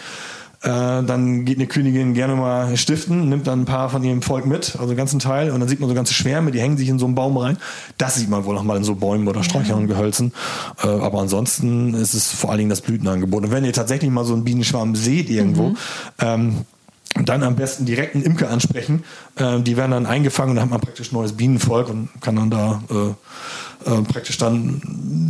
dann 0.69 1.45
geht 1.45 1.58
eine 1.58 1.67
Königin 1.67 2.13
gerne 2.15 2.36
mal 2.36 2.75
stiften, 2.75 3.30
nimmt 3.30 3.45
dann 3.45 3.62
ein 3.62 3.65
paar 3.65 3.89
von 3.89 4.04
ihrem 4.04 4.21
Volk 4.21 4.45
mit, 4.45 4.75
also 4.75 4.88
den 4.88 4.97
ganzen 4.97 5.19
Teil, 5.19 5.51
und 5.51 5.60
dann 5.60 5.69
sieht 5.69 5.80
man 5.80 5.89
so 5.89 5.95
ganze 5.95 6.13
Schwärme, 6.13 6.51
die 6.51 6.60
hängen 6.60 6.78
sich 6.78 6.89
in 6.89 6.97
so 6.97 7.06
einen 7.06 7.13
Baum 7.13 7.38
rein. 7.38 7.58
Das 7.97 8.15
sieht 8.15 8.30
man 8.30 8.45
wohl 8.45 8.56
noch 8.56 8.63
mal 8.63 8.78
in 8.78 8.84
so 8.84 8.95
Bäumen 8.95 9.28
oder 9.28 9.43
Sträuchern 9.43 9.80
und 9.80 9.88
Gehölzen. 9.88 10.34
Äh, 10.84 10.88
aber 10.88 11.19
ansonsten 11.19 11.93
ist 11.93 12.13
es 12.13 12.32
vor 12.32 12.49
allen 12.49 12.60
Dingen 12.60 12.69
das 12.69 12.82
Blütenangebot. 12.82 13.43
Und 13.43 13.51
wenn 13.51 13.63
ihr 13.63 13.73
tatsächlich 13.73 14.10
mal 14.10 14.25
so 14.25 14.34
einen 14.34 14.43
Bienenschwarm 14.43 14.95
seht 14.95 15.30
irgendwo, 15.30 15.69
mhm. 15.69 15.78
ähm, 16.19 16.65
dann 17.23 17.43
am 17.43 17.56
besten 17.56 17.86
direkt 17.86 18.15
einen 18.15 18.23
Imker 18.23 18.49
ansprechen. 18.49 19.04
Äh, 19.36 19.62
die 19.62 19.78
werden 19.78 19.91
dann 19.91 20.06
eingefangen 20.06 20.51
und 20.51 20.56
dann 20.58 20.65
hat 20.65 20.71
man 20.71 20.82
praktisch 20.82 21.12
neues 21.12 21.34
Bienenvolk 21.34 21.89
und 21.89 22.10
kann 22.21 22.36
dann 22.36 22.49
da 22.49 22.82
äh, 22.89 23.89
äh, 23.89 24.01
praktisch 24.01 24.38
dann 24.38 24.82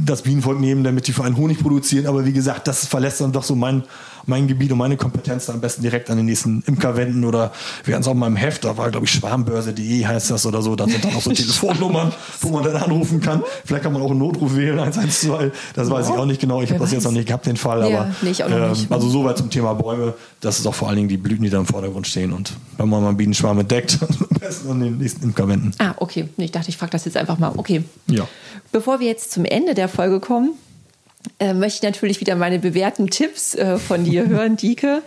das 0.05 0.23
Bienenvolk 0.23 0.59
nehmen, 0.59 0.83
damit 0.83 1.07
die 1.07 1.13
für 1.13 1.23
einen 1.23 1.37
Honig 1.37 1.59
produzieren. 1.59 2.07
Aber 2.07 2.25
wie 2.25 2.33
gesagt, 2.33 2.67
das 2.67 2.87
verlässt 2.87 3.21
dann 3.21 3.31
doch 3.31 3.43
so 3.43 3.55
mein 3.55 3.83
mein 4.25 4.47
Gebiet 4.47 4.71
und 4.71 4.77
meine 4.77 4.97
Kompetenz 4.97 5.45
da 5.45 5.53
am 5.53 5.61
besten 5.61 5.81
direkt 5.81 6.09
an 6.09 6.17
den 6.17 6.25
nächsten 6.25 6.63
Imker 6.67 6.95
wenden 6.95 7.23
oder 7.25 7.51
wir 7.83 7.93
hatten 7.93 8.01
es 8.01 8.07
auch 8.07 8.13
mal 8.13 8.27
im 8.27 8.35
Heft, 8.35 8.65
da 8.65 8.77
war 8.77 8.89
glaube 8.91 9.05
ich 9.05 9.11
schwarmbörse.de 9.11 10.05
heißt 10.05 10.31
das 10.31 10.45
oder 10.45 10.61
so, 10.61 10.75
da 10.75 10.87
sind 10.87 11.03
dann 11.03 11.15
auch 11.15 11.21
so 11.21 11.31
Telefonnummern, 11.33 12.11
wo 12.41 12.49
man 12.49 12.63
dann 12.63 12.75
anrufen 12.77 13.21
kann. 13.21 13.43
Vielleicht 13.65 13.83
kann 13.83 13.93
man 13.93 14.01
auch 14.01 14.11
einen 14.11 14.19
Notruf 14.19 14.55
wählen, 14.55 14.79
112, 14.79 15.53
das 15.73 15.89
weiß 15.89 16.09
ich 16.09 16.15
auch 16.15 16.25
nicht 16.25 16.41
genau, 16.41 16.61
ich 16.61 16.69
habe 16.69 16.79
das 16.79 16.91
jetzt 16.91 17.03
noch 17.03 17.11
nicht 17.11 17.27
gehabt, 17.27 17.45
den 17.45 17.57
Fall, 17.57 17.89
ja, 17.89 18.01
aber 18.01 18.15
nee, 18.21 18.33
ähm, 18.39 18.73
also 18.89 19.09
soweit 19.09 19.37
zum 19.37 19.49
Thema 19.49 19.73
Bäume, 19.73 20.13
das 20.41 20.59
ist 20.59 20.67
auch 20.67 20.75
vor 20.75 20.87
allen 20.87 20.97
Dingen 20.97 21.09
die 21.09 21.17
Blüten, 21.17 21.43
die 21.43 21.49
da 21.49 21.59
im 21.59 21.65
Vordergrund 21.65 22.07
stehen 22.07 22.33
und 22.33 22.53
wenn 22.77 22.89
man 22.89 23.01
mal 23.01 23.09
einen 23.09 23.17
Bienenschwarm 23.17 23.59
entdeckt, 23.59 23.99
am 24.01 24.39
besten 24.39 24.69
an 24.71 24.79
den 24.79 24.97
nächsten 24.97 25.23
Imker 25.23 25.47
wenden. 25.47 25.71
Ah, 25.79 25.93
okay, 25.97 26.29
ich 26.37 26.51
dachte, 26.51 26.69
ich 26.69 26.77
frage 26.77 26.91
das 26.91 27.05
jetzt 27.05 27.17
einfach 27.17 27.37
mal, 27.37 27.53
okay. 27.57 27.83
Ja. 28.07 28.27
Bevor 28.71 28.99
wir 28.99 29.07
jetzt 29.07 29.31
zum 29.31 29.45
Ende 29.45 29.73
der 29.73 29.87
Folge 29.87 30.19
kommen, 30.19 30.51
äh, 31.39 31.53
möchte 31.53 31.77
ich 31.77 31.83
natürlich 31.83 32.21
wieder 32.21 32.35
meine 32.35 32.59
bewährten 32.59 33.09
Tipps 33.09 33.55
äh, 33.55 33.77
von 33.77 34.03
dir 34.03 34.27
hören, 34.29 34.57
Dike, 34.57 35.01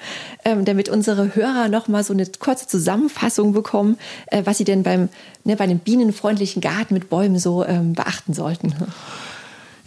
ähm, 0.45 0.65
damit 0.65 0.89
unsere 0.89 1.35
Hörer 1.35 1.69
noch 1.69 1.89
mal 1.89 2.05
so 2.05 2.13
eine 2.13 2.27
kurze 2.27 2.67
Zusammenfassung 2.67 3.53
bekommen, 3.53 3.99
äh, 4.27 4.43
was 4.45 4.59
sie 4.59 4.65
denn 4.65 4.83
beim, 4.83 5.09
ne, 5.45 5.57
bei 5.57 5.65
einem 5.65 5.79
bienenfreundlichen 5.79 6.61
Garten 6.61 6.95
mit 6.95 7.09
Bäumen 7.11 7.39
so 7.39 7.65
ähm, 7.65 7.95
beachten 7.95 8.35
sollten. 8.35 8.75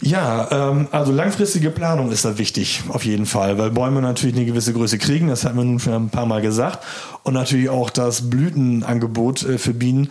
Ja, 0.04 0.48
ähm, 0.50 0.88
also 0.90 1.12
langfristige 1.12 1.70
Planung 1.70 2.10
ist 2.10 2.24
da 2.24 2.36
wichtig, 2.36 2.82
auf 2.88 3.04
jeden 3.04 3.24
Fall, 3.24 3.56
weil 3.56 3.70
Bäume 3.70 4.02
natürlich 4.02 4.34
eine 4.34 4.44
gewisse 4.44 4.72
Größe 4.72 4.98
kriegen, 4.98 5.28
das 5.28 5.44
hat 5.44 5.54
man 5.54 5.68
nun 5.68 5.78
schon 5.78 5.92
ein 5.92 6.10
paar 6.10 6.26
Mal 6.26 6.42
gesagt. 6.42 6.84
Und 7.22 7.34
natürlich 7.34 7.68
auch 7.68 7.88
das 7.88 8.28
Blütenangebot 8.28 9.44
äh, 9.44 9.58
für 9.58 9.72
Bienen 9.72 10.10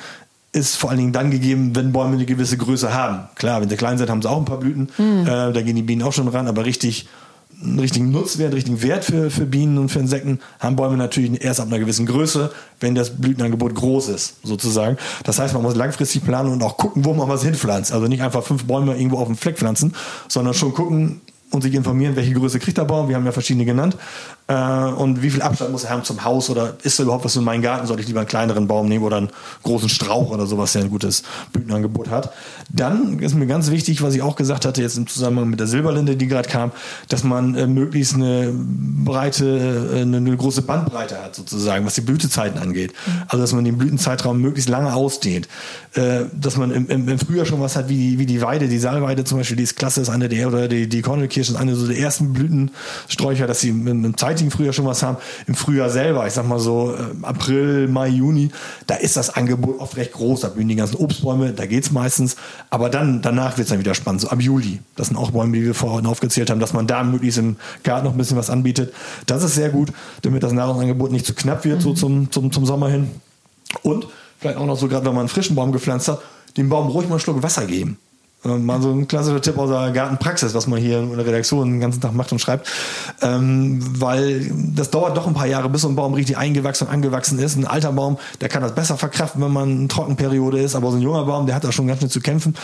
ist 0.54 0.76
vor 0.76 0.90
allen 0.90 1.00
Dingen 1.00 1.14
dann 1.14 1.32
gegeben, 1.32 1.76
wenn 1.76 1.92
Bäume 1.92 2.16
eine 2.16 2.26
gewisse 2.26 2.58
Größe 2.58 2.94
haben. 2.94 3.30
Klar, 3.36 3.62
wenn 3.62 3.70
sie 3.70 3.78
klein 3.78 3.98
sind, 3.98 4.10
haben 4.10 4.22
sie 4.22 4.30
auch 4.30 4.38
ein 4.38 4.46
paar 4.46 4.60
Blüten, 4.60 4.90
mhm. 4.98 5.22
äh, 5.22 5.54
da 5.54 5.62
gehen 5.62 5.76
die 5.76 5.82
Bienen 5.82 6.04
auch 6.04 6.14
schon 6.14 6.28
ran, 6.28 6.48
aber 6.48 6.66
richtig 6.66 7.08
einen 7.64 7.80
richtigen 7.80 8.12
Nutzwert, 8.12 8.48
einen 8.48 8.56
richtigen 8.56 8.82
Wert 8.82 9.06
für, 9.06 9.30
für 9.30 9.46
Bienen 9.46 9.78
und 9.78 9.90
für 9.90 10.00
Insekten 10.00 10.40
haben 10.60 10.76
Bäume 10.76 10.98
natürlich 10.98 11.44
erst 11.44 11.60
ab 11.60 11.68
einer 11.68 11.80
gewissen 11.80 12.06
Größe, 12.06 12.52
wenn 12.80 12.96
das 12.96 13.22
Blütenangebot 13.22 13.76
groß 13.76 14.10
ist, 14.10 14.38
sozusagen. 14.44 14.98
Das 15.24 15.38
heißt, 15.38 15.54
man 15.54 15.62
muss 15.62 15.76
langfristig 15.76 16.24
planen 16.24 16.52
und 16.52 16.64
auch 16.64 16.78
gucken, 16.78 17.06
wo 17.06 17.14
man 17.14 17.30
was 17.30 17.44
hinpflanzt. 17.44 17.92
Also 17.94 18.08
nicht 18.08 18.24
einfach 18.24 18.44
fünf 18.44 18.66
Bäume 18.66 18.96
irgendwo 18.96 19.20
auf 19.20 19.28
dem 19.28 19.38
Fleck 19.38 19.58
pflanzen, 19.58 19.94
sondern 20.28 20.54
schon 20.54 20.74
gucken, 20.74 21.22
und 21.52 21.62
sich 21.62 21.74
informieren, 21.74 22.16
welche 22.16 22.34
Größe 22.34 22.60
kriegt 22.60 22.78
der 22.78 22.86
Baum. 22.86 23.10
Wir 23.10 23.16
haben 23.16 23.26
ja 23.26 23.32
verschiedene 23.32 23.66
genannt. 23.66 23.98
Äh, 24.52 24.92
und 24.94 25.22
wie 25.22 25.30
viel 25.30 25.42
Abstand 25.42 25.72
muss 25.72 25.86
er 25.86 25.92
haben 25.92 26.04
zum 26.04 26.24
Haus 26.26 26.50
oder 26.50 26.74
ist 26.84 27.00
da 27.00 27.04
überhaupt 27.04 27.24
was 27.24 27.36
in 27.36 27.44
meinem 27.44 27.62
Garten? 27.62 27.88
Soll 27.88 28.00
ich 28.00 28.08
lieber 28.08 28.20
einen 28.20 28.28
kleineren 28.28 28.68
Baum 28.68 28.90
nehmen 28.90 29.06
oder 29.06 29.18
einen 29.18 29.30
großen 29.64 29.88
Strauch 29.88 30.32
oder 30.32 30.46
sowas, 30.46 30.74
der 30.74 30.84
ein 30.84 30.90
gutes 30.90 31.24
Blütenangebot 31.54 32.10
hat? 32.10 32.34
Dann 32.70 33.20
ist 33.20 33.36
mir 33.36 33.48
ganz 33.48 33.72
wichtig, 33.72 34.02
was 34.02 34.14
ich 34.14 34.22
auch 34.22 34.36
gesagt 34.36 34.66
hatte, 34.66 34.82
jetzt 34.82 34.98
im 34.98 35.08
Zusammenhang 35.08 35.50
mit 35.50 35.60
der 35.60 35.68
Silberlinde, 35.68 36.18
die 36.18 36.28
gerade 36.28 36.50
kam, 36.50 36.72
dass 37.08 37.24
man 37.24 37.56
äh, 37.56 37.68
möglichst 37.68 38.16
eine 38.16 38.52
breite, 38.54 39.46
äh, 39.96 40.02
eine, 40.02 40.18
eine, 40.18 40.36
große 40.36 40.64
Bandbreite 40.64 41.24
hat, 41.24 41.36
sozusagen, 41.36 41.86
was 41.86 41.96
die 41.96 42.02
Blütezeiten 42.02 42.60
angeht. 42.60 42.94
Also, 43.28 43.42
dass 43.42 43.54
man 43.54 43.64
den 43.64 43.78
Blütenzeitraum 43.78 44.42
möglichst 44.42 44.70
lange 44.70 44.94
ausdehnt. 44.94 45.48
Äh, 45.94 46.26
dass 46.34 46.58
man 46.58 46.72
im, 46.72 46.90
im, 46.90 47.08
im, 47.08 47.20
Frühjahr 47.20 47.46
schon 47.46 47.62
was 47.62 47.76
hat, 47.76 47.90
wie, 47.90 48.18
wie 48.18 48.26
die 48.26 48.42
Weide, 48.42 48.68
die 48.68 48.80
Saalweide 48.80 49.24
zum 49.24 49.38
Beispiel, 49.38 49.58
die 49.58 49.64
ist 49.64 49.76
klasse, 49.76 50.02
ist 50.02 50.10
eine 50.10 50.30
der, 50.30 50.48
oder 50.48 50.68
die, 50.68 50.88
die 50.88 51.02
Kornelkirsche 51.02 51.52
ist 51.52 51.58
eine 51.58 51.76
so 51.76 51.88
der 51.88 51.98
ersten 51.98 52.34
Blütensträucher, 52.34 53.48
dass 53.48 53.62
sie 53.62 53.70
im, 53.70 53.88
im 53.88 54.16
zeitigen 54.42 54.52
Frühjahr 54.52 54.74
schon 54.74 54.86
was 54.86 55.04
haben. 55.04 55.18
Im 55.48 55.56
Frühjahr 55.56 55.90
selber, 55.90 56.26
ich 56.28 56.34
sag 56.34 56.48
mal 56.48 56.60
so 56.60 56.94
äh, 56.94 56.98
April, 57.22 57.88
Mai, 57.88 58.10
Juni, 58.10 58.50
da 58.88 58.96
ist 58.96 59.18
das 59.18 59.30
Angebot 59.30 59.80
oft 59.80 59.98
recht 59.98 60.14
groß. 60.14 60.42
Da 60.42 60.50
blühen 60.50 60.68
die 60.68 60.76
ganzen 60.76 60.96
Obstbäume, 60.96 61.54
da 61.54 61.66
geht's 61.66 61.92
meistens. 61.92 62.36
Aber 62.70 62.90
dann, 62.90 63.22
danach 63.22 63.58
wird's 63.58 63.70
dann 63.70 63.80
wieder 63.80 63.94
spannend. 63.94 64.22
So 64.22 64.30
ab 64.30 64.42
Juli. 64.42 64.80
Das 64.96 65.08
sind 65.08 65.18
auch 65.18 65.32
Bäume, 65.32 65.58
die 65.58 65.66
wir 65.66 65.74
vorhin 65.74 66.06
aufgezählt 66.06 66.50
haben, 66.50 66.60
dass 66.60 66.74
man 66.74 66.88
da 66.88 67.04
möglichst 67.04 67.38
im 67.38 67.58
Garten 67.84 68.06
noch 68.06 68.14
ein 68.14 68.18
bisschen 68.18 68.38
was 68.38 68.50
anbietet. 68.50 68.94
Das 69.26 69.44
ist 69.44 69.56
sehr 69.56 69.70
gut, 69.70 69.92
damit 70.24 70.44
das 70.44 70.54
Nahrungsangebot 70.54 71.12
nicht 71.12 71.26
zu 71.26 71.34
knapp 71.34 71.64
wird, 71.66 71.78
mhm. 71.78 71.82
so 71.82 71.94
zum, 71.94 72.32
zum, 72.32 72.52
zum 72.52 72.66
Sommer 72.66 72.90
hin. 72.90 73.10
Und 73.84 74.08
vielleicht 74.40 74.58
auch 74.58 74.66
noch 74.66 74.78
so, 74.78 74.88
gerade 74.88 75.06
wenn 75.06 75.14
man 75.14 75.22
einen 75.22 75.30
frischen 75.30 75.56
Baum 75.56 75.72
gepflanzt 75.72 76.08
hat, 76.08 76.22
dem 76.58 76.70
Baum 76.70 76.88
ruhig 76.88 77.08
mal 77.08 77.16
einen 77.16 77.20
Schluck 77.22 77.42
Wasser 77.44 77.66
geben. 77.66 77.98
Äh, 78.44 78.58
mal 78.58 78.82
so 78.82 78.92
ein 78.92 79.08
klassischer 79.08 79.42
Tipp 79.42 79.58
aus 79.58 79.70
der 79.70 79.92
Gartenpraxis, 79.92 80.54
was 80.54 80.66
man 80.66 80.80
hier 80.80 81.00
in 81.00 81.16
der 81.16 81.26
Redaktion 81.26 81.70
den 81.70 81.80
ganzen 81.80 82.02
Tag 82.02 82.14
macht 82.14 82.32
und 82.32 82.40
schreibt. 82.40 82.68
Ähm, 83.22 83.80
weil 84.00 84.52
das 84.76 84.90
dauert 84.90 85.16
doch 85.16 85.28
ein 85.28 85.34
paar 85.34 85.46
Jahre, 85.46 85.70
bis 85.70 85.82
so 85.82 85.90
ein 85.90 85.96
Baum 85.96 86.14
richtig 86.14 86.38
eingewachsen 86.38 86.88
und 86.88 86.94
angewachsen 86.94 87.38
ist. 87.38 87.56
Ein 87.56 87.68
alter 87.68 87.92
Baum, 87.92 88.18
der 88.40 88.50
kann 88.50 88.64
das 88.64 88.74
besser 88.74 88.98
verkraften, 88.98 89.44
wenn 89.44 89.52
man 89.52 89.70
in 89.70 89.90
Trockenperiode 89.90 90.60
ist, 90.60 90.76
aber 90.76 90.90
so 90.90 90.98
ein 90.98 91.04
junger 91.04 91.26
Baum, 91.26 91.46
der 91.46 91.56
hat 91.56 91.64
da 91.64 91.72
schon 91.72 91.88
ganz 91.88 92.00
schön 92.00 92.10
zu 92.10 92.20
kämpfen. 92.20 92.56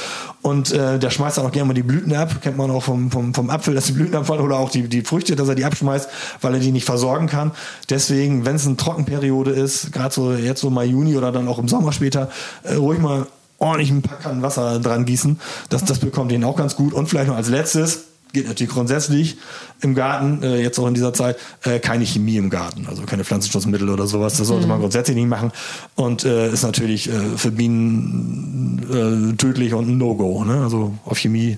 Und 0.42 0.72
äh, 0.72 0.98
der 0.98 1.10
schmeißt 1.12 1.38
dann 1.38 1.46
auch 1.46 1.52
gerne 1.52 1.68
mal 1.68 1.74
die 1.74 1.84
Blüten 1.84 2.16
ab. 2.16 2.42
Kennt 2.42 2.58
man 2.58 2.72
auch 2.72 2.84
vom, 2.84 3.12
vom, 3.12 3.34
vom 3.34 3.50
Apfel, 3.50 3.76
dass 3.76 3.86
die 3.86 3.94
Blüten 3.94 4.16
abfallen 4.16 4.42
oder 4.42 4.58
auch 4.58 4.72
die, 4.72 4.88
die 4.88 5.04
Früchte, 5.04 5.36
dass 5.36 5.48
er 5.48 5.56
die 5.56 5.66
abschmeißt, 5.66 6.10
weil 6.42 6.56
er 6.56 6.60
die 6.60 6.72
nicht 6.72 6.86
versorgen 6.86 7.28
kann. 7.28 7.52
Deswegen, 7.90 8.46
wenn 8.46 8.56
es 8.56 8.66
eine 8.66 8.78
Trockenperiode 8.78 9.52
ist, 9.52 9.92
gerade 9.94 10.14
so 10.14 10.34
jetzt 10.34 10.62
so 10.62 10.72
Mai, 10.72 10.86
Juni 10.86 11.16
oder 11.16 11.32
dann 11.32 11.48
auch 11.48 11.60
im 11.60 11.68
Sommer 11.68 11.92
später, 11.92 12.30
äh, 12.64 12.76
ruhig 12.76 13.00
mal 13.00 13.28
ordentlich 13.58 13.92
ein 13.92 14.02
paar 14.02 14.18
Kannen 14.20 14.42
Wasser 14.42 14.80
dran 14.80 15.06
gießen. 15.06 15.40
Das, 15.70 15.86
das 15.86 16.00
bekommt 16.00 16.32
ihnen 16.32 16.44
auch 16.44 16.56
ganz 16.56 16.76
gut. 16.76 16.94
Und 16.94 17.08
vielleicht 17.08 17.28
noch 17.28 17.36
als 17.36 17.50
letztes, 17.50 18.06
geht 18.34 18.48
natürlich 18.48 18.74
grundsätzlich 18.74 19.38
im 19.82 19.96
Garten, 19.96 20.44
äh, 20.44 20.62
jetzt 20.62 20.80
auch 20.80 20.88
in 20.88 20.94
dieser 20.94 21.14
Zeit, 21.14 21.38
äh, 21.64 21.80
keine 21.80 22.06
Chemie 22.06 22.38
im 22.38 22.50
Garten, 22.50 22.86
also 22.88 23.04
keine 23.04 23.24
Pflanzenschutzmittel 23.24 23.90
oder 23.90 24.08
sowas. 24.08 24.38
Das 24.38 24.48
sollte 24.48 24.66
mhm. 24.66 24.70
man 24.70 24.80
grundsätzlich 24.80 25.16
nicht 25.16 25.30
machen 25.30 25.52
und 25.96 26.26
äh, 26.26 26.52
ist 26.52 26.64
natürlich 26.64 27.10
äh, 27.10 27.38
für 27.38 27.52
Bienen 27.52 29.34
äh, 29.34 29.36
tödlich 29.38 29.74
und 29.74 29.90
ein 29.90 29.98
No-Go. 29.98 30.44
Ne? 30.44 30.62
Also 30.62 30.94
auf 31.06 31.18
Chemie 31.18 31.58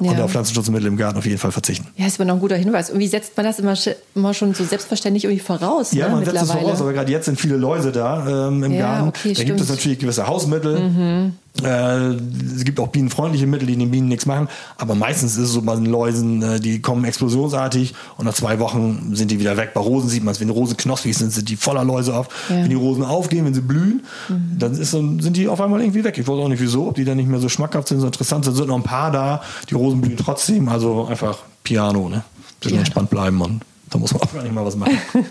ja. 0.00 0.10
und 0.10 0.20
auf 0.20 0.30
Pflanzenschutzmittel 0.30 0.86
im 0.86 0.96
Garten 0.96 1.18
auf 1.18 1.26
jeden 1.26 1.38
Fall 1.38 1.52
verzichten. 1.52 1.86
Ja, 1.96 2.06
ist 2.06 2.20
aber 2.20 2.26
noch 2.26 2.34
ein 2.34 2.40
guter 2.40 2.56
Hinweis. 2.56 2.88
Irgendwie 2.88 3.08
setzt 3.08 3.36
man 3.36 3.46
das 3.46 3.58
immer, 3.58 3.74
immer 4.14 4.34
schon 4.34 4.54
so 4.54 4.64
selbstverständlich 4.64 5.24
irgendwie 5.24 5.42
voraus. 5.42 5.92
Ja, 5.92 6.08
ne, 6.08 6.16
man 6.16 6.24
setzt 6.24 6.42
es 6.42 6.50
voraus, 6.50 6.80
aber 6.80 6.92
gerade 6.92 7.10
jetzt 7.10 7.26
sind 7.26 7.40
viele 7.40 7.56
Läuse 7.56 7.92
da 7.92 8.48
ähm, 8.48 8.62
im 8.62 8.72
ja, 8.72 8.80
Garten. 8.80 9.08
Okay, 9.08 9.28
da 9.28 9.34
stimmt. 9.34 9.46
gibt 9.46 9.60
es 9.60 9.68
natürlich 9.68 9.98
gewisse 9.98 10.26
Hausmittel. 10.26 10.80
Mhm. 10.80 11.32
Äh, 11.60 12.14
es 12.56 12.64
gibt 12.64 12.80
auch 12.80 12.88
bienenfreundliche 12.88 13.46
Mittel, 13.46 13.66
die 13.66 13.76
den 13.76 13.90
Bienen 13.90 14.08
nichts 14.08 14.24
machen, 14.24 14.48
aber 14.78 14.94
meistens 14.94 15.32
ist 15.32 15.44
es 15.44 15.52
so 15.52 15.60
bei 15.60 15.74
den 15.74 15.84
Läusen, 15.84 16.42
äh, 16.42 16.60
die 16.60 16.80
kommen 16.80 17.04
explosionsartig 17.04 17.94
und 18.16 18.24
nach 18.24 18.32
zwei 18.32 18.58
Wochen 18.58 19.14
sind 19.14 19.30
die 19.30 19.38
wieder 19.38 19.58
weg. 19.58 19.74
Bei 19.74 19.80
Rosen 19.80 20.08
sieht 20.08 20.24
man 20.24 20.32
es, 20.32 20.40
wenn 20.40 20.48
die 20.48 20.54
Rosen 20.54 20.78
knospig 20.78 21.14
sind, 21.14 21.30
sind 21.30 21.50
die 21.50 21.56
voller 21.56 21.84
Läuse 21.84 22.14
auf. 22.16 22.28
Ja. 22.48 22.56
Wenn 22.56 22.70
die 22.70 22.74
Rosen 22.74 23.04
aufgehen, 23.04 23.44
wenn 23.44 23.52
sie 23.52 23.60
blühen, 23.60 24.02
mhm. 24.28 24.58
dann 24.58 24.72
ist, 24.72 24.92
sind 24.92 25.36
die 25.36 25.46
auf 25.46 25.60
einmal 25.60 25.82
irgendwie 25.82 26.04
weg. 26.04 26.16
Ich 26.16 26.26
weiß 26.26 26.38
auch 26.38 26.48
nicht 26.48 26.62
wieso, 26.62 26.88
ob 26.88 26.94
die 26.94 27.04
dann 27.04 27.18
nicht 27.18 27.28
mehr 27.28 27.40
so 27.40 27.50
schmackhaft 27.50 27.88
sind, 27.88 28.00
so 28.00 28.06
interessant 28.06 28.46
sind. 28.46 28.54
sind 28.54 28.68
noch 28.68 28.76
ein 28.76 28.82
paar 28.82 29.10
da, 29.10 29.42
die 29.68 29.74
Rosen 29.74 30.00
blühen 30.00 30.16
trotzdem, 30.16 30.70
also 30.70 31.06
einfach 31.06 31.38
Piano, 31.62 32.08
ne? 32.08 32.24
Bisschen 32.60 32.76
ja. 32.76 32.80
entspannt 32.80 33.10
bleiben 33.10 33.40
und 33.40 33.60
da 33.90 33.98
muss 33.98 34.14
man 34.14 34.22
auch 34.22 34.32
gar 34.32 34.42
nicht 34.42 34.54
mal 34.54 34.64
was 34.64 34.76
machen. 34.76 34.96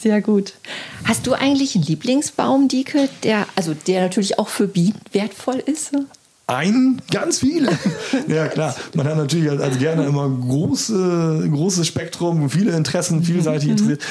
Sehr 0.00 0.20
gut. 0.20 0.54
Hast 1.04 1.26
du 1.26 1.32
eigentlich 1.32 1.74
einen 1.74 1.84
Lieblingsbaum, 1.84 2.68
Dieke, 2.68 3.08
der, 3.22 3.46
also 3.60 3.74
der 3.86 4.00
natürlich 4.00 4.38
auch 4.38 4.48
für 4.48 4.66
Bienen 4.66 4.98
wertvoll 5.12 5.62
ist? 5.66 5.92
Ein, 6.46 7.02
ganz 7.10 7.40
viele. 7.40 7.78
ja, 8.26 8.48
klar. 8.48 8.74
Man 8.94 9.06
hat 9.06 9.18
natürlich 9.18 9.50
als, 9.50 9.60
als 9.60 9.78
gerne 9.78 10.04
immer 10.06 10.28
große, 10.30 11.46
großes 11.52 11.86
Spektrum, 11.86 12.48
viele 12.48 12.74
Interessen, 12.74 13.22
vielseitig 13.22 13.66
mhm. 13.66 13.70
interessiert. 13.72 14.02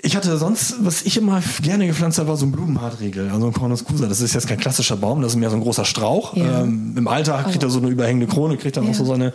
Ich 0.00 0.14
hatte 0.14 0.36
sonst, 0.38 0.76
was 0.84 1.02
ich 1.02 1.16
immer 1.16 1.42
gerne 1.60 1.88
gepflanzt 1.88 2.20
habe, 2.20 2.28
war 2.28 2.36
so 2.36 2.46
ein 2.46 2.52
Blumenhartriegel, 2.52 3.30
also 3.30 3.48
ein 3.48 3.52
Cornus 3.52 3.84
cusa. 3.84 4.06
Das 4.06 4.20
ist 4.20 4.32
jetzt 4.32 4.46
kein 4.46 4.58
klassischer 4.58 4.96
Baum, 4.96 5.22
das 5.22 5.32
ist 5.32 5.38
mehr 5.38 5.50
so 5.50 5.56
ein 5.56 5.62
großer 5.62 5.84
Strauch. 5.84 6.36
Ja. 6.36 6.62
Ähm, 6.62 6.94
Im 6.96 7.08
Alter 7.08 7.42
kriegt 7.42 7.64
er 7.64 7.68
so 7.68 7.80
eine 7.80 7.88
überhängende 7.88 8.28
Krone, 8.28 8.56
kriegt 8.56 8.76
dann 8.76 8.84
ja. 8.84 8.90
auch 8.90 8.94
so 8.94 9.04
seine, 9.04 9.32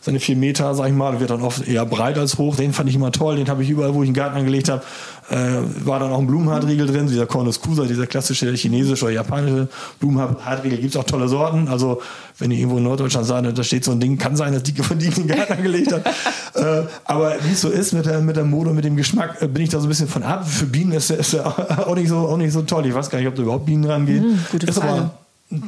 seine 0.00 0.18
vier 0.18 0.36
Meter, 0.36 0.74
sag 0.74 0.88
ich 0.88 0.94
mal, 0.94 1.20
wird 1.20 1.28
dann 1.28 1.42
oft 1.42 1.68
eher 1.68 1.84
breit 1.84 2.16
als 2.16 2.38
hoch. 2.38 2.56
Den 2.56 2.72
fand 2.72 2.88
ich 2.88 2.94
immer 2.94 3.12
toll, 3.12 3.36
den 3.36 3.48
habe 3.50 3.62
ich 3.62 3.68
überall, 3.68 3.92
wo 3.92 4.02
ich 4.02 4.08
einen 4.08 4.14
Garten 4.14 4.38
angelegt 4.38 4.70
habe, 4.70 4.82
äh, 5.28 5.36
war 5.84 6.00
dann 6.00 6.10
auch 6.12 6.18
ein 6.18 6.26
Blumenhartriegel 6.26 6.86
drin, 6.86 7.08
dieser 7.08 7.26
Cornus 7.26 7.60
cusa, 7.60 7.84
dieser 7.84 8.06
klassische 8.06 8.50
chinesische 8.54 9.04
oder 9.04 9.14
japanische 9.14 9.68
Blumenhartriegel. 10.00 10.78
Gibt 10.78 10.94
es 10.94 10.96
auch 11.00 11.04
tolle 11.04 11.28
Sorten. 11.28 11.68
Also 11.68 12.00
wenn 12.38 12.50
ihr 12.50 12.58
irgendwo 12.58 12.78
in 12.78 12.84
Norddeutschland 12.84 13.26
seid, 13.26 13.58
da 13.58 13.62
steht 13.64 13.84
so 13.84 13.92
ein 13.92 14.00
Ding, 14.00 14.18
kann 14.18 14.36
sein, 14.36 14.52
dass 14.52 14.62
die 14.62 14.72
von 14.82 14.98
die 14.98 15.10
den 15.10 15.26
Garten 15.26 15.54
angelegt 15.54 15.92
hat. 15.92 16.06
äh, 16.54 16.86
aber 17.04 17.36
wie 17.42 17.52
es 17.52 17.60
so 17.60 17.68
ist 17.68 17.92
mit 17.92 18.06
der, 18.06 18.20
mit 18.20 18.36
der 18.36 18.44
Mode 18.44 18.70
und 18.70 18.76
mit 18.76 18.84
dem 18.84 18.96
Geschmack, 18.96 19.42
äh, 19.42 19.48
bin 19.48 19.62
ich 19.62 19.70
da 19.70 19.78
so 19.78 19.86
ein 19.86 19.88
bisschen 19.88 20.05
von 20.06 20.22
ab. 20.22 20.48
Für 20.48 20.66
Bienen 20.66 20.92
ist 20.92 21.10
ist 21.10 21.34
auch, 21.40 21.94
nicht 21.94 22.08
so, 22.08 22.16
auch 22.18 22.36
nicht 22.36 22.52
so 22.52 22.62
toll. 22.62 22.86
Ich 22.86 22.94
weiß 22.94 23.10
gar 23.10 23.18
nicht, 23.18 23.28
ob 23.28 23.34
da 23.34 23.42
überhaupt 23.42 23.66
Bienen 23.66 23.84
rangehen. 23.84 24.32
Mhm, 24.32 24.38
gute 24.50 24.66
ist 24.66 24.78
Frage. 24.78 24.92
aber 24.92 25.18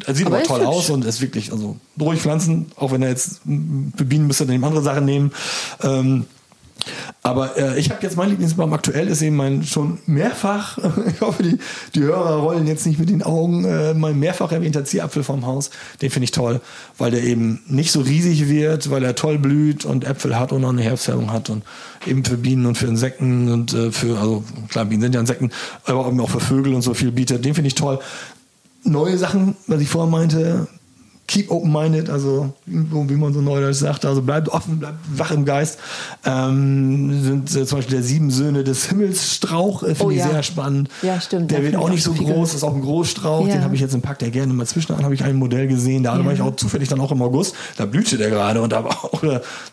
er 0.07 0.15
sieht 0.15 0.27
aber, 0.27 0.39
aber 0.39 0.45
toll 0.45 0.65
aus 0.65 0.91
und 0.91 1.05
ist 1.05 1.21
wirklich, 1.21 1.53
also 1.53 1.77
ruhig 2.01 2.21
pflanzen, 2.21 2.67
auch 2.77 2.91
wenn 2.91 3.03
er 3.03 3.11
jetzt 3.11 3.43
für 3.45 4.05
Bienen 4.05 4.27
müsste 4.27 4.45
er 4.45 4.65
andere 4.65 4.83
Sachen 4.83 5.05
nehmen. 5.05 5.33
Ähm, 5.83 6.25
aber 7.23 7.57
äh, 7.57 7.79
ich 7.79 7.91
habe 7.91 8.03
jetzt 8.03 8.17
mein 8.17 8.31
Lieblingsbaum 8.31 8.73
aktuell 8.73 9.09
ist 9.09 9.23
eben 9.23 9.37
mein 9.37 9.63
schon 9.65 9.99
mehrfach, 10.07 10.79
ich 11.07 11.21
hoffe, 11.21 11.43
die, 11.43 11.59
die 11.95 12.01
Hörer 12.01 12.37
rollen 12.37 12.67
jetzt 12.67 12.87
nicht 12.87 12.99
mit 12.99 13.11
den 13.11 13.23
Augen, 13.23 13.65
äh, 13.65 13.95
mein 13.95 14.19
mehrfach 14.19 14.53
erwähnter 14.53 14.85
Zierapfel 14.85 15.23
vom 15.23 15.47
Haus. 15.47 15.71
Den 16.01 16.11
finde 16.11 16.25
ich 16.25 16.31
toll, 16.31 16.61
weil 16.97 17.11
der 17.11 17.23
eben 17.23 17.61
nicht 17.67 17.93
so 17.93 18.01
riesig 18.01 18.49
wird, 18.49 18.91
weil 18.91 19.05
er 19.05 19.15
toll 19.15 19.39
blüht 19.39 19.85
und 19.85 20.05
Äpfel 20.05 20.39
hat 20.39 20.53
und 20.53 20.63
noch 20.63 20.71
eine 20.71 20.83
Herbstfärbung 20.83 21.33
hat 21.33 21.51
und 21.51 21.65
eben 22.07 22.25
für 22.25 22.37
Bienen 22.37 22.67
und 22.67 22.77
für 22.77 22.87
Insekten 22.87 23.51
und 23.53 23.75
äh, 23.75 23.93
für, 23.93 24.19
also 24.19 24.45
klar, 24.69 24.85
Bienen 24.85 25.03
sind 25.03 25.15
ja 25.15 25.21
Insekten, 25.21 25.51
aber 25.85 26.07
auch 26.07 26.31
für 26.31 26.41
Vögel 26.41 26.75
und 26.75 26.83
so 26.83 26.95
viel 26.95 27.13
bietet. 27.13 27.45
Den 27.45 27.55
finde 27.55 27.69
ich 27.69 27.75
toll. 27.75 27.99
Neue 28.85 29.19
Sachen, 29.19 29.57
was 29.67 29.81
ich 29.81 29.89
vorher 29.89 30.11
meinte, 30.11 30.69
keep 31.29 31.51
open-minded, 31.51 32.09
also 32.09 32.55
wie 32.65 33.17
man 33.17 33.35
so 33.35 33.43
neudeutsch 33.43 33.77
sagt, 33.77 34.07
also 34.07 34.23
bleibt 34.23 34.49
offen, 34.49 34.79
bleibt 34.79 34.97
wach 35.15 35.31
im 35.31 35.45
Geist. 35.45 35.79
Ähm, 36.25 37.23
sind 37.23 37.55
äh, 37.55 37.67
zum 37.67 37.79
Beispiel 37.79 37.97
der 37.97 38.03
Sieben 38.03 38.31
Söhne 38.31 38.65
des 38.65 38.87
Himmelsstrauch, 38.87 39.83
äh, 39.83 39.95
finde 39.95 40.05
oh, 40.05 40.11
ich 40.11 40.19
ja. 40.19 40.31
sehr 40.31 40.43
spannend. 40.43 40.89
Ja, 41.03 41.21
stimmt. 41.21 41.51
Der 41.51 41.63
wird 41.63 41.77
auch 41.77 41.91
nicht 41.91 42.03
so 42.03 42.15
groß, 42.15 42.55
ist 42.55 42.65
auch 42.65 42.75
ein 42.75 42.81
Großstrauch, 42.81 43.47
ja. 43.47 43.55
den 43.55 43.63
habe 43.63 43.75
ich 43.75 43.81
jetzt 43.83 43.95
im 43.95 44.01
Pack 44.01 44.19
der 44.21 44.31
gerne 44.31 44.55
mal 44.55 44.67
zwischendurch 44.67 45.05
habe 45.05 45.15
ich 45.15 45.23
ein 45.23 45.37
Modell 45.37 45.69
gesehen, 45.69 46.03
da 46.03 46.17
ja. 46.17 46.25
war 46.25 46.33
ich 46.33 46.41
auch 46.41 46.57
zufällig 46.57 46.89
dann 46.89 47.01
auch 47.01 47.13
im 47.13 47.21
August, 47.21 47.55
da 47.77 47.85
blühte 47.85 48.17
der 48.17 48.31
gerade 48.31 48.63
und 48.63 48.73
da 48.73 48.85
war 48.85 49.05
auch 49.05 49.23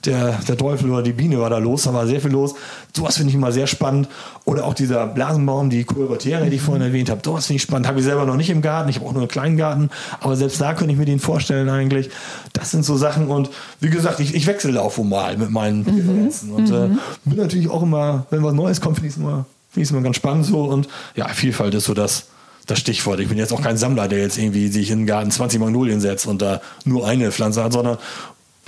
der, 0.03 0.33
der 0.47 0.57
Teufel 0.57 0.91
oder 0.91 1.03
die 1.03 1.13
Biene 1.13 1.39
war 1.39 1.49
da 1.49 1.57
los, 1.57 1.83
da 1.83 1.93
war 1.93 2.05
sehr 2.05 2.19
viel 2.19 2.31
los. 2.31 2.55
Sowas 2.95 3.17
finde 3.17 3.29
ich 3.29 3.35
immer 3.35 3.51
sehr 3.51 3.67
spannend. 3.67 4.07
Oder 4.45 4.65
auch 4.65 4.73
dieser 4.73 5.07
Blasenbaum, 5.07 5.69
die 5.69 5.83
Coelbatere, 5.83 6.49
die 6.49 6.57
ich 6.57 6.61
vorhin 6.61 6.83
erwähnt 6.83 7.09
habe, 7.09 7.21
sowas 7.23 7.47
finde 7.47 7.57
ich 7.57 7.63
spannend. 7.63 7.87
Habe 7.87 7.99
ich 7.99 8.05
selber 8.05 8.25
noch 8.25 8.35
nicht 8.35 8.49
im 8.49 8.61
Garten, 8.61 8.89
ich 8.89 8.97
habe 8.97 9.07
auch 9.07 9.13
nur 9.13 9.21
einen 9.21 9.29
kleinen 9.29 9.57
Garten, 9.57 9.89
aber 10.19 10.35
selbst 10.35 10.61
da 10.61 10.73
könnte 10.73 10.93
ich 10.93 10.99
mir 10.99 11.05
den 11.05 11.19
vorstellen, 11.19 11.44
vorstellen 11.45 11.69
eigentlich. 11.69 12.09
Das 12.53 12.71
sind 12.71 12.83
so 12.83 12.97
Sachen 12.97 13.27
und 13.27 13.49
wie 13.79 13.89
gesagt, 13.89 14.19
ich, 14.19 14.33
ich 14.33 14.47
wechsle 14.47 14.81
auch 14.81 14.97
mal 14.97 15.37
mit 15.37 15.51
meinen 15.51 15.79
mhm. 15.79 15.83
Präferenzen 15.85 16.51
und 16.51 16.69
äh, 16.69 16.87
mhm. 16.87 16.99
bin 17.25 17.37
natürlich 17.37 17.69
auch 17.69 17.83
immer, 17.83 18.25
wenn 18.31 18.43
was 18.43 18.53
Neues 18.53 18.81
kommt, 18.81 18.95
finde 18.97 19.09
ich 19.09 19.15
es 19.15 19.21
immer, 19.21 19.45
find 19.71 19.89
immer 19.91 20.01
ganz 20.01 20.15
spannend 20.15 20.45
so 20.45 20.63
und 20.63 20.87
ja, 21.15 21.27
Vielfalt 21.27 21.73
ist 21.75 21.85
so 21.85 21.93
das, 21.93 22.27
das 22.65 22.79
Stichwort. 22.79 23.19
Ich 23.19 23.29
bin 23.29 23.37
jetzt 23.37 23.53
auch 23.53 23.61
kein 23.61 23.77
Sammler, 23.77 24.07
der 24.07 24.19
jetzt 24.19 24.37
irgendwie 24.37 24.69
sich 24.69 24.89
in 24.89 24.99
den 24.99 25.07
Garten 25.07 25.29
20 25.29 25.59
Magnolien 25.59 26.01
setzt 26.01 26.25
und 26.25 26.41
da 26.41 26.61
nur 26.83 27.07
eine 27.07 27.31
Pflanze 27.31 27.63
hat, 27.63 27.73
sondern 27.73 27.97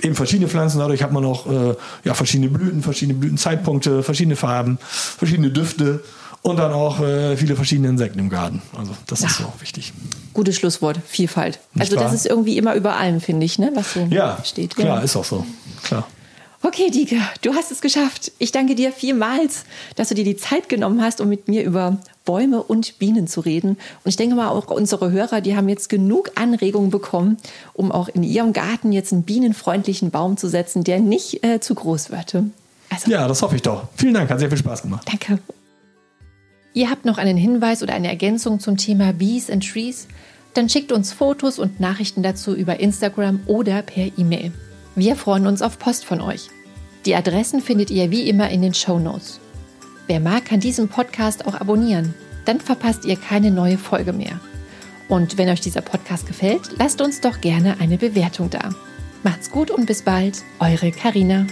eben 0.00 0.14
verschiedene 0.14 0.48
Pflanzen. 0.48 0.78
Dadurch 0.78 1.02
hat 1.02 1.10
man 1.10 1.24
auch 1.24 1.50
äh, 1.50 1.74
ja, 2.04 2.14
verschiedene 2.14 2.48
Blüten, 2.48 2.82
verschiedene 2.82 3.18
Blütenzeitpunkte, 3.18 4.04
verschiedene 4.04 4.36
Farben, 4.36 4.78
verschiedene 4.80 5.50
Düfte 5.50 6.04
und 6.42 6.56
dann 6.58 6.72
auch 6.72 7.00
äh, 7.00 7.36
viele 7.36 7.56
verschiedene 7.56 7.88
Insekten 7.88 8.18
im 8.18 8.30
Garten. 8.30 8.62
Also 8.76 8.92
das 9.06 9.20
ist 9.20 9.36
so 9.36 9.52
wichtig. 9.60 9.92
Gutes 10.34 10.56
Schlusswort, 10.56 10.98
Vielfalt. 11.06 11.58
Nicht 11.74 11.92
also 11.92 11.96
das 11.96 12.12
ist 12.12 12.26
irgendwie 12.26 12.56
immer 12.56 12.74
über 12.74 12.96
allem, 12.96 13.20
finde 13.20 13.44
ich, 13.44 13.58
ne? 13.58 13.70
was 13.74 13.94
so 13.94 14.00
ja, 14.10 14.38
steht. 14.44 14.76
Klar, 14.76 14.98
ja. 14.98 15.00
ist 15.00 15.16
auch 15.16 15.24
so. 15.24 15.44
Klar. 15.82 16.06
Okay, 16.60 16.90
Dieke, 16.90 17.16
du 17.42 17.54
hast 17.54 17.70
es 17.70 17.80
geschafft. 17.80 18.32
Ich 18.38 18.50
danke 18.50 18.74
dir 18.74 18.90
vielmals, 18.90 19.64
dass 19.94 20.08
du 20.08 20.16
dir 20.16 20.24
die 20.24 20.36
Zeit 20.36 20.68
genommen 20.68 21.00
hast, 21.00 21.20
um 21.20 21.28
mit 21.28 21.46
mir 21.46 21.62
über 21.62 21.98
Bäume 22.24 22.62
und 22.62 22.98
Bienen 22.98 23.28
zu 23.28 23.40
reden. 23.40 23.70
Und 23.70 24.08
ich 24.08 24.16
denke 24.16 24.34
mal, 24.34 24.48
auch 24.48 24.68
unsere 24.68 25.12
Hörer, 25.12 25.40
die 25.40 25.56
haben 25.56 25.68
jetzt 25.68 25.88
genug 25.88 26.32
Anregungen 26.34 26.90
bekommen, 26.90 27.36
um 27.74 27.92
auch 27.92 28.08
in 28.08 28.24
ihrem 28.24 28.52
Garten 28.52 28.90
jetzt 28.90 29.12
einen 29.12 29.22
bienenfreundlichen 29.22 30.10
Baum 30.10 30.36
zu 30.36 30.48
setzen, 30.48 30.82
der 30.82 30.98
nicht 30.98 31.44
äh, 31.44 31.60
zu 31.60 31.76
groß 31.76 32.10
wird. 32.10 32.34
Also, 32.90 33.10
ja, 33.10 33.28
das 33.28 33.40
hoffe 33.40 33.54
ich 33.54 33.62
doch. 33.62 33.84
Vielen 33.96 34.14
Dank, 34.14 34.28
hat 34.28 34.40
sehr 34.40 34.48
viel 34.48 34.58
Spaß 34.58 34.82
gemacht. 34.82 35.06
Danke. 35.08 35.38
Ihr 36.78 36.90
habt 36.90 37.04
noch 37.04 37.18
einen 37.18 37.36
Hinweis 37.36 37.82
oder 37.82 37.94
eine 37.94 38.06
Ergänzung 38.06 38.60
zum 38.60 38.76
Thema 38.76 39.12
Bees 39.12 39.50
and 39.50 39.68
Trees? 39.68 40.06
Dann 40.54 40.68
schickt 40.68 40.92
uns 40.92 41.12
Fotos 41.12 41.58
und 41.58 41.80
Nachrichten 41.80 42.22
dazu 42.22 42.54
über 42.54 42.78
Instagram 42.78 43.40
oder 43.46 43.82
per 43.82 44.06
E-Mail. 44.16 44.52
Wir 44.94 45.16
freuen 45.16 45.48
uns 45.48 45.60
auf 45.60 45.80
Post 45.80 46.04
von 46.04 46.20
euch. 46.20 46.50
Die 47.04 47.16
Adressen 47.16 47.60
findet 47.62 47.90
ihr 47.90 48.12
wie 48.12 48.28
immer 48.28 48.48
in 48.50 48.62
den 48.62 48.74
Show 48.74 49.00
Notes. 49.00 49.40
Wer 50.06 50.20
mag, 50.20 50.44
kann 50.44 50.60
diesen 50.60 50.86
Podcast 50.86 51.48
auch 51.48 51.60
abonnieren. 51.60 52.14
Dann 52.44 52.60
verpasst 52.60 53.04
ihr 53.04 53.16
keine 53.16 53.50
neue 53.50 53.76
Folge 53.76 54.12
mehr. 54.12 54.38
Und 55.08 55.36
wenn 55.36 55.48
euch 55.48 55.60
dieser 55.60 55.80
Podcast 55.80 56.28
gefällt, 56.28 56.78
lasst 56.78 57.00
uns 57.00 57.20
doch 57.20 57.40
gerne 57.40 57.80
eine 57.80 57.98
Bewertung 57.98 58.50
da. 58.50 58.70
Macht's 59.24 59.50
gut 59.50 59.72
und 59.72 59.86
bis 59.86 60.02
bald, 60.02 60.44
eure 60.60 60.92
Karina. 60.92 61.44